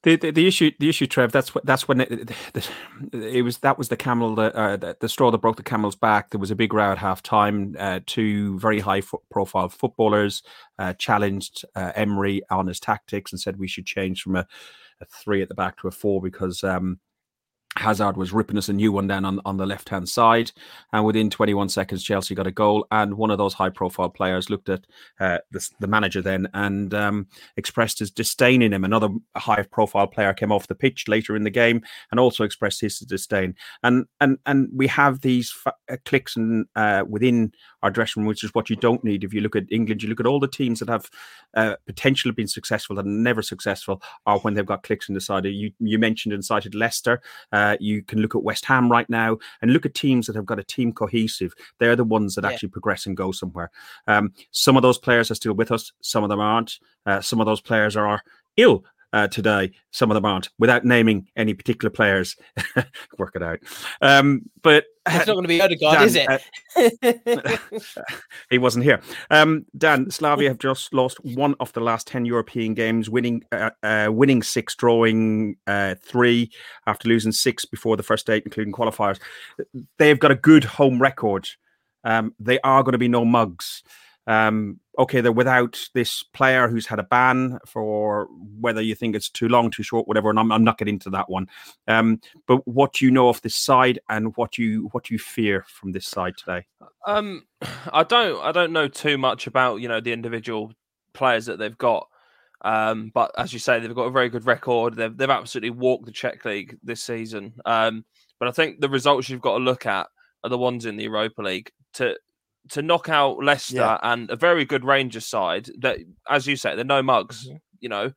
The, 0.03 0.15
the, 0.15 0.31
the 0.31 0.47
issue 0.47 0.71
the 0.79 0.87
issue 0.87 1.07
Trev 1.07 1.33
that's 1.33 1.53
what 1.53 1.65
that's 1.65 1.89
when 1.89 1.99
it, 1.99 2.31
it, 2.53 2.71
it, 3.11 3.41
was 3.41 3.57
that 3.57 3.77
was 3.77 3.89
the 3.89 3.97
camel 3.97 4.33
that 4.35 4.55
uh, 4.55 4.77
the, 4.77 4.95
the, 4.97 5.09
straw 5.09 5.29
that 5.29 5.39
broke 5.39 5.57
the 5.57 5.63
camel's 5.63 5.97
back 5.97 6.29
there 6.29 6.39
was 6.39 6.51
a 6.51 6.55
big 6.55 6.73
row 6.73 6.93
at 6.93 6.97
half 6.97 7.21
time 7.21 7.75
uh, 7.77 7.99
two 8.05 8.57
very 8.59 8.79
high 8.79 9.01
fo- 9.01 9.21
profile 9.29 9.67
footballers 9.67 10.41
uh, 10.77 10.93
challenged 10.93 11.65
uh, 11.75 11.91
Emery 11.95 12.41
on 12.49 12.67
his 12.67 12.79
tactics 12.79 13.33
and 13.33 13.41
said 13.41 13.59
we 13.59 13.67
should 13.67 13.85
change 13.85 14.21
from 14.21 14.37
a, 14.37 14.47
a 15.01 15.05
three 15.05 15.41
at 15.41 15.49
the 15.49 15.53
back 15.53 15.77
to 15.77 15.89
a 15.89 15.91
four 15.91 16.21
because 16.21 16.63
um, 16.63 16.97
Hazard 17.77 18.17
was 18.17 18.33
ripping 18.33 18.57
us 18.57 18.67
a 18.67 18.73
new 18.73 18.91
one 18.91 19.07
down 19.07 19.25
on, 19.25 19.39
on 19.45 19.57
the 19.57 19.65
left 19.65 19.89
hand 19.89 20.09
side. 20.09 20.51
And 20.91 21.05
within 21.05 21.29
21 21.29 21.69
seconds, 21.69 22.03
Chelsea 22.03 22.35
got 22.35 22.47
a 22.47 22.51
goal. 22.51 22.85
And 22.91 23.15
one 23.15 23.31
of 23.31 23.37
those 23.37 23.53
high 23.53 23.69
profile 23.69 24.09
players 24.09 24.49
looked 24.49 24.69
at 24.69 24.85
uh, 25.19 25.37
the, 25.51 25.67
the, 25.79 25.87
manager 25.87 26.21
then 26.21 26.47
and 26.53 26.93
um, 26.93 27.27
expressed 27.57 27.99
his 27.99 28.11
disdain 28.11 28.61
in 28.61 28.73
him. 28.73 28.83
Another 28.83 29.09
high 29.37 29.63
profile 29.63 30.07
player 30.07 30.33
came 30.33 30.51
off 30.51 30.67
the 30.67 30.75
pitch 30.75 31.07
later 31.07 31.35
in 31.35 31.43
the 31.43 31.49
game 31.49 31.81
and 32.11 32.19
also 32.19 32.43
expressed 32.43 32.81
his 32.81 32.99
disdain. 32.99 33.55
And 33.83 34.05
and 34.19 34.39
and 34.45 34.69
we 34.73 34.87
have 34.87 35.21
these 35.21 35.53
uh, 35.65 35.97
clicks 36.05 36.35
and 36.35 36.65
uh, 36.75 37.03
within 37.07 37.53
our 37.81 37.91
dressing 37.91 38.21
room, 38.21 38.27
which 38.27 38.43
is 38.43 38.53
what 38.53 38.69
you 38.69 38.75
don't 38.75 39.03
need. 39.03 39.23
If 39.23 39.33
you 39.33 39.41
look 39.41 39.55
at 39.55 39.71
England, 39.71 40.03
you 40.03 40.09
look 40.09 40.19
at 40.19 40.27
all 40.27 40.39
the 40.39 40.47
teams 40.47 40.79
that 40.79 40.89
have 40.89 41.09
uh, 41.55 41.75
potentially 41.85 42.33
been 42.33 42.47
successful 42.47 42.99
are 42.99 43.03
never 43.03 43.41
successful, 43.41 44.01
are 44.25 44.39
when 44.39 44.53
they've 44.53 44.65
got 44.65 44.83
clicks 44.83 45.07
in 45.07 45.15
the 45.15 45.21
side. 45.21 45.45
You 45.45 45.71
you 45.79 45.97
mentioned 45.97 46.33
and 46.33 46.43
cited 46.43 46.75
Leicester. 46.75 47.21
Uh, 47.51 47.58
you 47.79 48.03
can 48.03 48.19
look 48.19 48.35
at 48.35 48.43
West 48.43 48.65
Ham 48.65 48.91
right 48.91 49.09
now 49.09 49.37
and 49.61 49.73
look 49.73 49.85
at 49.85 49.93
teams 49.93 50.27
that 50.27 50.35
have 50.35 50.45
got 50.45 50.59
a 50.59 50.63
team 50.63 50.91
cohesive. 50.93 51.53
They're 51.79 51.95
the 51.95 52.03
ones 52.03 52.35
that 52.35 52.43
yeah. 52.43 52.51
actually 52.51 52.69
progress 52.69 53.05
and 53.05 53.17
go 53.17 53.31
somewhere. 53.31 53.71
Um, 54.07 54.33
some 54.51 54.77
of 54.77 54.83
those 54.83 54.97
players 54.97 55.31
are 55.31 55.35
still 55.35 55.53
with 55.53 55.71
us. 55.71 55.91
Some 56.01 56.23
of 56.23 56.29
them 56.29 56.39
aren't. 56.39 56.79
Uh, 57.05 57.21
some 57.21 57.39
of 57.39 57.45
those 57.45 57.61
players 57.61 57.95
are 57.95 58.21
ill 58.57 58.83
uh, 59.13 59.27
today. 59.27 59.71
Some 59.91 60.11
of 60.11 60.15
them 60.15 60.25
aren't, 60.25 60.49
without 60.59 60.85
naming 60.85 61.27
any 61.35 61.53
particular 61.53 61.89
players. 61.89 62.35
Work 63.17 63.35
it 63.35 63.43
out. 63.43 63.59
Um, 64.01 64.49
but 64.61 64.85
it's 65.07 65.27
not 65.27 65.33
going 65.33 65.43
to 65.43 65.47
be 65.47 65.61
Odegaard, 65.61 66.01
is 66.01 66.15
it? 66.15 66.27
Uh, 66.75 67.57
he 68.49 68.57
wasn't 68.57 68.85
here. 68.85 69.01
Um, 69.29 69.65
Dan, 69.77 70.11
Slavia 70.11 70.49
have 70.49 70.59
just 70.59 70.93
lost 70.93 71.23
one 71.23 71.55
of 71.59 71.73
the 71.73 71.81
last 71.81 72.07
ten 72.07 72.25
European 72.25 72.73
games, 72.73 73.09
winning 73.09 73.43
uh, 73.51 73.71
uh, 73.83 74.09
winning 74.11 74.43
six, 74.43 74.75
drawing 74.75 75.57
uh, 75.67 75.95
three 76.01 76.51
after 76.85 77.09
losing 77.09 77.31
six 77.31 77.65
before 77.65 77.97
the 77.97 78.03
first 78.03 78.29
eight, 78.29 78.43
including 78.45 78.73
qualifiers. 78.73 79.19
They've 79.97 80.19
got 80.19 80.31
a 80.31 80.35
good 80.35 80.63
home 80.63 81.01
record. 81.01 81.49
Um, 82.03 82.33
they 82.39 82.59
are 82.61 82.83
going 82.83 82.93
to 82.93 82.99
be 82.99 83.09
no 83.09 83.25
mugs. 83.25 83.83
Um, 84.29 84.79
okay, 84.99 85.21
they're 85.21 85.31
without 85.31 85.79
this 85.95 86.21
player 86.21 86.67
who's 86.67 86.85
had 86.85 86.99
a 86.99 87.03
ban 87.03 87.57
for 87.65 88.27
whether 88.59 88.79
you 88.79 88.93
think 88.93 89.15
it's 89.15 89.27
too 89.27 89.47
long, 89.47 89.71
too 89.71 89.81
short, 89.81 90.07
whatever. 90.07 90.29
And 90.29 90.39
I'm, 90.39 90.51
I'm 90.51 90.63
not 90.63 90.77
getting 90.77 90.93
into 90.95 91.09
that 91.09 91.31
one. 91.31 91.47
Um, 91.87 92.21
but 92.45 92.65
what 92.67 92.93
do 92.93 93.05
you 93.05 93.11
know 93.11 93.29
of 93.29 93.41
this 93.41 93.55
side, 93.55 93.97
and 94.07 94.35
what 94.37 94.59
you 94.59 94.89
what 94.91 95.09
you 95.09 95.17
fear 95.17 95.65
from 95.67 95.93
this 95.93 96.05
side 96.05 96.37
today? 96.37 96.67
Um, 97.07 97.47
I 97.91 98.03
don't 98.03 98.39
I 98.43 98.51
don't 98.51 98.71
know 98.71 98.87
too 98.87 99.17
much 99.17 99.47
about 99.47 99.77
you 99.77 99.87
know 99.87 99.99
the 99.99 100.13
individual 100.13 100.73
players 101.13 101.47
that 101.47 101.57
they've 101.57 101.77
got. 101.77 102.07
Um, 102.61 103.09
but 103.13 103.31
as 103.35 103.51
you 103.51 103.57
say, 103.57 103.79
they've 103.79 103.95
got 103.95 104.03
a 104.03 104.11
very 104.11 104.29
good 104.29 104.45
record. 104.45 104.95
They've 104.95 105.17
they've 105.17 105.27
absolutely 105.27 105.71
walked 105.71 106.05
the 106.05 106.11
Czech 106.11 106.45
league 106.45 106.77
this 106.83 107.01
season. 107.01 107.55
Um, 107.65 108.05
but 108.37 108.47
I 108.47 108.51
think 108.51 108.79
the 108.79 108.89
results 108.89 109.27
you've 109.27 109.41
got 109.41 109.57
to 109.57 109.63
look 109.63 109.87
at 109.87 110.05
are 110.43 110.51
the 110.51 110.57
ones 110.57 110.85
in 110.85 110.97
the 110.97 111.03
Europa 111.03 111.41
League 111.41 111.71
to 111.93 112.15
to 112.71 112.81
knock 112.81 113.09
out 113.09 113.43
Leicester 113.43 113.75
yeah. 113.75 113.97
and 114.03 114.29
a 114.29 114.35
very 114.35 114.65
good 114.65 114.85
Rangers 114.85 115.25
side 115.25 115.69
that, 115.79 115.97
as 116.29 116.47
you 116.47 116.55
say, 116.55 116.75
they're 116.75 116.85
no 116.85 117.03
mugs. 117.03 117.47
Mm-hmm. 117.47 117.57
You 117.79 117.89
know, 117.89 118.11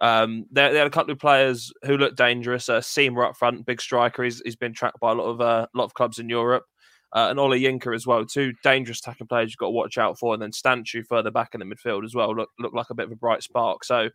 um, 0.00 0.46
they, 0.50 0.72
they 0.72 0.78
had 0.78 0.86
a 0.86 0.90
couple 0.90 1.12
of 1.12 1.18
players 1.18 1.72
who 1.84 1.96
look 1.96 2.16
dangerous. 2.16 2.68
Uh, 2.68 2.80
Sima 2.80 3.28
up 3.28 3.36
front, 3.36 3.66
big 3.66 3.80
striker. 3.80 4.24
He's, 4.24 4.40
he's 4.44 4.56
been 4.56 4.72
tracked 4.72 5.00
by 5.00 5.12
a 5.12 5.14
lot 5.14 5.30
of 5.30 5.40
uh, 5.40 5.66
lot 5.74 5.84
of 5.84 5.94
clubs 5.94 6.18
in 6.18 6.28
Europe. 6.28 6.64
Uh, 7.14 7.28
and 7.28 7.38
Olayinka 7.38 7.94
as 7.94 8.06
well. 8.06 8.24
Two 8.24 8.54
dangerous 8.64 9.00
attacking 9.00 9.26
players 9.26 9.50
you've 9.50 9.58
got 9.58 9.66
to 9.66 9.72
watch 9.72 9.98
out 9.98 10.18
for. 10.18 10.32
And 10.32 10.42
then 10.42 10.50
Stanciu 10.50 11.06
further 11.06 11.30
back 11.30 11.50
in 11.52 11.60
the 11.60 11.66
midfield 11.66 12.06
as 12.06 12.14
well 12.14 12.34
look 12.34 12.48
look 12.58 12.72
like 12.72 12.88
a 12.88 12.94
bit 12.94 13.04
of 13.04 13.12
a 13.12 13.16
bright 13.16 13.42
spark. 13.42 13.84
So, 13.84 14.08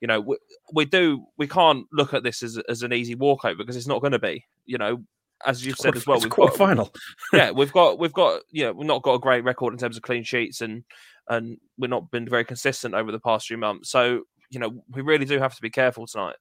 you 0.00 0.08
know, 0.08 0.20
we, 0.20 0.38
we 0.72 0.84
do 0.86 1.26
we 1.36 1.46
can't 1.46 1.86
look 1.92 2.14
at 2.14 2.22
this 2.22 2.42
as, 2.42 2.58
as 2.68 2.82
an 2.82 2.94
easy 2.94 3.14
walkover 3.14 3.56
because 3.56 3.76
it's 3.76 3.86
not 3.86 4.00
going 4.00 4.12
to 4.12 4.18
be. 4.18 4.46
You 4.64 4.78
know, 4.78 5.04
as 5.46 5.64
you've 5.64 5.76
said 5.76 5.96
as 5.96 6.06
well, 6.06 6.20
we've 6.20 6.30
got 6.30 6.56
final. 6.56 6.92
yeah, 7.32 7.50
we've 7.50 7.72
got 7.72 7.98
we've 7.98 8.12
got 8.12 8.42
you 8.50 8.64
know 8.64 8.72
we've 8.72 8.86
not 8.86 9.02
got 9.02 9.14
a 9.14 9.18
great 9.18 9.44
record 9.44 9.72
in 9.72 9.78
terms 9.78 9.96
of 9.96 10.02
clean 10.02 10.24
sheets 10.24 10.60
and 10.60 10.84
and 11.28 11.58
we've 11.76 11.90
not 11.90 12.10
been 12.10 12.28
very 12.28 12.44
consistent 12.44 12.94
over 12.94 13.12
the 13.12 13.20
past 13.20 13.46
few 13.46 13.58
months. 13.58 13.90
So 13.90 14.22
you 14.50 14.58
know 14.58 14.82
we 14.90 15.02
really 15.02 15.24
do 15.24 15.38
have 15.38 15.54
to 15.54 15.62
be 15.62 15.70
careful 15.70 16.06
tonight. 16.06 16.36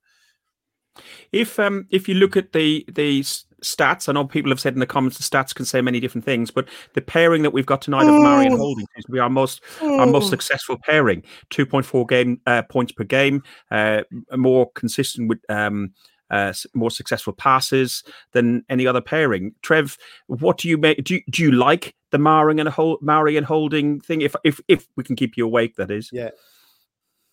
If 1.32 1.60
um 1.60 1.88
if 1.92 2.08
you 2.08 2.16
look 2.16 2.38
at 2.38 2.54
the 2.54 2.86
the 2.92 3.22
stats, 3.64 4.08
I 4.08 4.14
know 4.14 4.26
people 4.26 4.52
have 4.52 4.60
said 4.60 4.74
in 4.74 4.80
the 4.80 4.86
comments 4.86 5.18
the 5.18 5.24
stats 5.24 5.54
can 5.54 5.66
say 5.66 5.82
many 5.82 6.00
different 6.00 6.26
things, 6.26 6.52
but 6.52 6.68
the 6.94 7.02
pairing 7.02 7.44
that 7.44 7.52
we've 7.52 7.66
got 7.66 7.82
tonight 7.82 8.08
of 8.08 8.22
Mari 8.22 8.46
and 8.46 8.58
Holding 8.58 8.86
seems 8.96 9.06
to 9.06 9.12
be 9.12 9.20
our 9.20 9.30
most 9.30 9.62
our 9.82 10.06
most 10.06 10.30
successful 10.30 10.78
pairing. 10.84 11.24
Two 11.50 11.66
point 11.66 11.86
four 11.86 12.06
game 12.06 12.42
uh, 12.46 12.64
points 12.64 12.92
per 12.92 13.04
game, 13.04 13.44
uh, 13.72 14.02
more 14.36 14.72
consistent 14.72 15.30
with 15.30 15.40
um 15.50 15.94
uh, 16.30 16.54
more 16.74 16.92
successful 16.92 17.34
passes 17.34 18.04
than 18.32 18.64
any 18.70 18.86
other 18.86 19.02
pairing. 19.02 19.54
Trev, 19.62 19.98
what 20.28 20.58
do 20.58 20.68
you 20.68 20.78
make? 20.78 21.04
Do 21.04 21.16
you, 21.16 21.22
do 21.30 21.44
you 21.44 21.52
like 21.52 21.96
the 22.12 22.18
Maring 22.18 22.60
and 22.60 22.70
hold, 22.70 23.02
Mari 23.02 23.38
and 23.38 23.46
Holding 23.46 24.00
thing? 24.00 24.22
If 24.22 24.36
if 24.44 24.60
if 24.68 24.88
we 24.96 25.04
can 25.04 25.16
keep 25.16 25.38
you 25.38 25.46
awake, 25.46 25.76
that 25.76 25.92
is. 25.92 26.10
Yeah, 26.12 26.32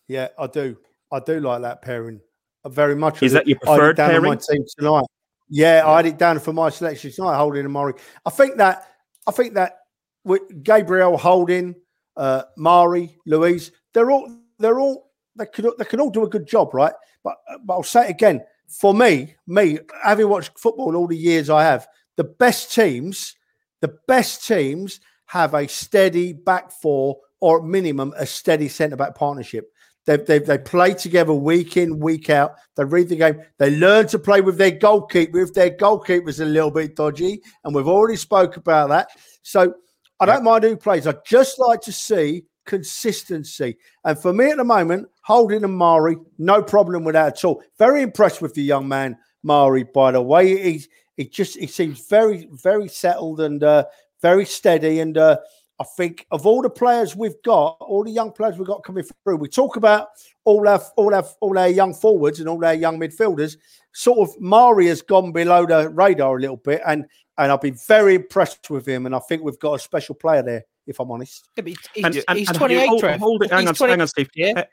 yeah, 0.07 0.29
I 0.37 0.47
do. 0.47 0.77
I 1.11 1.19
do 1.19 1.39
like 1.39 1.61
that 1.61 1.81
pairing 1.81 2.21
very 2.67 2.95
much. 2.95 3.21
Is 3.21 3.33
that 3.33 3.47
your 3.47 3.59
preferred 3.59 3.97
down 3.97 4.09
pairing? 4.09 4.25
On 4.25 4.31
my 4.31 4.35
team 4.35 4.65
tonight. 4.77 5.05
Yeah, 5.49 5.77
yeah, 5.77 5.87
I 5.87 5.97
had 5.97 6.05
it 6.07 6.17
down 6.17 6.39
for 6.39 6.53
my 6.53 6.69
selection 6.69 7.11
tonight. 7.11 7.37
Holding 7.37 7.65
and 7.65 7.73
Mari. 7.73 7.93
I 8.25 8.29
think 8.29 8.57
that 8.57 8.87
I 9.27 9.31
think 9.31 9.53
that 9.55 9.79
with 10.23 10.41
Gabriel 10.63 11.17
Holding, 11.17 11.75
uh, 12.17 12.43
Mari, 12.57 13.17
Luiz, 13.25 13.71
they're 13.93 14.09
all 14.09 14.35
they're 14.57 14.79
all 14.79 15.11
they 15.35 15.45
could 15.45 15.69
they 15.77 15.85
can 15.85 15.99
all 15.99 16.09
do 16.09 16.23
a 16.23 16.29
good 16.29 16.47
job, 16.47 16.73
right? 16.73 16.93
But 17.23 17.35
but 17.63 17.73
I'll 17.73 17.83
say 17.83 18.05
it 18.05 18.11
again 18.11 18.41
for 18.67 18.93
me, 18.93 19.35
me 19.47 19.79
having 20.03 20.29
watched 20.29 20.59
football 20.59 20.95
all 20.95 21.07
the 21.07 21.17
years 21.17 21.49
I 21.49 21.63
have, 21.63 21.87
the 22.15 22.23
best 22.23 22.73
teams, 22.73 23.35
the 23.81 23.95
best 24.07 24.45
teams 24.45 24.99
have 25.27 25.53
a 25.53 25.67
steady 25.67 26.33
back 26.33 26.71
four 26.71 27.17
or 27.39 27.59
at 27.59 27.65
minimum 27.65 28.13
a 28.17 28.25
steady 28.25 28.67
centre 28.67 28.95
back 28.95 29.15
partnership. 29.15 29.71
They, 30.05 30.17
they, 30.17 30.39
they 30.39 30.57
play 30.59 30.93
together 30.93 31.33
week 31.33 31.77
in, 31.77 31.99
week 31.99 32.29
out. 32.29 32.55
They 32.75 32.85
read 32.85 33.09
the 33.09 33.15
game. 33.15 33.41
They 33.57 33.75
learn 33.75 34.07
to 34.07 34.19
play 34.19 34.41
with 34.41 34.57
their 34.57 34.71
goalkeeper 34.71 35.39
if 35.39 35.53
their 35.53 35.71
goalkeeper's 35.71 36.39
a 36.39 36.45
little 36.45 36.71
bit 36.71 36.95
dodgy. 36.95 37.41
And 37.63 37.73
we've 37.73 37.87
already 37.87 38.17
spoke 38.17 38.55
about 38.57 38.89
that. 38.89 39.09
So 39.41 39.73
I 40.19 40.25
don't 40.27 40.43
mind 40.43 40.63
who 40.63 40.77
plays. 40.77 41.07
I'd 41.07 41.25
just 41.25 41.59
like 41.59 41.81
to 41.81 41.91
see 41.91 42.43
consistency. 42.65 43.77
And 44.03 44.17
for 44.17 44.33
me 44.33 44.51
at 44.51 44.57
the 44.57 44.63
moment, 44.63 45.07
Holding 45.21 45.63
and 45.63 45.75
Mari, 45.75 46.17
no 46.37 46.61
problem 46.61 47.03
with 47.03 47.13
that 47.13 47.37
at 47.37 47.45
all. 47.45 47.63
Very 47.77 48.01
impressed 48.01 48.41
with 48.41 48.53
the 48.53 48.63
young 48.63 48.87
man, 48.87 49.17
Mari, 49.43 49.83
by 49.83 50.11
the 50.11 50.21
way. 50.21 50.71
He, 50.71 50.85
he 51.17 51.27
just 51.27 51.57
he 51.57 51.67
seems 51.67 52.07
very, 52.07 52.47
very 52.51 52.87
settled 52.87 53.39
and 53.39 53.63
uh, 53.63 53.85
very 54.21 54.45
steady. 54.45 54.99
And 54.99 55.17
uh, 55.17 55.37
I 55.79 55.83
think 55.97 56.25
of 56.31 56.45
all 56.45 56.61
the 56.61 56.69
players 56.69 57.15
we've 57.15 57.41
got, 57.43 57.77
all 57.79 58.03
the 58.03 58.11
young 58.11 58.31
players 58.31 58.57
we've 58.57 58.67
got 58.67 58.83
coming 58.83 59.05
through, 59.23 59.37
we 59.37 59.47
talk 59.47 59.77
about 59.77 60.09
all 60.43 60.67
our 60.67 60.81
all 60.97 61.13
our 61.13 61.25
all 61.41 61.57
our 61.57 61.69
young 61.69 61.93
forwards 61.93 62.39
and 62.39 62.49
all 62.49 62.63
our 62.65 62.73
young 62.73 62.99
midfielders. 62.99 63.57
Sort 63.93 64.19
of 64.19 64.39
Mari 64.41 64.87
has 64.87 65.01
gone 65.01 65.31
below 65.31 65.65
the 65.65 65.89
radar 65.89 66.37
a 66.37 66.41
little 66.41 66.57
bit, 66.57 66.81
and 66.85 67.05
and 67.37 67.51
I've 67.51 67.61
been 67.61 67.77
very 67.87 68.15
impressed 68.15 68.69
with 68.69 68.87
him. 68.87 69.05
And 69.05 69.15
I 69.15 69.19
think 69.19 69.41
we've 69.41 69.59
got 69.59 69.73
a 69.73 69.79
special 69.79 70.15
player 70.15 70.43
there 70.43 70.65
if 70.87 70.99
I'm 70.99 71.11
honest. 71.11 71.49
Yeah, 71.57 71.63
he's, 71.65 71.77
and, 72.03 72.23
and, 72.27 72.39
he's 72.39 72.51
28, 72.51 72.87
hold, 72.87 73.03
hold 73.03 73.43
it, 73.43 73.51
hang, 73.51 73.67
on, 73.67 73.75
20, 73.75 73.91
hang 73.91 74.01
on, 74.01 74.07
Steve. 74.07 74.29
Yeah. 74.35 74.63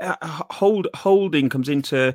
Uh, 0.00 0.16
uh, 0.20 0.42
hold, 0.50 0.88
holding 0.94 1.48
comes 1.48 1.68
into 1.68 2.14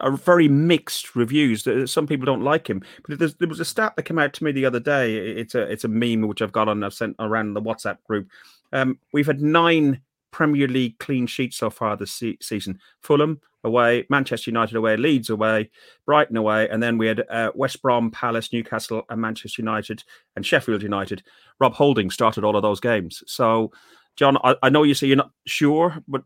a 0.00 0.10
very 0.10 0.48
mixed 0.48 1.16
reviews. 1.16 1.66
Some 1.90 2.06
people 2.06 2.26
don't 2.26 2.42
like 2.42 2.68
him, 2.68 2.82
but 3.06 3.18
there 3.18 3.48
was 3.48 3.60
a 3.60 3.64
stat 3.64 3.94
that 3.96 4.04
came 4.04 4.18
out 4.18 4.32
to 4.34 4.44
me 4.44 4.52
the 4.52 4.64
other 4.64 4.80
day. 4.80 5.16
It's 5.16 5.54
a 5.54 5.62
it's 5.62 5.84
a 5.84 5.88
meme 5.88 6.22
which 6.22 6.42
I've 6.42 6.52
got 6.52 6.68
on. 6.68 6.84
I've 6.84 6.94
sent 6.94 7.16
around 7.18 7.54
the 7.54 7.62
WhatsApp 7.62 7.98
group. 8.06 8.28
Um, 8.72 8.98
we've 9.12 9.26
had 9.26 9.40
nine 9.40 10.00
Premier 10.30 10.68
League 10.68 10.98
clean 10.98 11.26
sheets 11.26 11.56
so 11.56 11.70
far 11.70 11.96
this 11.96 12.12
se- 12.12 12.38
season. 12.40 12.78
Fulham 13.00 13.40
away, 13.64 14.06
Manchester 14.08 14.50
United 14.50 14.76
away, 14.76 14.96
Leeds 14.96 15.30
away, 15.30 15.70
Brighton 16.06 16.36
away, 16.36 16.68
and 16.68 16.82
then 16.82 16.98
we 16.98 17.06
had 17.06 17.24
uh, 17.28 17.50
West 17.54 17.82
Brom, 17.82 18.10
Palace, 18.10 18.52
Newcastle, 18.52 19.04
and 19.10 19.20
Manchester 19.20 19.62
United 19.62 20.02
and 20.36 20.46
Sheffield 20.46 20.82
United. 20.82 21.22
Rob 21.58 21.74
Holding 21.74 22.10
started 22.10 22.44
all 22.44 22.56
of 22.56 22.62
those 22.62 22.80
games. 22.80 23.22
So, 23.26 23.72
John, 24.16 24.38
I, 24.42 24.56
I 24.62 24.68
know 24.70 24.82
you 24.82 24.94
say 24.94 25.06
you're 25.06 25.16
not 25.16 25.32
sure, 25.46 26.02
but 26.08 26.22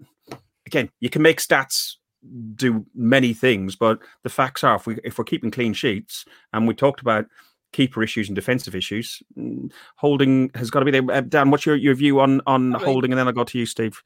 again, 0.67 0.91
you 1.01 1.11
can 1.11 1.23
make 1.23 1.41
stats 1.41 1.95
do 2.55 2.87
many 2.95 3.35
things, 3.35 3.77
but 3.77 3.99
the 4.23 4.31
facts 4.31 4.65
are 4.65 4.77
if 4.77 4.87
we 4.87 4.99
if 5.05 5.19
we're 5.19 5.25
keeping 5.25 5.51
clean 5.51 5.73
sheets, 5.73 6.25
and 6.53 6.67
we 6.67 6.75
talked 6.75 7.01
about 7.01 7.27
keeper 7.75 8.03
issues 8.03 8.29
and 8.29 8.37
defensive 8.37 8.75
issues. 8.75 9.23
Mm, 9.37 9.71
holding 9.97 10.51
has 10.55 10.71
got 10.71 10.79
to 10.79 10.85
be 10.85 10.91
there. 10.93 11.11
Uh, 11.11 11.21
Dan, 11.21 11.51
what's 11.51 11.67
your, 11.67 11.77
your 11.77 11.95
view 11.95 12.21
on 12.21 12.41
on 12.47 12.75
I 12.75 12.79
mean, 12.79 12.87
holding? 12.87 13.13
And 13.13 13.19
then 13.19 13.27
I'll 13.27 13.33
go 13.33 13.45
to 13.45 13.59
you, 13.59 13.67
Steve. 13.67 14.03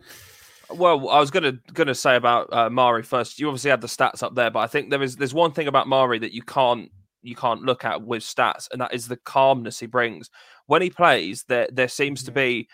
Well, 0.71 1.09
I 1.09 1.21
was 1.21 1.31
gonna 1.31 1.53
gonna 1.73 1.95
say 1.95 2.17
about 2.17 2.53
uh, 2.53 2.71
Mari 2.71 3.03
first. 3.03 3.39
You 3.39 3.49
obviously 3.49 3.71
had 3.71 3.81
the 3.81 3.87
stats 3.87 4.23
up 4.23 4.35
there, 4.35 4.51
but 4.51 4.61
I 4.61 4.67
think 4.67 4.91
there 4.91 5.03
is 5.03 5.17
there's 5.17 5.35
one 5.35 5.53
thing 5.53 5.69
about 5.69 5.87
Mari 5.87 6.19
that 6.19 6.33
you 6.33 6.43
can't 6.43 6.91
you 7.23 7.37
can't 7.37 7.63
look 7.63 7.85
at 7.85 8.03
with 8.03 8.23
stats, 8.23 8.69
and 8.73 8.81
that 8.81 8.95
is 8.95 9.07
the 9.07 9.17
calmness 9.17 9.79
he 9.79 9.87
brings 9.87 10.31
when 10.67 10.83
he 10.83 10.91
plays. 10.91 11.45
There 11.45 11.69
there 11.73 11.89
seems 11.89 12.25
to 12.25 12.33
be 12.33 12.69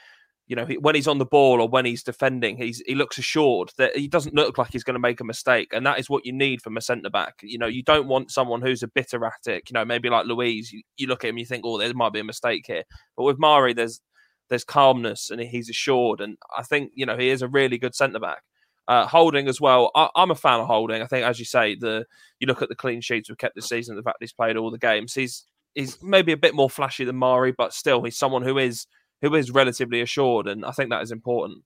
you 0.46 0.57
know, 0.57 0.66
when 0.80 0.94
he's 0.94 1.09
on 1.09 1.18
the 1.18 1.24
ball 1.24 1.61
or 1.61 1.68
when 1.68 1.87
he's 1.87 2.02
defending, 2.02 2.59
he's 2.59 2.83
he 2.87 2.94
looks 2.94 3.16
assured 3.16 3.70
that 3.78 3.96
he 3.96 4.09
doesn't 4.09 4.35
look 4.35 4.59
like 4.59 4.72
he's 4.72 4.85
going 4.85 4.94
to 4.94 5.00
make 5.00 5.20
a 5.20 5.24
mistake, 5.24 5.72
and 5.72 5.87
that 5.87 5.98
is 5.98 6.11
what 6.11 6.26
you 6.26 6.33
need 6.33 6.61
from 6.61 6.76
a 6.76 6.83
centre 6.83 7.09
back. 7.09 7.37
You 7.42 7.59
know, 7.59 7.66
you 7.66 7.83
don't 7.83 8.09
want 8.09 8.30
someone 8.30 8.61
who's 8.61 8.83
a 8.83 8.88
bit 8.88 9.14
erratic. 9.14 9.70
You 9.70 9.74
know, 9.74 9.85
maybe 9.87 10.11
like 10.11 10.26
Luiz, 10.26 10.70
you, 10.70 10.83
you 10.98 11.07
look 11.07 11.24
at 11.24 11.30
him, 11.30 11.38
you 11.38 11.46
think, 11.46 11.64
oh, 11.64 11.78
there 11.78 11.92
might 11.94 12.12
be 12.12 12.20
a 12.20 12.24
mistake 12.24 12.64
here. 12.66 12.85
But 13.16 13.24
with 13.24 13.38
Mari, 13.38 13.72
there's 13.72 14.02
there's 14.50 14.64
calmness 14.64 15.30
and 15.30 15.40
he's 15.40 15.70
assured, 15.70 16.20
and 16.20 16.37
I 16.57 16.62
think 16.62 16.92
you 16.94 17.07
know 17.07 17.16
he 17.16 17.30
is 17.30 17.40
a 17.40 17.48
really 17.48 17.78
good 17.78 17.94
centre 17.94 18.20
back. 18.20 18.42
Uh, 18.87 19.07
holding 19.07 19.48
as 19.48 19.62
well. 19.62 19.90
I, 19.94 20.11
am 20.14 20.30
a 20.30 20.35
fan 20.35 20.61
of 20.61 20.66
Holding. 20.66 21.00
I 21.00 21.07
think, 21.07 21.24
as 21.24 21.38
you 21.38 21.46
say, 21.46 21.74
the 21.74 22.04
you 22.38 22.46
look 22.46 22.61
at 22.61 22.68
the 22.68 22.74
clean 22.74 23.00
sheets 23.00 23.30
we've 23.30 23.38
kept 23.38 23.54
this 23.54 23.70
season, 23.70 23.96
the 23.96 24.02
fact 24.02 24.18
he's 24.20 24.35
played 24.35 24.59
all 24.59 24.70
the 24.70 24.76
games. 24.76 25.14
He's 25.14 25.46
he's 25.74 26.02
maybe 26.02 26.33
a 26.33 26.37
bit 26.37 26.54
more 26.54 26.68
flashy 26.68 27.07
than 27.07 27.16
Mari, 27.16 27.54
but 27.56 27.73
still, 27.73 28.02
he's 28.02 28.18
someone 28.18 28.42
who 28.42 28.58
is 28.58 28.87
who 29.25 29.35
is 29.35 29.50
relatively 29.50 30.00
assured, 30.02 30.46
and 30.46 30.64
I 30.64 30.70
think 30.70 30.90
that 30.90 31.02
is 31.02 31.10
important. 31.10 31.62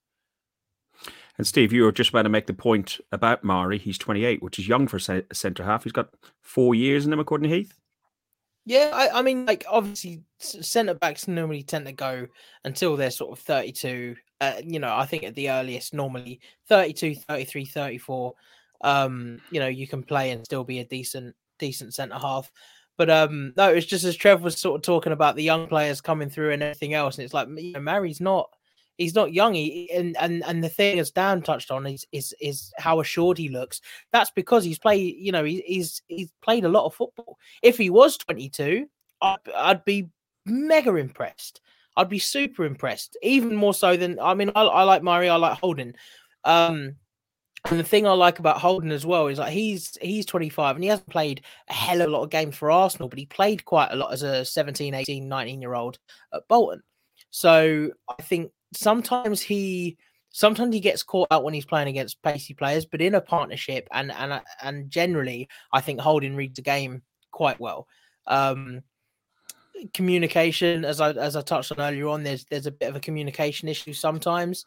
And 1.36 1.46
Steve, 1.46 1.72
you 1.72 1.84
were 1.84 1.92
just 1.92 2.10
about 2.10 2.22
to 2.22 2.28
make 2.28 2.46
the 2.46 2.54
point 2.54 3.00
about 3.12 3.44
Mari. 3.44 3.78
He's 3.78 3.98
28, 3.98 4.42
which 4.42 4.58
is 4.58 4.66
young 4.66 4.88
for 4.88 4.96
a 4.96 5.22
centre 5.34 5.64
half. 5.64 5.84
He's 5.84 5.92
got 5.92 6.08
four 6.42 6.74
years 6.74 7.06
in 7.06 7.12
him, 7.12 7.20
according 7.20 7.48
to 7.48 7.56
Heath. 7.56 7.74
Yeah, 8.64 8.90
I, 8.92 9.20
I 9.20 9.22
mean, 9.22 9.46
like 9.46 9.64
obviously, 9.68 10.22
centre 10.38 10.94
backs 10.94 11.26
normally 11.26 11.62
tend 11.62 11.86
to 11.86 11.92
go 11.92 12.26
until 12.64 12.96
they're 12.96 13.10
sort 13.10 13.32
of 13.32 13.42
32. 13.44 14.16
Uh, 14.40 14.54
you 14.64 14.78
know, 14.78 14.94
I 14.94 15.06
think 15.06 15.24
at 15.24 15.34
the 15.34 15.50
earliest, 15.50 15.94
normally 15.94 16.40
32, 16.68 17.14
33, 17.14 17.64
34. 17.64 18.34
um, 18.82 19.40
you 19.50 19.60
know, 19.60 19.68
you 19.68 19.86
can 19.86 20.02
play 20.02 20.30
and 20.30 20.44
still 20.44 20.64
be 20.64 20.80
a 20.80 20.84
decent 20.84 21.34
decent 21.58 21.94
centre 21.94 22.18
half. 22.18 22.50
But 22.98 23.08
um, 23.08 23.54
no, 23.56 23.70
it's 23.72 23.86
just 23.86 24.04
as 24.04 24.16
Trev 24.16 24.42
was 24.42 24.58
sort 24.58 24.76
of 24.76 24.82
talking 24.82 25.12
about 25.12 25.36
the 25.36 25.42
young 25.42 25.68
players 25.68 26.00
coming 26.00 26.28
through 26.28 26.50
and 26.50 26.62
everything 26.62 26.94
else, 26.94 27.16
and 27.16 27.24
it's 27.24 27.32
like 27.32 27.48
you 27.48 27.72
know, 27.72 27.80
Mari's 27.80 28.20
not 28.20 28.50
he's 28.98 29.14
not 29.14 29.32
young. 29.32 29.54
He, 29.54 29.90
and 29.94 30.16
and 30.18 30.44
and 30.44 30.62
the 30.62 30.68
thing 30.68 30.98
as 30.98 31.10
Dan 31.10 31.40
touched 31.40 31.70
on 31.70 31.86
is 31.86 32.04
is 32.12 32.34
is 32.40 32.72
how 32.76 33.00
assured 33.00 33.38
he 33.38 33.48
looks. 33.48 33.80
That's 34.12 34.30
because 34.32 34.64
he's 34.64 34.78
played. 34.78 35.16
You 35.16 35.32
know, 35.32 35.44
he, 35.44 35.62
he's 35.64 36.02
he's 36.08 36.32
played 36.42 36.64
a 36.64 36.68
lot 36.68 36.84
of 36.84 36.94
football. 36.94 37.38
If 37.62 37.78
he 37.78 37.88
was 37.88 38.18
22, 38.18 38.86
I'd, 39.22 39.36
I'd 39.56 39.84
be 39.84 40.08
mega 40.44 40.94
impressed. 40.96 41.60
I'd 41.96 42.08
be 42.08 42.18
super 42.18 42.64
impressed, 42.64 43.16
even 43.22 43.56
more 43.56 43.74
so 43.74 43.96
than 43.96 44.18
I 44.20 44.34
mean, 44.34 44.50
I, 44.54 44.62
I 44.62 44.82
like 44.82 45.02
Mari, 45.02 45.28
I 45.28 45.36
like 45.36 45.58
Holding. 45.58 45.94
Um, 46.44 46.96
and 47.66 47.78
the 47.78 47.84
thing 47.84 48.06
I 48.06 48.12
like 48.12 48.38
about 48.38 48.58
Holding 48.58 48.92
as 48.92 49.04
well 49.04 49.26
is 49.26 49.38
like 49.38 49.52
he's 49.52 49.98
he's 50.00 50.26
25 50.26 50.76
and 50.76 50.84
he 50.84 50.90
hasn't 50.90 51.10
played 51.10 51.42
a 51.68 51.72
hell 51.72 52.00
of 52.00 52.08
a 52.08 52.10
lot 52.10 52.22
of 52.22 52.30
games 52.30 52.56
for 52.56 52.70
Arsenal, 52.70 53.08
but 53.08 53.18
he 53.18 53.26
played 53.26 53.64
quite 53.64 53.90
a 53.90 53.96
lot 53.96 54.12
as 54.12 54.22
a 54.22 54.44
17, 54.44 54.94
18, 54.94 55.28
19 55.28 55.60
year 55.60 55.74
old 55.74 55.98
at 56.32 56.46
Bolton. 56.48 56.82
So 57.30 57.90
I 58.08 58.22
think 58.22 58.52
sometimes 58.74 59.42
he 59.42 59.96
sometimes 60.30 60.74
he 60.74 60.80
gets 60.80 61.02
caught 61.02 61.28
out 61.30 61.44
when 61.44 61.54
he's 61.54 61.64
playing 61.64 61.88
against 61.88 62.22
pacey 62.22 62.54
players, 62.54 62.86
but 62.86 63.00
in 63.00 63.14
a 63.14 63.20
partnership 63.20 63.88
and 63.92 64.12
and 64.12 64.40
and 64.62 64.90
generally, 64.90 65.48
I 65.72 65.80
think 65.80 66.00
Holding 66.00 66.36
reads 66.36 66.56
the 66.56 66.62
game 66.62 67.02
quite 67.32 67.60
well. 67.60 67.86
Um, 68.26 68.82
communication, 69.94 70.84
as 70.84 71.00
I 71.00 71.10
as 71.10 71.36
I 71.36 71.42
touched 71.42 71.72
on 71.72 71.80
earlier 71.80 72.08
on, 72.08 72.22
there's 72.22 72.44
there's 72.46 72.66
a 72.66 72.72
bit 72.72 72.88
of 72.88 72.96
a 72.96 73.00
communication 73.00 73.68
issue 73.68 73.92
sometimes, 73.92 74.64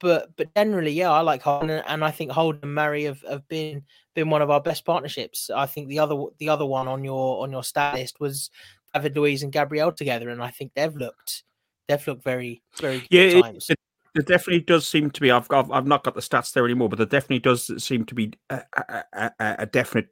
but 0.00 0.30
but 0.36 0.54
generally, 0.54 0.92
yeah, 0.92 1.10
I 1.10 1.20
like 1.20 1.42
Holding, 1.42 1.70
and 1.70 2.04
I 2.04 2.10
think 2.10 2.30
Holding 2.30 2.62
and 2.62 2.74
Mari 2.74 3.04
have, 3.04 3.22
have 3.28 3.46
been 3.48 3.84
been 4.14 4.30
one 4.30 4.42
of 4.42 4.50
our 4.50 4.60
best 4.60 4.84
partnerships. 4.84 5.50
I 5.50 5.66
think 5.66 5.88
the 5.88 5.98
other 5.98 6.16
the 6.38 6.48
other 6.48 6.66
one 6.66 6.88
on 6.88 7.04
your 7.04 7.42
on 7.42 7.50
your 7.50 7.64
stat 7.64 7.94
list 7.94 8.20
was 8.20 8.50
David 8.92 9.16
Luiz 9.16 9.42
and 9.42 9.52
Gabriel 9.52 9.92
together, 9.92 10.28
and 10.28 10.42
I 10.42 10.50
think 10.50 10.72
they've 10.74 10.94
looked 10.94 11.44
they've 11.88 12.06
looked 12.06 12.24
very 12.24 12.62
very 12.78 13.06
yeah. 13.10 13.22
It, 13.22 13.64
it, 13.68 13.78
it, 14.14 14.26
definitely 14.26 14.60
does 14.60 14.86
seem 14.86 15.10
to 15.10 15.20
be. 15.20 15.30
I've 15.30 15.48
got 15.48 15.70
I've 15.72 15.86
not 15.86 16.04
got 16.04 16.14
the 16.14 16.20
stats 16.20 16.52
there 16.52 16.64
anymore, 16.64 16.88
but 16.88 16.96
there 16.96 17.06
definitely 17.06 17.40
does 17.40 17.82
seem 17.82 18.04
to 18.06 18.14
be 18.14 18.32
a, 18.50 18.62
a, 18.76 19.04
a, 19.12 19.30
a 19.60 19.66
definite 19.66 20.08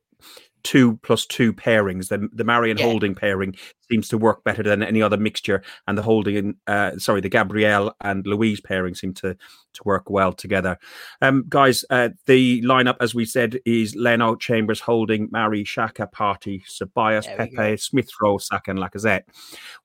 two 0.62 0.98
plus 1.02 1.26
two 1.26 1.52
pairings. 1.52 2.08
The 2.08 2.28
the 2.32 2.44
Marion 2.44 2.78
yeah. 2.78 2.84
Holding 2.84 3.14
pairing 3.14 3.54
seems 3.90 4.08
to 4.08 4.18
work 4.18 4.44
better 4.44 4.62
than 4.62 4.82
any 4.82 5.02
other 5.02 5.16
mixture, 5.16 5.62
and 5.86 5.96
the 5.96 6.02
Holding, 6.02 6.56
uh, 6.66 6.98
sorry, 6.98 7.20
the 7.20 7.28
Gabriel 7.28 7.94
and 8.00 8.26
Luiz 8.26 8.60
pairing 8.60 8.94
seem 8.94 9.14
to 9.14 9.34
to 9.34 9.82
work 9.84 10.10
well 10.10 10.32
together. 10.32 10.78
Um, 11.20 11.44
guys, 11.48 11.84
uh, 11.90 12.10
the 12.26 12.62
lineup, 12.62 12.96
as 13.00 13.14
we 13.14 13.24
said, 13.24 13.58
is 13.64 13.94
Leno, 13.96 14.36
Chambers, 14.36 14.80
Holding, 14.80 15.28
Mari, 15.30 15.64
Xhaka, 15.64 16.10
Partey, 16.12 16.62
Ceballos, 16.66 17.26
Pepe, 17.36 17.76
Smith 17.76 18.10
Rowe, 18.20 18.38
Saka, 18.38 18.70
and 18.70 18.80
Lacazette. 18.80 19.22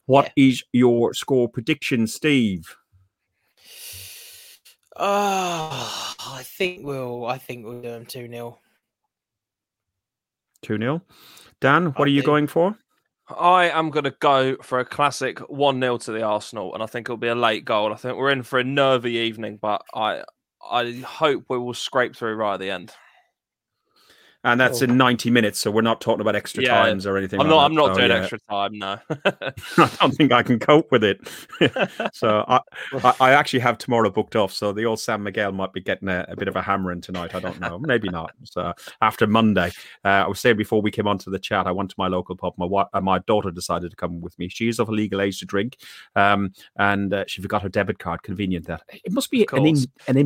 What 0.06 0.32
yeah. 0.36 0.48
is 0.48 0.64
your 0.74 1.14
score 1.14 1.50
prediction, 1.50 2.08
Steve? 2.08 2.76
Oh, 5.00 6.16
I 6.32 6.42
think 6.42 6.84
we'll. 6.84 7.28
I 7.28 7.38
think 7.38 7.66
we'll 7.66 7.82
do 7.82 7.90
them 7.90 8.08
two 8.08 8.28
0 8.28 8.58
2 10.64 10.78
0. 10.78 11.02
Dan, 11.60 11.88
what 11.88 12.02
I 12.02 12.04
are 12.04 12.08
you 12.08 12.24
going 12.24 12.48
for? 12.48 12.78
I 13.30 13.70
am 13.70 13.90
going 13.90 14.06
to 14.06 14.16
go 14.20 14.56
for 14.62 14.80
a 14.80 14.86
classic 14.86 15.40
1 15.40 15.82
0 15.82 15.98
to 15.98 16.12
the 16.12 16.24
Arsenal, 16.24 16.74
and 16.74 16.82
I 16.82 16.86
think 16.86 17.08
it'll 17.08 17.18
be 17.18 17.28
a 17.28 17.36
late 17.36 17.66
goal. 17.66 17.92
I 17.92 17.98
think 17.98 18.18
we're 18.18 18.32
in 18.32 18.44
for 18.44 18.60
a 18.60 18.64
nervy 18.64 19.14
evening, 19.14 19.60
but 19.62 19.84
I 19.94 20.24
I 20.70 20.92
hope 21.06 21.46
we 21.50 21.58
will 21.58 21.74
scrape 21.74 22.16
through 22.16 22.36
right 22.36 22.56
at 22.56 22.60
the 22.60 22.72
end 22.72 22.94
and 24.48 24.62
that's 24.62 24.82
oh. 24.82 24.86
in 24.86 24.98
90 24.98 25.30
minutes 25.30 25.60
so 25.60 25.70
we're 25.70 25.82
not 25.82 26.00
talking 26.00 26.22
about 26.22 26.36
extra 26.36 26.64
yeah, 26.64 26.70
times 26.70 27.06
or 27.06 27.18
anything 27.18 27.40
i'm 27.40 27.48
like 27.48 27.56
not 27.56 27.66
i'm 27.66 27.76
not 27.76 27.96
so, 27.96 28.00
doing 28.00 28.12
yeah. 28.12 28.18
extra 28.18 28.40
time 28.50 28.78
no. 28.78 28.98
I 29.78 29.90
don't 30.00 30.12
think 30.12 30.32
i 30.32 30.42
can 30.42 30.58
cope 30.58 30.92
with 30.92 31.04
it. 31.04 31.20
So 32.14 32.44
I, 32.48 32.62
I 33.20 33.32
actually 33.32 33.60
have 33.60 33.78
tomorrow 33.78 34.10
booked 34.10 34.36
off 34.36 34.54
so 34.54 34.72
the 34.72 34.86
old 34.86 35.00
San 35.00 35.24
Miguel 35.24 35.52
might 35.52 35.74
be 35.74 35.82
getting 35.82 36.08
a, 36.08 36.26
a 36.30 36.36
bit 36.36 36.48
of 36.48 36.56
a 36.56 36.62
hammering 36.62 37.02
tonight 37.02 37.36
i 37.36 37.40
don't 37.40 37.60
know. 37.60 37.78
Maybe 37.80 38.10
not. 38.10 38.32
So 38.44 38.74
after 39.02 39.28
monday 39.28 39.72
uh, 40.06 40.24
i 40.26 40.28
was 40.28 40.40
saying 40.40 40.58
before 40.58 40.82
we 40.82 40.92
came 40.92 41.08
onto 41.08 41.30
the 41.30 41.40
chat 41.40 41.68
i 41.68 41.72
went 41.72 41.90
to 41.90 41.96
my 41.98 42.08
local 42.08 42.36
pub. 42.36 42.54
My 42.58 42.66
uh, 42.66 43.02
my 43.02 43.20
daughter 43.20 43.52
decided 43.52 43.92
to 43.92 43.98
come 43.98 44.22
with 44.22 44.38
me. 44.40 44.48
She's 44.48 44.80
of 44.80 44.90
a 44.90 44.92
legal 44.92 45.22
age 45.22 45.40
to 45.40 45.46
drink 45.46 45.78
um, 46.16 46.54
and 46.78 47.14
uh, 47.14 47.26
she 47.28 47.42
forgot 47.42 47.62
her 47.64 47.70
debit 47.70 48.00
card. 48.00 48.24
Convenient 48.24 48.68
that. 48.68 48.84
It 48.90 49.12
must 49.12 49.30
be 49.30 49.48
an 49.52 49.66
in, 49.66 49.78
an 50.08 50.18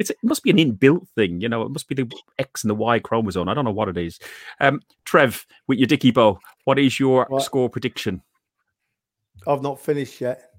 it's, 0.00 0.10
it 0.10 0.16
must 0.22 0.42
be 0.42 0.50
an 0.50 0.56
inbuilt 0.56 1.06
thing, 1.14 1.40
you 1.40 1.48
know. 1.48 1.62
It 1.62 1.70
must 1.70 1.86
be 1.86 1.94
the 1.94 2.10
X 2.38 2.64
and 2.64 2.70
the 2.70 2.74
Y 2.74 2.98
chromosome. 2.98 3.48
I 3.48 3.54
don't 3.54 3.66
know 3.66 3.70
what 3.70 3.88
it 3.88 3.98
is. 3.98 4.18
Um, 4.58 4.80
Trev, 5.04 5.46
with 5.68 5.78
your 5.78 5.86
Dicky 5.86 6.10
Bow, 6.10 6.40
what 6.64 6.78
is 6.78 6.98
your 6.98 7.26
what? 7.28 7.42
score 7.42 7.68
prediction? 7.68 8.22
I've 9.46 9.62
not 9.62 9.78
finished 9.78 10.20
yet. 10.20 10.52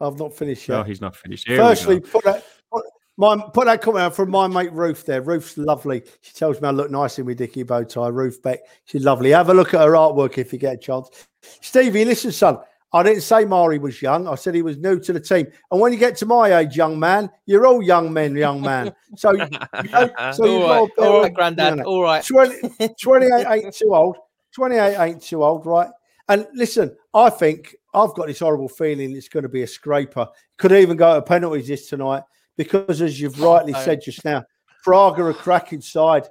I've 0.00 0.18
not 0.18 0.32
finished 0.32 0.68
yet. 0.68 0.76
No, 0.76 0.82
he's 0.84 1.00
not 1.00 1.16
finished. 1.16 1.46
Here 1.46 1.58
Firstly, 1.58 2.00
put 2.00 2.24
that 2.24 2.44
put, 2.72 2.84
my, 3.16 3.36
put 3.52 3.66
that 3.66 3.82
comment 3.82 4.04
out 4.04 4.16
from 4.16 4.30
my 4.30 4.46
mate 4.46 4.72
Ruth 4.72 5.04
there. 5.04 5.22
Ruth's 5.22 5.58
lovely. 5.58 6.04
She 6.20 6.32
tells 6.32 6.60
me 6.60 6.68
I 6.68 6.70
look 6.70 6.90
nice 6.90 7.18
in 7.18 7.26
my 7.26 7.34
Dicky 7.34 7.64
bow 7.64 7.82
tie. 7.82 8.08
Ruth 8.08 8.42
Beck, 8.42 8.60
she's 8.84 9.04
lovely. 9.04 9.30
Have 9.30 9.50
a 9.50 9.54
look 9.54 9.74
at 9.74 9.80
her 9.80 9.92
artwork 9.92 10.38
if 10.38 10.52
you 10.52 10.58
get 10.58 10.74
a 10.74 10.78
chance. 10.78 11.08
Stevie, 11.42 12.04
listen, 12.04 12.32
son. 12.32 12.58
I 12.94 13.02
didn't 13.02 13.22
say 13.22 13.44
Mari 13.44 13.78
was 13.78 14.00
young. 14.00 14.28
I 14.28 14.36
said 14.36 14.54
he 14.54 14.62
was 14.62 14.78
new 14.78 15.00
to 15.00 15.12
the 15.12 15.18
team. 15.18 15.48
And 15.72 15.80
when 15.80 15.92
you 15.92 15.98
get 15.98 16.16
to 16.18 16.26
my 16.26 16.60
age, 16.60 16.76
young 16.76 16.96
man, 16.96 17.28
you're 17.44 17.66
all 17.66 17.82
young 17.82 18.12
men, 18.12 18.36
young 18.36 18.62
man. 18.62 18.94
So, 19.16 19.32
you 19.32 19.38
know, 19.38 20.32
so 20.32 20.44
you've 20.46 20.62
all 20.62 20.86
right, 20.86 20.90
all 20.98 21.22
right, 21.22 21.34
granddad. 21.34 21.80
All 21.80 22.02
right. 22.04 22.24
20, 22.24 22.94
28 23.00 23.46
ain't 23.48 23.74
too 23.74 23.92
old. 23.92 24.16
28 24.54 24.96
ain't 24.96 25.20
too 25.20 25.42
old, 25.42 25.66
right? 25.66 25.90
And 26.28 26.46
listen, 26.54 26.96
I 27.12 27.30
think 27.30 27.74
I've 27.92 28.14
got 28.14 28.28
this 28.28 28.38
horrible 28.38 28.68
feeling 28.68 29.16
it's 29.16 29.28
going 29.28 29.42
to 29.42 29.48
be 29.48 29.62
a 29.62 29.66
scraper. 29.66 30.28
Could 30.58 30.70
even 30.70 30.96
go 30.96 31.16
to 31.16 31.22
penalties 31.22 31.66
this 31.66 31.88
tonight 31.88 32.22
because, 32.56 33.02
as 33.02 33.20
you've 33.20 33.40
rightly 33.42 33.72
said 33.72 34.02
just 34.02 34.24
now, 34.24 34.44
Prague 34.84 35.18
are 35.18 35.30
a 35.30 35.34
cracking 35.34 35.80
side. 35.80 36.28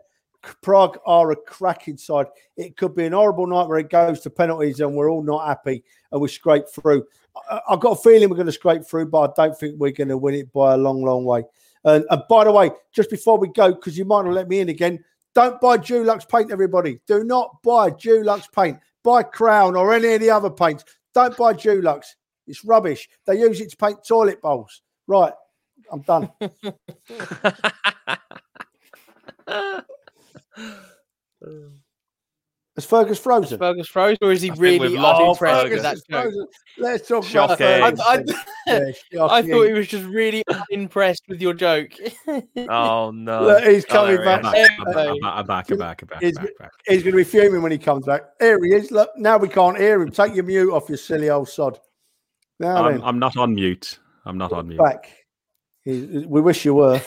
Prague 0.61 0.97
are 1.05 1.31
a 1.31 1.35
cracking 1.35 1.97
side. 1.97 2.27
It 2.57 2.77
could 2.77 2.95
be 2.95 3.05
an 3.05 3.13
horrible 3.13 3.47
night 3.47 3.67
where 3.67 3.79
it 3.79 3.89
goes 3.89 4.19
to 4.21 4.29
penalties 4.29 4.79
and 4.79 4.95
we're 4.95 5.09
all 5.09 5.23
not 5.23 5.47
happy 5.47 5.83
and 6.11 6.21
we 6.21 6.27
scrape 6.27 6.65
through. 6.69 7.05
I, 7.49 7.61
have 7.69 7.79
got 7.79 7.97
a 7.97 8.01
feeling 8.01 8.29
we're 8.29 8.35
going 8.35 8.45
to 8.45 8.51
scrape 8.51 8.85
through, 8.85 9.07
but 9.07 9.31
I 9.31 9.45
don't 9.47 9.57
think 9.57 9.75
we're 9.77 9.91
going 9.91 10.09
to 10.09 10.17
win 10.17 10.35
it 10.35 10.51
by 10.51 10.73
a 10.73 10.77
long, 10.77 11.01
long 11.03 11.25
way. 11.25 11.43
And, 11.85 12.05
and 12.09 12.23
by 12.29 12.43
the 12.43 12.51
way, 12.51 12.71
just 12.91 13.09
before 13.09 13.37
we 13.37 13.47
go, 13.49 13.73
because 13.73 13.97
you 13.97 14.05
might 14.05 14.25
not 14.25 14.33
let 14.33 14.47
me 14.47 14.59
in 14.59 14.69
again, 14.69 15.03
don't 15.33 15.59
buy 15.59 15.77
Dulux 15.77 16.29
paint, 16.29 16.51
everybody. 16.51 16.99
Do 17.07 17.23
not 17.23 17.57
buy 17.63 17.89
Dulux 17.89 18.51
paint. 18.53 18.77
Buy 19.03 19.23
Crown 19.23 19.75
or 19.75 19.93
any 19.93 20.13
of 20.13 20.21
the 20.21 20.29
other 20.29 20.49
paints. 20.49 20.85
Don't 21.13 21.35
buy 21.35 21.53
Dulux. 21.53 22.05
It's 22.47 22.63
rubbish. 22.63 23.09
They 23.25 23.39
use 23.39 23.59
it 23.61 23.71
to 23.71 23.77
paint 23.77 24.05
toilet 24.07 24.41
bowls. 24.41 24.81
Right. 25.07 25.33
I'm 25.91 26.01
done. 26.01 26.29
Is 32.75 32.85
Fergus 32.85 33.19
frozen? 33.19 33.53
Is 33.53 33.59
Fergus 33.59 33.87
frozen, 33.87 34.17
or 34.23 34.31
is 34.31 34.41
he 34.41 34.49
I 34.49 34.55
really 34.55 34.97
unimpressed 34.97 35.69
with 35.69 35.83
that 35.83 35.97
joke? 36.09 36.33
Let's 36.79 37.07
talk 37.07 37.29
about 37.29 37.57
Fergus. 37.59 37.99
I, 37.99 38.15
I, 38.15 38.23
yeah, 38.65 39.25
I, 39.25 39.43
thought 39.43 39.67
he 39.67 39.73
was 39.73 39.87
just 39.87 40.05
really 40.05 40.43
unimpressed 40.71 41.21
with 41.27 41.39
your 41.39 41.53
joke. 41.53 41.91
oh 42.57 43.11
no! 43.11 43.43
Look, 43.43 43.63
he's 43.63 43.85
coming 43.85 44.17
oh, 44.17 44.25
back. 44.25 44.43
I'm 44.43 44.51
back. 44.51 44.69
I'm 44.81 45.45
back. 45.45 45.71
I'm 45.71 45.77
back. 45.77 46.01
I'm 46.01 46.07
back. 46.07 46.21
He's, 46.23 46.35
back, 46.35 46.57
back. 46.57 46.71
he's 46.87 47.03
going 47.03 47.11
to 47.11 47.17
be 47.17 47.23
fuming 47.23 47.61
when 47.61 47.71
he 47.71 47.77
comes 47.77 48.07
back. 48.07 48.23
Here 48.39 48.57
he 48.63 48.73
is. 48.73 48.89
Look, 48.89 49.11
now 49.17 49.37
we 49.37 49.49
can't 49.49 49.77
hear 49.77 50.01
him. 50.01 50.09
Take 50.09 50.33
your 50.33 50.43
mute 50.43 50.73
off, 50.73 50.89
you 50.89 50.97
silly 50.97 51.29
old 51.29 51.49
sod. 51.49 51.79
Now 52.59 52.87
I'm, 52.87 53.03
I'm 53.03 53.19
not 53.19 53.37
on 53.37 53.53
mute. 53.53 53.99
I'm 54.25 54.39
not 54.39 54.51
on 54.51 54.69
mute. 54.69 54.79
Back. 54.79 55.11
He, 55.83 56.25
we 56.27 56.41
wish 56.41 56.65
you 56.65 56.73
were. 56.73 56.99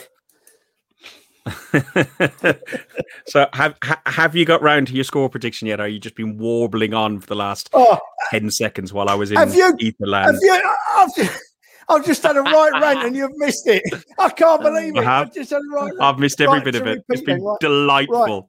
so 3.27 3.47
have 3.53 3.77
have 4.07 4.35
you 4.35 4.45
got 4.45 4.61
round 4.63 4.89
to 4.89 4.95
your 4.95 5.05
score 5.05 5.29
prediction 5.29 5.69
yet? 5.69 5.79
Or 5.81 5.85
are 5.85 5.89
you 5.89 6.01
just 6.01 6.17
been 6.17 6.39
warbling 6.39 6.93
on 6.93 7.21
for 7.21 7.27
the 7.27 7.37
last 7.37 7.71
oh, 7.73 7.99
ten 8.31 8.51
seconds 8.51 8.93
while 8.93 9.09
I 9.09 9.15
was 9.15 9.31
in 9.31 9.37
have 9.37 9.55
you, 9.55 9.73
Etherland? 9.75 10.25
Have 10.25 10.37
you, 10.41 10.73
I've, 10.97 11.15
just, 11.15 11.43
I've 11.89 12.05
just 12.05 12.23
had 12.23 12.37
a 12.37 12.43
right 12.43 12.73
rant 12.81 13.07
and 13.07 13.15
you've 13.15 13.37
missed 13.37 13.67
it. 13.69 13.83
I 14.19 14.31
can't 14.31 14.61
believe 14.63 14.97
it. 14.97 15.05
Have, 15.05 15.29
I've 15.29 15.35
just 15.35 15.51
had 15.51 15.63
a 15.63 15.75
right. 15.75 15.93
I've 16.01 16.19
missed 16.19 16.41
every 16.41 16.57
right, 16.57 16.65
bit 16.65 16.75
of 16.75 16.87
it. 16.87 17.05
It's 17.09 17.23
been 17.23 17.43
right, 17.43 17.61
delightful. 17.61 18.49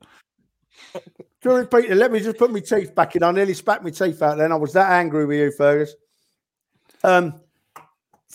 Right. 0.94 1.04
To 1.42 1.50
repeat 1.50 1.92
it, 1.92 1.96
let 1.96 2.12
me 2.12 2.20
just 2.20 2.38
put 2.38 2.52
my 2.52 2.60
teeth 2.62 2.96
back 2.96 3.16
in. 3.16 3.22
I 3.22 3.32
nearly 3.32 3.54
spat 3.54 3.84
my 3.84 3.92
teeth 3.92 4.24
out 4.24 4.38
then. 4.38 4.52
I 4.52 4.56
was 4.56 4.74
that 4.74 4.92
angry 4.92 5.26
with 5.26 5.38
you, 5.38 5.52
Fergus. 5.52 5.94
Um, 7.04 7.40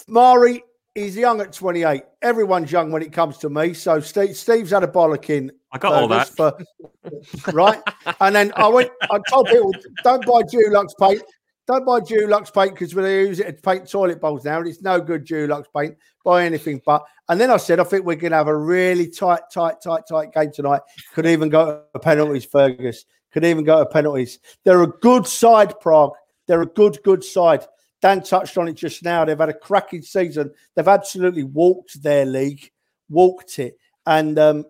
Mari 0.06 0.62
he's 0.95 1.16
young 1.16 1.40
at 1.40 1.53
28. 1.53 2.03
Everyone's 2.22 2.70
young 2.70 2.90
when 2.90 3.03
it 3.03 3.12
comes 3.12 3.38
to 3.38 3.51
me. 3.51 3.74
So 3.74 4.01
Steve, 4.01 4.36
Steve's 4.36 4.70
had 4.70 4.84
a 4.84 4.88
bollocking. 4.88 5.51
I 5.72 5.78
got 5.78 5.93
all 5.95 6.09
that. 6.09 6.28
For, 6.28 6.57
right. 7.53 7.80
and 8.20 8.34
then 8.34 8.53
I 8.57 8.68
went, 8.68 8.90
I 9.11 9.18
told 9.28 9.47
people, 9.47 9.72
don't 10.05 10.24
buy 10.26 10.43
Dulux 10.43 10.90
paint. 10.99 11.22
Don't 11.68 11.86
buy 11.86 12.01
Dulux 12.01 12.53
paint 12.53 12.74
because 12.74 12.95
we 12.95 13.03
use 13.03 13.38
it 13.38 13.47
to 13.47 13.62
paint 13.62 13.88
toilet 13.88 14.20
bowls 14.20 14.45
now, 14.45 14.59
and 14.59 14.66
it's 14.66 14.82
no 14.82 15.01
good 15.01 15.24
Dulux 15.24 15.64
paint. 15.74 15.97
Buy 16.24 16.45
anything 16.45 16.82
but. 16.84 17.05
And 17.28 17.40
then 17.40 17.51
I 17.51 17.57
said, 17.57 17.78
I 17.78 17.84
think 17.84 18.05
we're 18.05 18.16
going 18.16 18.32
to 18.32 18.36
have 18.36 18.49
a 18.49 18.57
really 18.57 19.09
tight, 19.09 19.43
tight, 19.53 19.76
tight, 19.82 20.03
tight 20.09 20.32
game 20.32 20.51
tonight. 20.53 20.80
Could 21.14 21.26
even 21.26 21.49
go 21.49 21.84
to 21.93 21.99
penalties, 22.01 22.45
Fergus. 22.45 23.05
Could 23.32 23.45
even 23.45 23.64
go 23.64 23.78
to 23.78 23.86
penalties. 23.86 24.40
They're 24.64 24.82
a 24.82 24.88
good 24.88 25.26
side, 25.26 25.78
Prague. 25.80 26.12
They're 26.49 26.62
a 26.62 26.66
good, 26.66 26.99
good 27.05 27.22
side. 27.22 27.64
Dan 28.03 28.22
touched 28.22 28.59
on 28.59 28.68
it 28.68 28.74
just 28.74 29.03
now. 29.03 29.24
They've 29.24 29.38
had 29.38 29.48
a 29.48 29.55
cracking 29.55 30.03
season. 30.03 30.53
They've 30.74 30.88
absolutely 30.88 31.44
walked 31.44 32.03
their 32.03 32.26
league, 32.26 32.70
walked 33.09 33.59
it. 33.59 33.78
And 34.05 34.38
um, 34.38 34.64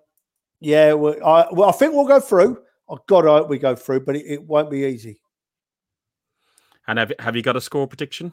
yeah, 0.60 0.92
well 0.92 1.16
I, 1.24 1.46
well, 1.50 1.68
I 1.68 1.72
think 1.72 1.94
we'll 1.94 2.06
go 2.06 2.20
through. 2.20 2.58
Oh, 2.88 2.98
God, 3.06 3.26
I 3.26 3.38
hope 3.38 3.48
we 3.48 3.58
go 3.58 3.74
through, 3.74 4.00
but 4.00 4.16
it, 4.16 4.26
it 4.26 4.42
won't 4.42 4.70
be 4.70 4.80
easy. 4.80 5.18
And 6.86 6.98
have 6.98 7.12
have 7.18 7.36
you 7.36 7.42
got 7.42 7.56
a 7.56 7.60
score 7.60 7.86
prediction? 7.86 8.32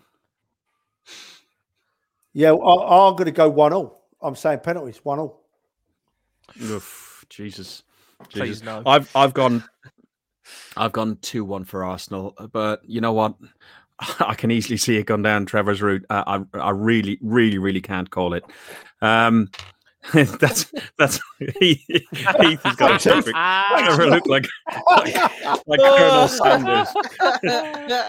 Yeah, 2.33 2.51
I, 2.51 3.07
am 3.07 3.15
going 3.15 3.25
to 3.25 3.31
go 3.31 3.49
one 3.49 3.73
all. 3.73 4.07
I'm 4.21 4.35
saying 4.35 4.59
penalties 4.59 4.99
one 5.03 5.19
all. 5.19 5.45
Oof, 6.61 7.25
Jesus, 7.29 7.83
Please 8.29 8.63
no. 8.63 8.83
I've 8.85 9.09
I've 9.15 9.33
gone, 9.33 9.63
I've 10.77 10.91
gone 10.91 11.17
two 11.21 11.45
one 11.45 11.63
for 11.63 11.83
Arsenal. 11.83 12.35
But 12.51 12.81
you 12.83 13.01
know 13.01 13.13
what? 13.13 13.35
I 14.19 14.33
can 14.35 14.51
easily 14.51 14.77
see 14.77 14.97
it 14.97 15.05
gone 15.05 15.21
down 15.21 15.45
Trevor's 15.45 15.81
route. 15.81 16.05
Uh, 16.09 16.41
I 16.53 16.57
I 16.57 16.69
really 16.71 17.17
really 17.21 17.57
really 17.57 17.81
can't 17.81 18.09
call 18.09 18.33
it. 18.33 18.43
Um, 19.01 19.49
that's 20.13 20.71
that's 20.97 21.19
Heath, 21.59 21.83
Heath 21.87 22.61
has 22.63 22.75
got 22.75 23.05
a 23.05 23.09
perfect. 23.09 23.37
Trevor 23.37 24.07
look 24.07 24.25
like 24.27 24.47
like, 24.89 25.15
like 25.67 25.79
Colonel 25.79 26.27
Sanders. 26.27 26.87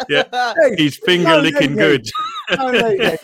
yeah, 0.09 0.55
he's 0.77 0.97
finger 0.99 1.39
licking 1.39 1.75
good. 1.75 2.07
No 2.57 2.71
need 2.71 3.01
it. 3.01 3.21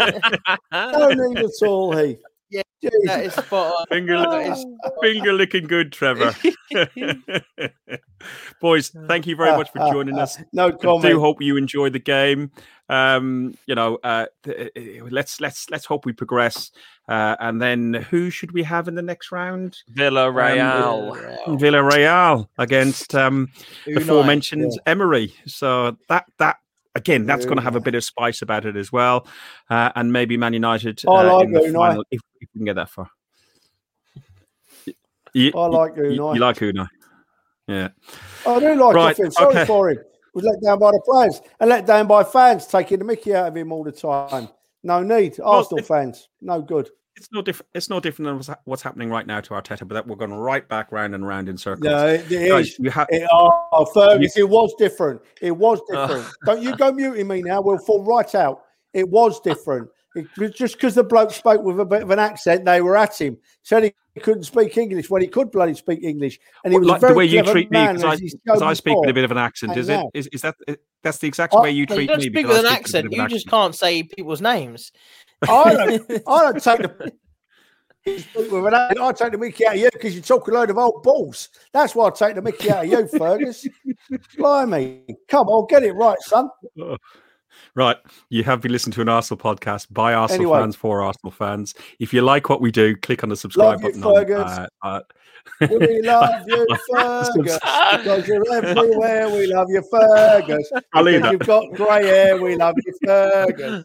No 0.72 1.08
need 1.08 1.38
at 1.38 1.66
all, 1.66 1.96
Heath. 1.96 2.20
Yeah, 2.51 2.62
Jeez. 2.82 2.90
that 3.05 3.24
is 3.24 3.34
spot 3.34 3.72
on. 3.72 3.86
Finger, 3.88 4.18
That 4.18 4.53
is 4.53 4.64
finger 5.01 5.32
licking 5.32 5.64
good, 5.66 5.92
Trevor. 5.92 6.34
Boys, 8.61 8.90
thank 9.09 9.26
you 9.26 9.36
very 9.36 9.57
much 9.57 9.70
for 9.72 9.78
joining 9.90 10.18
us. 10.18 10.38
No 10.53 10.66
I 10.66 11.01
do 11.01 11.20
hope 11.20 11.40
you 11.42 11.57
enjoy 11.57 11.90
the 11.90 11.99
game. 11.99 12.51
Um, 12.88 13.55
you 13.66 13.74
know, 13.74 13.99
uh, 14.05 14.26
uh, 14.49 14.53
let's 15.11 15.40
let's 15.40 15.68
let's 15.70 15.84
hope 15.84 16.07
we 16.07 16.12
progress. 16.12 16.70
Uh, 17.09 17.36
and 17.40 17.61
then 17.61 17.94
who 17.94 18.30
should 18.30 18.53
we 18.53 18.62
have 18.62 18.88
in 18.88 18.94
the 18.94 19.03
next 19.03 19.32
round? 19.32 19.78
Villarreal. 19.92 21.16
Villarreal 21.47 22.49
against 22.59 23.14
um, 23.14 23.49
the 23.86 23.92
Unai, 23.92 24.03
aforementioned 24.03 24.80
Emery. 24.86 25.34
So 25.47 25.97
that 26.09 26.26
that 26.38 26.59
again, 26.97 27.26
that's 27.26 27.44
going 27.44 27.59
to 27.59 27.62
have 27.62 27.76
a 27.76 27.80
bit 27.80 27.94
of 27.94 28.03
spice 28.03 28.42
about 28.42 28.64
it 28.64 28.74
as 28.76 28.90
well, 28.90 29.28
uh, 29.70 29.92
and 29.94 30.12
maybe 30.12 30.36
Man 30.36 30.53
United 30.53 31.01
uh, 31.07 31.12
I 31.12 31.22
like 31.22 31.49
Unai. 31.49 32.03
if, 32.11 32.20
we 32.40 32.47
can 32.53 32.64
get 32.64 32.74
that 32.74 32.90
far. 32.90 33.09
You, 35.32 35.53
I 35.55 35.66
like 35.66 35.97
you, 35.97 36.03
Unai. 36.03 36.34
you 36.34 36.40
like 36.40 36.57
Unai, 36.57 36.88
yeah. 37.68 37.88
I 38.47 38.61
do 38.61 38.74
like 38.74 38.94
Right, 38.94 39.18
him. 39.18 39.30
Sorry 39.30 39.49
okay. 39.55 39.64
for 39.66 39.90
him. 39.90 39.99
Was 40.34 40.44
let 40.44 40.61
down 40.62 40.78
by 40.78 40.90
the 40.90 41.01
players 41.05 41.40
and 41.61 41.70
let 41.70 41.86
down 41.86 42.07
by 42.07 42.22
fans 42.22 42.66
taking 42.66 42.99
the 42.99 43.05
mickey 43.07 43.34
out 43.34 43.49
of 43.49 43.57
him 43.57 43.72
all 43.72 43.82
the 43.82 43.92
time. 43.92 44.49
No 44.82 45.03
need. 45.03 45.40
Arsenal 45.40 45.78
it- 45.78 45.86
fans, 45.86 46.28
no 46.40 46.61
good. 46.61 46.90
It's 47.16 47.32
no 47.32 47.40
different. 47.40 47.68
It's 47.74 47.88
no 47.88 47.98
different 47.98 48.26
than 48.26 48.34
what's, 48.36 48.48
ha- 48.48 48.58
what's 48.64 48.82
happening 48.82 49.08
right 49.08 49.26
now 49.26 49.40
to 49.40 49.50
Arteta, 49.50 49.88
but 49.88 49.94
that 49.94 50.06
we're 50.06 50.16
going 50.16 50.34
right 50.34 50.68
back 50.68 50.92
round 50.92 51.14
and 51.14 51.26
round 51.26 51.48
in 51.48 51.56
circles. 51.56 51.84
No, 51.86 52.06
it, 52.08 52.30
it 52.30 52.48
Guys, 52.50 52.78
you 52.78 52.90
have 52.90 53.06
It, 53.10 53.26
oh, 53.32 53.66
oh 53.72 53.86
Fergus, 53.86 54.36
it 54.36 54.48
was 54.48 54.74
different. 54.78 55.22
It 55.40 55.52
was 55.52 55.80
uh. 55.94 56.06
different. 56.06 56.28
Don't 56.44 56.62
you 56.62 56.76
go 56.76 56.92
muting 56.92 57.26
me 57.26 57.42
now. 57.42 57.62
We'll 57.62 57.78
fall 57.78 58.04
right 58.04 58.34
out. 58.34 58.62
It 58.92 59.08
was 59.08 59.40
different. 59.40 59.88
It, 60.14 60.26
was 60.38 60.52
just 60.52 60.74
because 60.74 60.94
the 60.94 61.04
bloke 61.04 61.30
spoke 61.32 61.62
with 61.62 61.78
a 61.78 61.84
bit 61.84 62.02
of 62.02 62.10
an 62.10 62.18
accent, 62.18 62.64
they 62.64 62.80
were 62.80 62.96
at 62.96 63.20
him. 63.20 63.36
Said 63.62 63.92
he 64.14 64.20
couldn't 64.20 64.44
speak 64.44 64.76
English 64.78 65.10
when 65.10 65.20
he 65.20 65.28
could 65.28 65.50
bloody 65.50 65.74
speak 65.74 66.02
English, 66.02 66.38
and 66.64 66.72
he 66.72 66.78
was 66.78 66.88
a 66.88 66.92
like 66.92 67.00
the 67.02 67.08
very 67.08 67.16
way 67.18 67.24
you 67.26 67.42
treat 67.42 67.70
me 67.70 67.78
man, 67.78 67.96
because 67.96 68.04
I, 68.04 68.12
as 68.14 68.20
he's 68.20 68.36
'cause 68.46 68.60
shown 68.60 68.68
I 68.68 68.72
speak 68.72 68.96
with 68.98 69.10
a 69.10 69.14
bit 69.14 69.24
of 69.24 69.30
an 69.30 69.38
accent. 69.38 69.76
Is 69.76 69.88
it? 69.90 70.00
Is, 70.14 70.26
is 70.28 70.40
that? 70.42 70.54
That's 71.02 71.18
the 71.18 71.28
exact 71.28 71.54
I- 71.54 71.60
way 71.60 71.70
you 71.70 71.84
No, 71.86 71.96
you 71.96 71.98
treat 71.98 72.06
don't 72.08 72.18
me? 72.18 72.22
speak 72.24 72.32
because 72.34 72.56
with 72.56 72.66
I 72.66 72.76
an 72.76 72.84
speak 72.84 72.86
with 72.86 72.94
a 72.94 72.98
accent. 72.98 73.12
You 73.12 73.28
just 73.28 73.48
can't 73.48 73.74
say 73.74 74.02
people's 74.04 74.40
names. 74.40 74.90
I 75.43 75.74
don't, 75.74 76.11
I 76.28 76.53
don't 76.53 76.62
take 76.62 76.78
the. 76.82 77.12
with 78.07 78.66
an 78.66 78.74
accent. 78.74 79.01
I 79.01 79.12
take 79.12 79.32
the 79.32 79.39
mickey 79.39 79.66
out 79.66 79.74
of 79.74 79.80
you 79.80 79.91
because 79.93 80.14
you 80.14 80.22
talk 80.22 80.47
a 80.49 80.51
load 80.53 80.70
of 80.70 80.78
old 80.78 81.03
balls. 81.03 81.49
That's 81.72 81.95
why 81.95 82.07
I 82.07 82.11
take 82.11 82.34
the 82.37 82.43
mickey 82.43 82.70
out 82.70 82.84
of 82.84 82.91
you, 82.91 83.07
Fergus. 83.18 83.66
Blimey. 84.39 85.03
Come 85.28 85.49
on, 85.49 85.66
get 85.68 85.82
it 85.82 85.93
right, 85.93 86.18
son. 86.20 86.49
Right, 87.74 87.97
you 88.28 88.43
have 88.45 88.61
been 88.61 88.70
listening 88.72 88.93
to 88.95 89.01
an 89.01 89.09
Arsenal 89.09 89.39
podcast 89.39 89.87
by 89.91 90.14
Arsenal 90.14 90.43
Anyway. 90.43 90.61
fans 90.61 90.76
for 90.76 91.03
Arsenal 91.03 91.30
fans. 91.30 91.74
If 91.99 92.12
you 92.14 92.22
like 92.22 92.49
what 92.49 92.61
we 92.61 92.70
do, 92.70 92.95
click 92.97 93.22
on 93.22 93.28
the 93.28 93.37
subscribe 93.37 93.82
Love 93.82 93.95
you, 93.97 94.03
button. 94.03 94.34
on, 94.37 94.47
uh, 94.47 94.66
uh, 94.82 95.01
We 95.61 96.03
love 96.03 96.44
you, 96.47 96.66
Fergus, 96.92 97.59
because 97.62 98.28
you're 98.28 98.53
everywhere. 98.55 99.30
We 99.30 99.47
love 99.47 99.68
you, 99.70 99.82
Fergus. 99.90 100.70
I'll 100.94 101.03
leave 101.05 101.22
that. 101.22 101.32
you've 101.32 101.40
got 101.40 101.72
grey 101.74 102.05
hair. 102.07 102.40
We 102.42 102.57
love 102.57 102.74
you, 102.84 102.92
Fergus. 103.05 103.84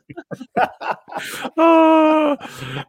oh, 1.57 2.37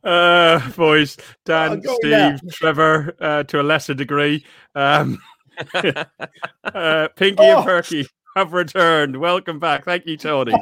uh, 0.05 0.70
boys, 0.70 1.16
Dan, 1.45 1.83
Steve, 1.83 2.11
now. 2.11 2.37
Trevor, 2.51 3.14
uh, 3.20 3.43
to 3.45 3.61
a 3.61 3.62
lesser 3.62 3.95
degree. 3.95 4.45
Um, 4.75 5.18
uh, 6.64 7.09
Pinky 7.16 7.43
Oh. 7.43 7.59
and 7.59 7.64
Perky 7.66 8.07
have 8.37 8.53
returned. 8.53 9.16
Welcome 9.18 9.59
back. 9.59 9.85
Thank 9.85 10.07
you, 10.07 10.16
Tony. 10.16 10.55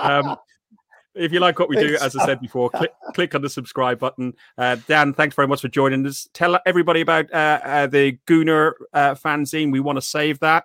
Um, 0.00 0.36
if 1.16 1.32
you 1.32 1.40
like 1.40 1.58
what 1.58 1.68
we 1.68 1.76
do, 1.76 1.96
as 2.00 2.16
I 2.16 2.24
said 2.24 2.40
before, 2.40 2.70
click, 2.70 2.92
click 3.14 3.34
on 3.34 3.42
the 3.42 3.50
subscribe 3.50 3.98
button. 3.98 4.34
Uh, 4.58 4.76
Dan, 4.86 5.14
thanks 5.14 5.34
very 5.34 5.48
much 5.48 5.60
for 5.60 5.68
joining 5.68 6.06
us. 6.06 6.28
Tell 6.32 6.58
everybody 6.66 7.00
about 7.00 7.32
uh, 7.32 7.60
uh, 7.64 7.86
the 7.86 8.18
Gooner 8.26 8.72
uh, 8.92 9.14
fanzine. 9.14 9.72
We 9.72 9.80
want 9.80 9.96
to 9.96 10.02
save 10.02 10.40
that. 10.40 10.64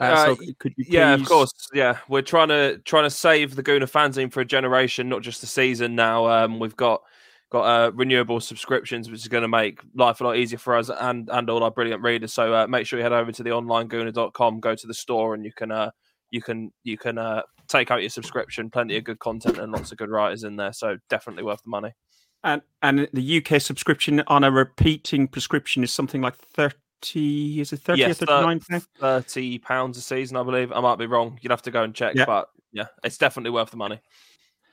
Uh, 0.00 0.04
Uh, 0.04 0.26
so 0.26 0.36
could 0.58 0.74
you 0.76 0.84
Yeah, 0.88 1.12
of 1.12 1.26
course. 1.26 1.52
Yeah, 1.74 1.98
we're 2.08 2.22
trying 2.22 2.48
to 2.48 2.78
trying 2.84 3.04
to 3.04 3.10
save 3.10 3.54
the 3.54 3.62
Gooner 3.62 3.90
fanzine 3.90 4.32
for 4.32 4.40
a 4.40 4.44
generation, 4.46 5.08
not 5.08 5.22
just 5.22 5.42
a 5.42 5.46
season. 5.46 5.94
Now 5.94 6.26
um, 6.26 6.58
we've 6.58 6.76
got 6.76 7.02
got 7.50 7.64
uh, 7.64 7.90
renewable 7.92 8.40
subscriptions, 8.40 9.10
which 9.10 9.20
is 9.20 9.28
going 9.28 9.42
to 9.42 9.48
make 9.48 9.80
life 9.94 10.20
a 10.20 10.24
lot 10.24 10.36
easier 10.36 10.58
for 10.58 10.76
us 10.76 10.88
and 10.88 11.28
and 11.30 11.50
all 11.50 11.62
our 11.62 11.70
brilliant 11.70 12.02
readers. 12.02 12.32
So 12.32 12.54
uh, 12.54 12.66
make 12.66 12.86
sure 12.86 12.98
you 12.98 13.02
head 13.02 13.12
over 13.12 13.30
to 13.30 13.42
the 13.42 13.50
onlinegooner.com, 13.50 14.60
go 14.60 14.74
to 14.74 14.86
the 14.86 14.94
store, 14.94 15.34
and 15.34 15.44
you 15.44 15.52
can 15.52 15.70
uh, 15.70 15.90
you 16.30 16.40
can 16.40 16.72
you 16.82 16.96
can 16.96 17.18
uh, 17.18 17.42
take 17.70 17.90
out 17.90 18.00
your 18.00 18.10
subscription. 18.10 18.68
Plenty 18.70 18.96
of 18.96 19.04
good 19.04 19.18
content 19.18 19.58
and 19.58 19.72
lots 19.72 19.92
of 19.92 19.98
good 19.98 20.10
writers 20.10 20.44
in 20.44 20.56
there. 20.56 20.72
So 20.72 20.98
definitely 21.08 21.44
worth 21.44 21.62
the 21.62 21.70
money. 21.70 21.94
And 22.42 22.62
and 22.82 23.08
the 23.12 23.44
UK 23.44 23.60
subscription 23.60 24.22
on 24.26 24.44
a 24.44 24.50
repeating 24.50 25.28
prescription 25.28 25.84
is 25.84 25.92
something 25.92 26.20
like 26.22 26.36
thirty. 26.36 27.60
Is 27.60 27.72
it 27.72 27.80
thirty 27.80 28.04
or 28.04 28.14
thirty 28.14 28.32
nine? 28.32 28.60
Thirty 28.98 29.58
pounds 29.58 29.98
a 29.98 30.00
season, 30.02 30.36
I 30.36 30.42
believe. 30.42 30.72
I 30.72 30.80
might 30.80 30.96
be 30.98 31.06
wrong. 31.06 31.38
You'd 31.42 31.50
have 31.50 31.62
to 31.62 31.70
go 31.70 31.82
and 31.82 31.94
check, 31.94 32.14
Yeah. 32.14 32.24
but 32.24 32.48
yeah, 32.72 32.86
it's 33.04 33.18
definitely 33.18 33.50
worth 33.50 33.70
the 33.70 33.76
money. 33.76 34.00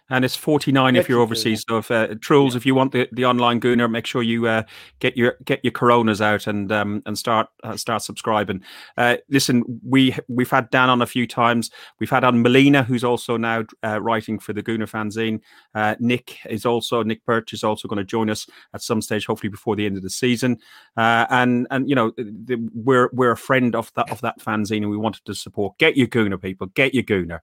And 0.09 0.23
it's 0.23 0.35
49 0.35 0.95
if 0.95 1.09
you're 1.09 1.19
overseas. 1.19 1.63
so 1.67 1.77
if 1.77 1.91
uh, 1.91 2.15
trolls 2.21 2.55
if 2.55 2.65
you 2.65 2.73
want 2.73 2.91
the, 2.91 3.07
the 3.11 3.25
online 3.25 3.59
gooner 3.59 3.89
make 3.89 4.05
sure 4.05 4.23
you 4.23 4.47
uh, 4.47 4.63
get 4.99 5.17
your 5.17 5.35
get 5.45 5.59
your 5.63 5.71
coronas 5.71 6.21
out 6.21 6.47
and 6.47 6.71
um 6.71 7.01
and 7.05 7.17
start 7.17 7.47
uh, 7.63 7.75
start 7.75 8.01
subscribing. 8.01 8.61
Uh 8.97 9.17
listen 9.29 9.63
we 9.85 10.15
we've 10.27 10.49
had 10.49 10.69
dan 10.69 10.89
on 10.89 11.01
a 11.01 11.05
few 11.05 11.27
times. 11.27 11.71
We've 11.99 12.09
had 12.09 12.23
on 12.23 12.41
melina 12.41 12.83
who's 12.83 13.03
also 13.03 13.37
now 13.37 13.65
uh, 13.83 14.01
writing 14.01 14.39
for 14.39 14.53
the 14.53 14.63
gooner 14.63 14.89
fanzine. 14.89 15.41
Uh 15.75 15.95
nick 15.99 16.37
is 16.45 16.65
also 16.65 17.03
nick 17.03 17.25
birch 17.25 17.53
is 17.53 17.63
also 17.63 17.87
going 17.87 17.97
to 17.97 18.03
join 18.03 18.29
us 18.29 18.47
at 18.73 18.81
some 18.81 19.01
stage 19.01 19.25
hopefully 19.25 19.49
before 19.49 19.75
the 19.75 19.85
end 19.85 19.97
of 19.97 20.03
the 20.03 20.09
season. 20.09 20.57
Uh 20.95 21.25
and 21.29 21.67
and 21.71 21.89
you 21.89 21.95
know 21.95 22.11
the, 22.17 22.57
we're 22.73 23.09
we're 23.11 23.31
a 23.31 23.37
friend 23.37 23.75
of 23.75 23.91
that 23.95 24.09
of 24.09 24.21
that 24.21 24.39
fanzine 24.39 24.77
and 24.77 24.89
we 24.89 24.97
wanted 24.97 25.25
to 25.25 25.33
support. 25.33 25.77
Get 25.77 25.97
your 25.97 26.07
gooner 26.07 26.41
people. 26.41 26.67
Get 26.67 26.93
your 26.93 27.03
gooner. 27.03 27.39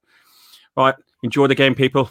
Right. 0.76 0.94
Enjoy 1.22 1.46
the 1.46 1.54
game 1.54 1.74
people 1.74 2.10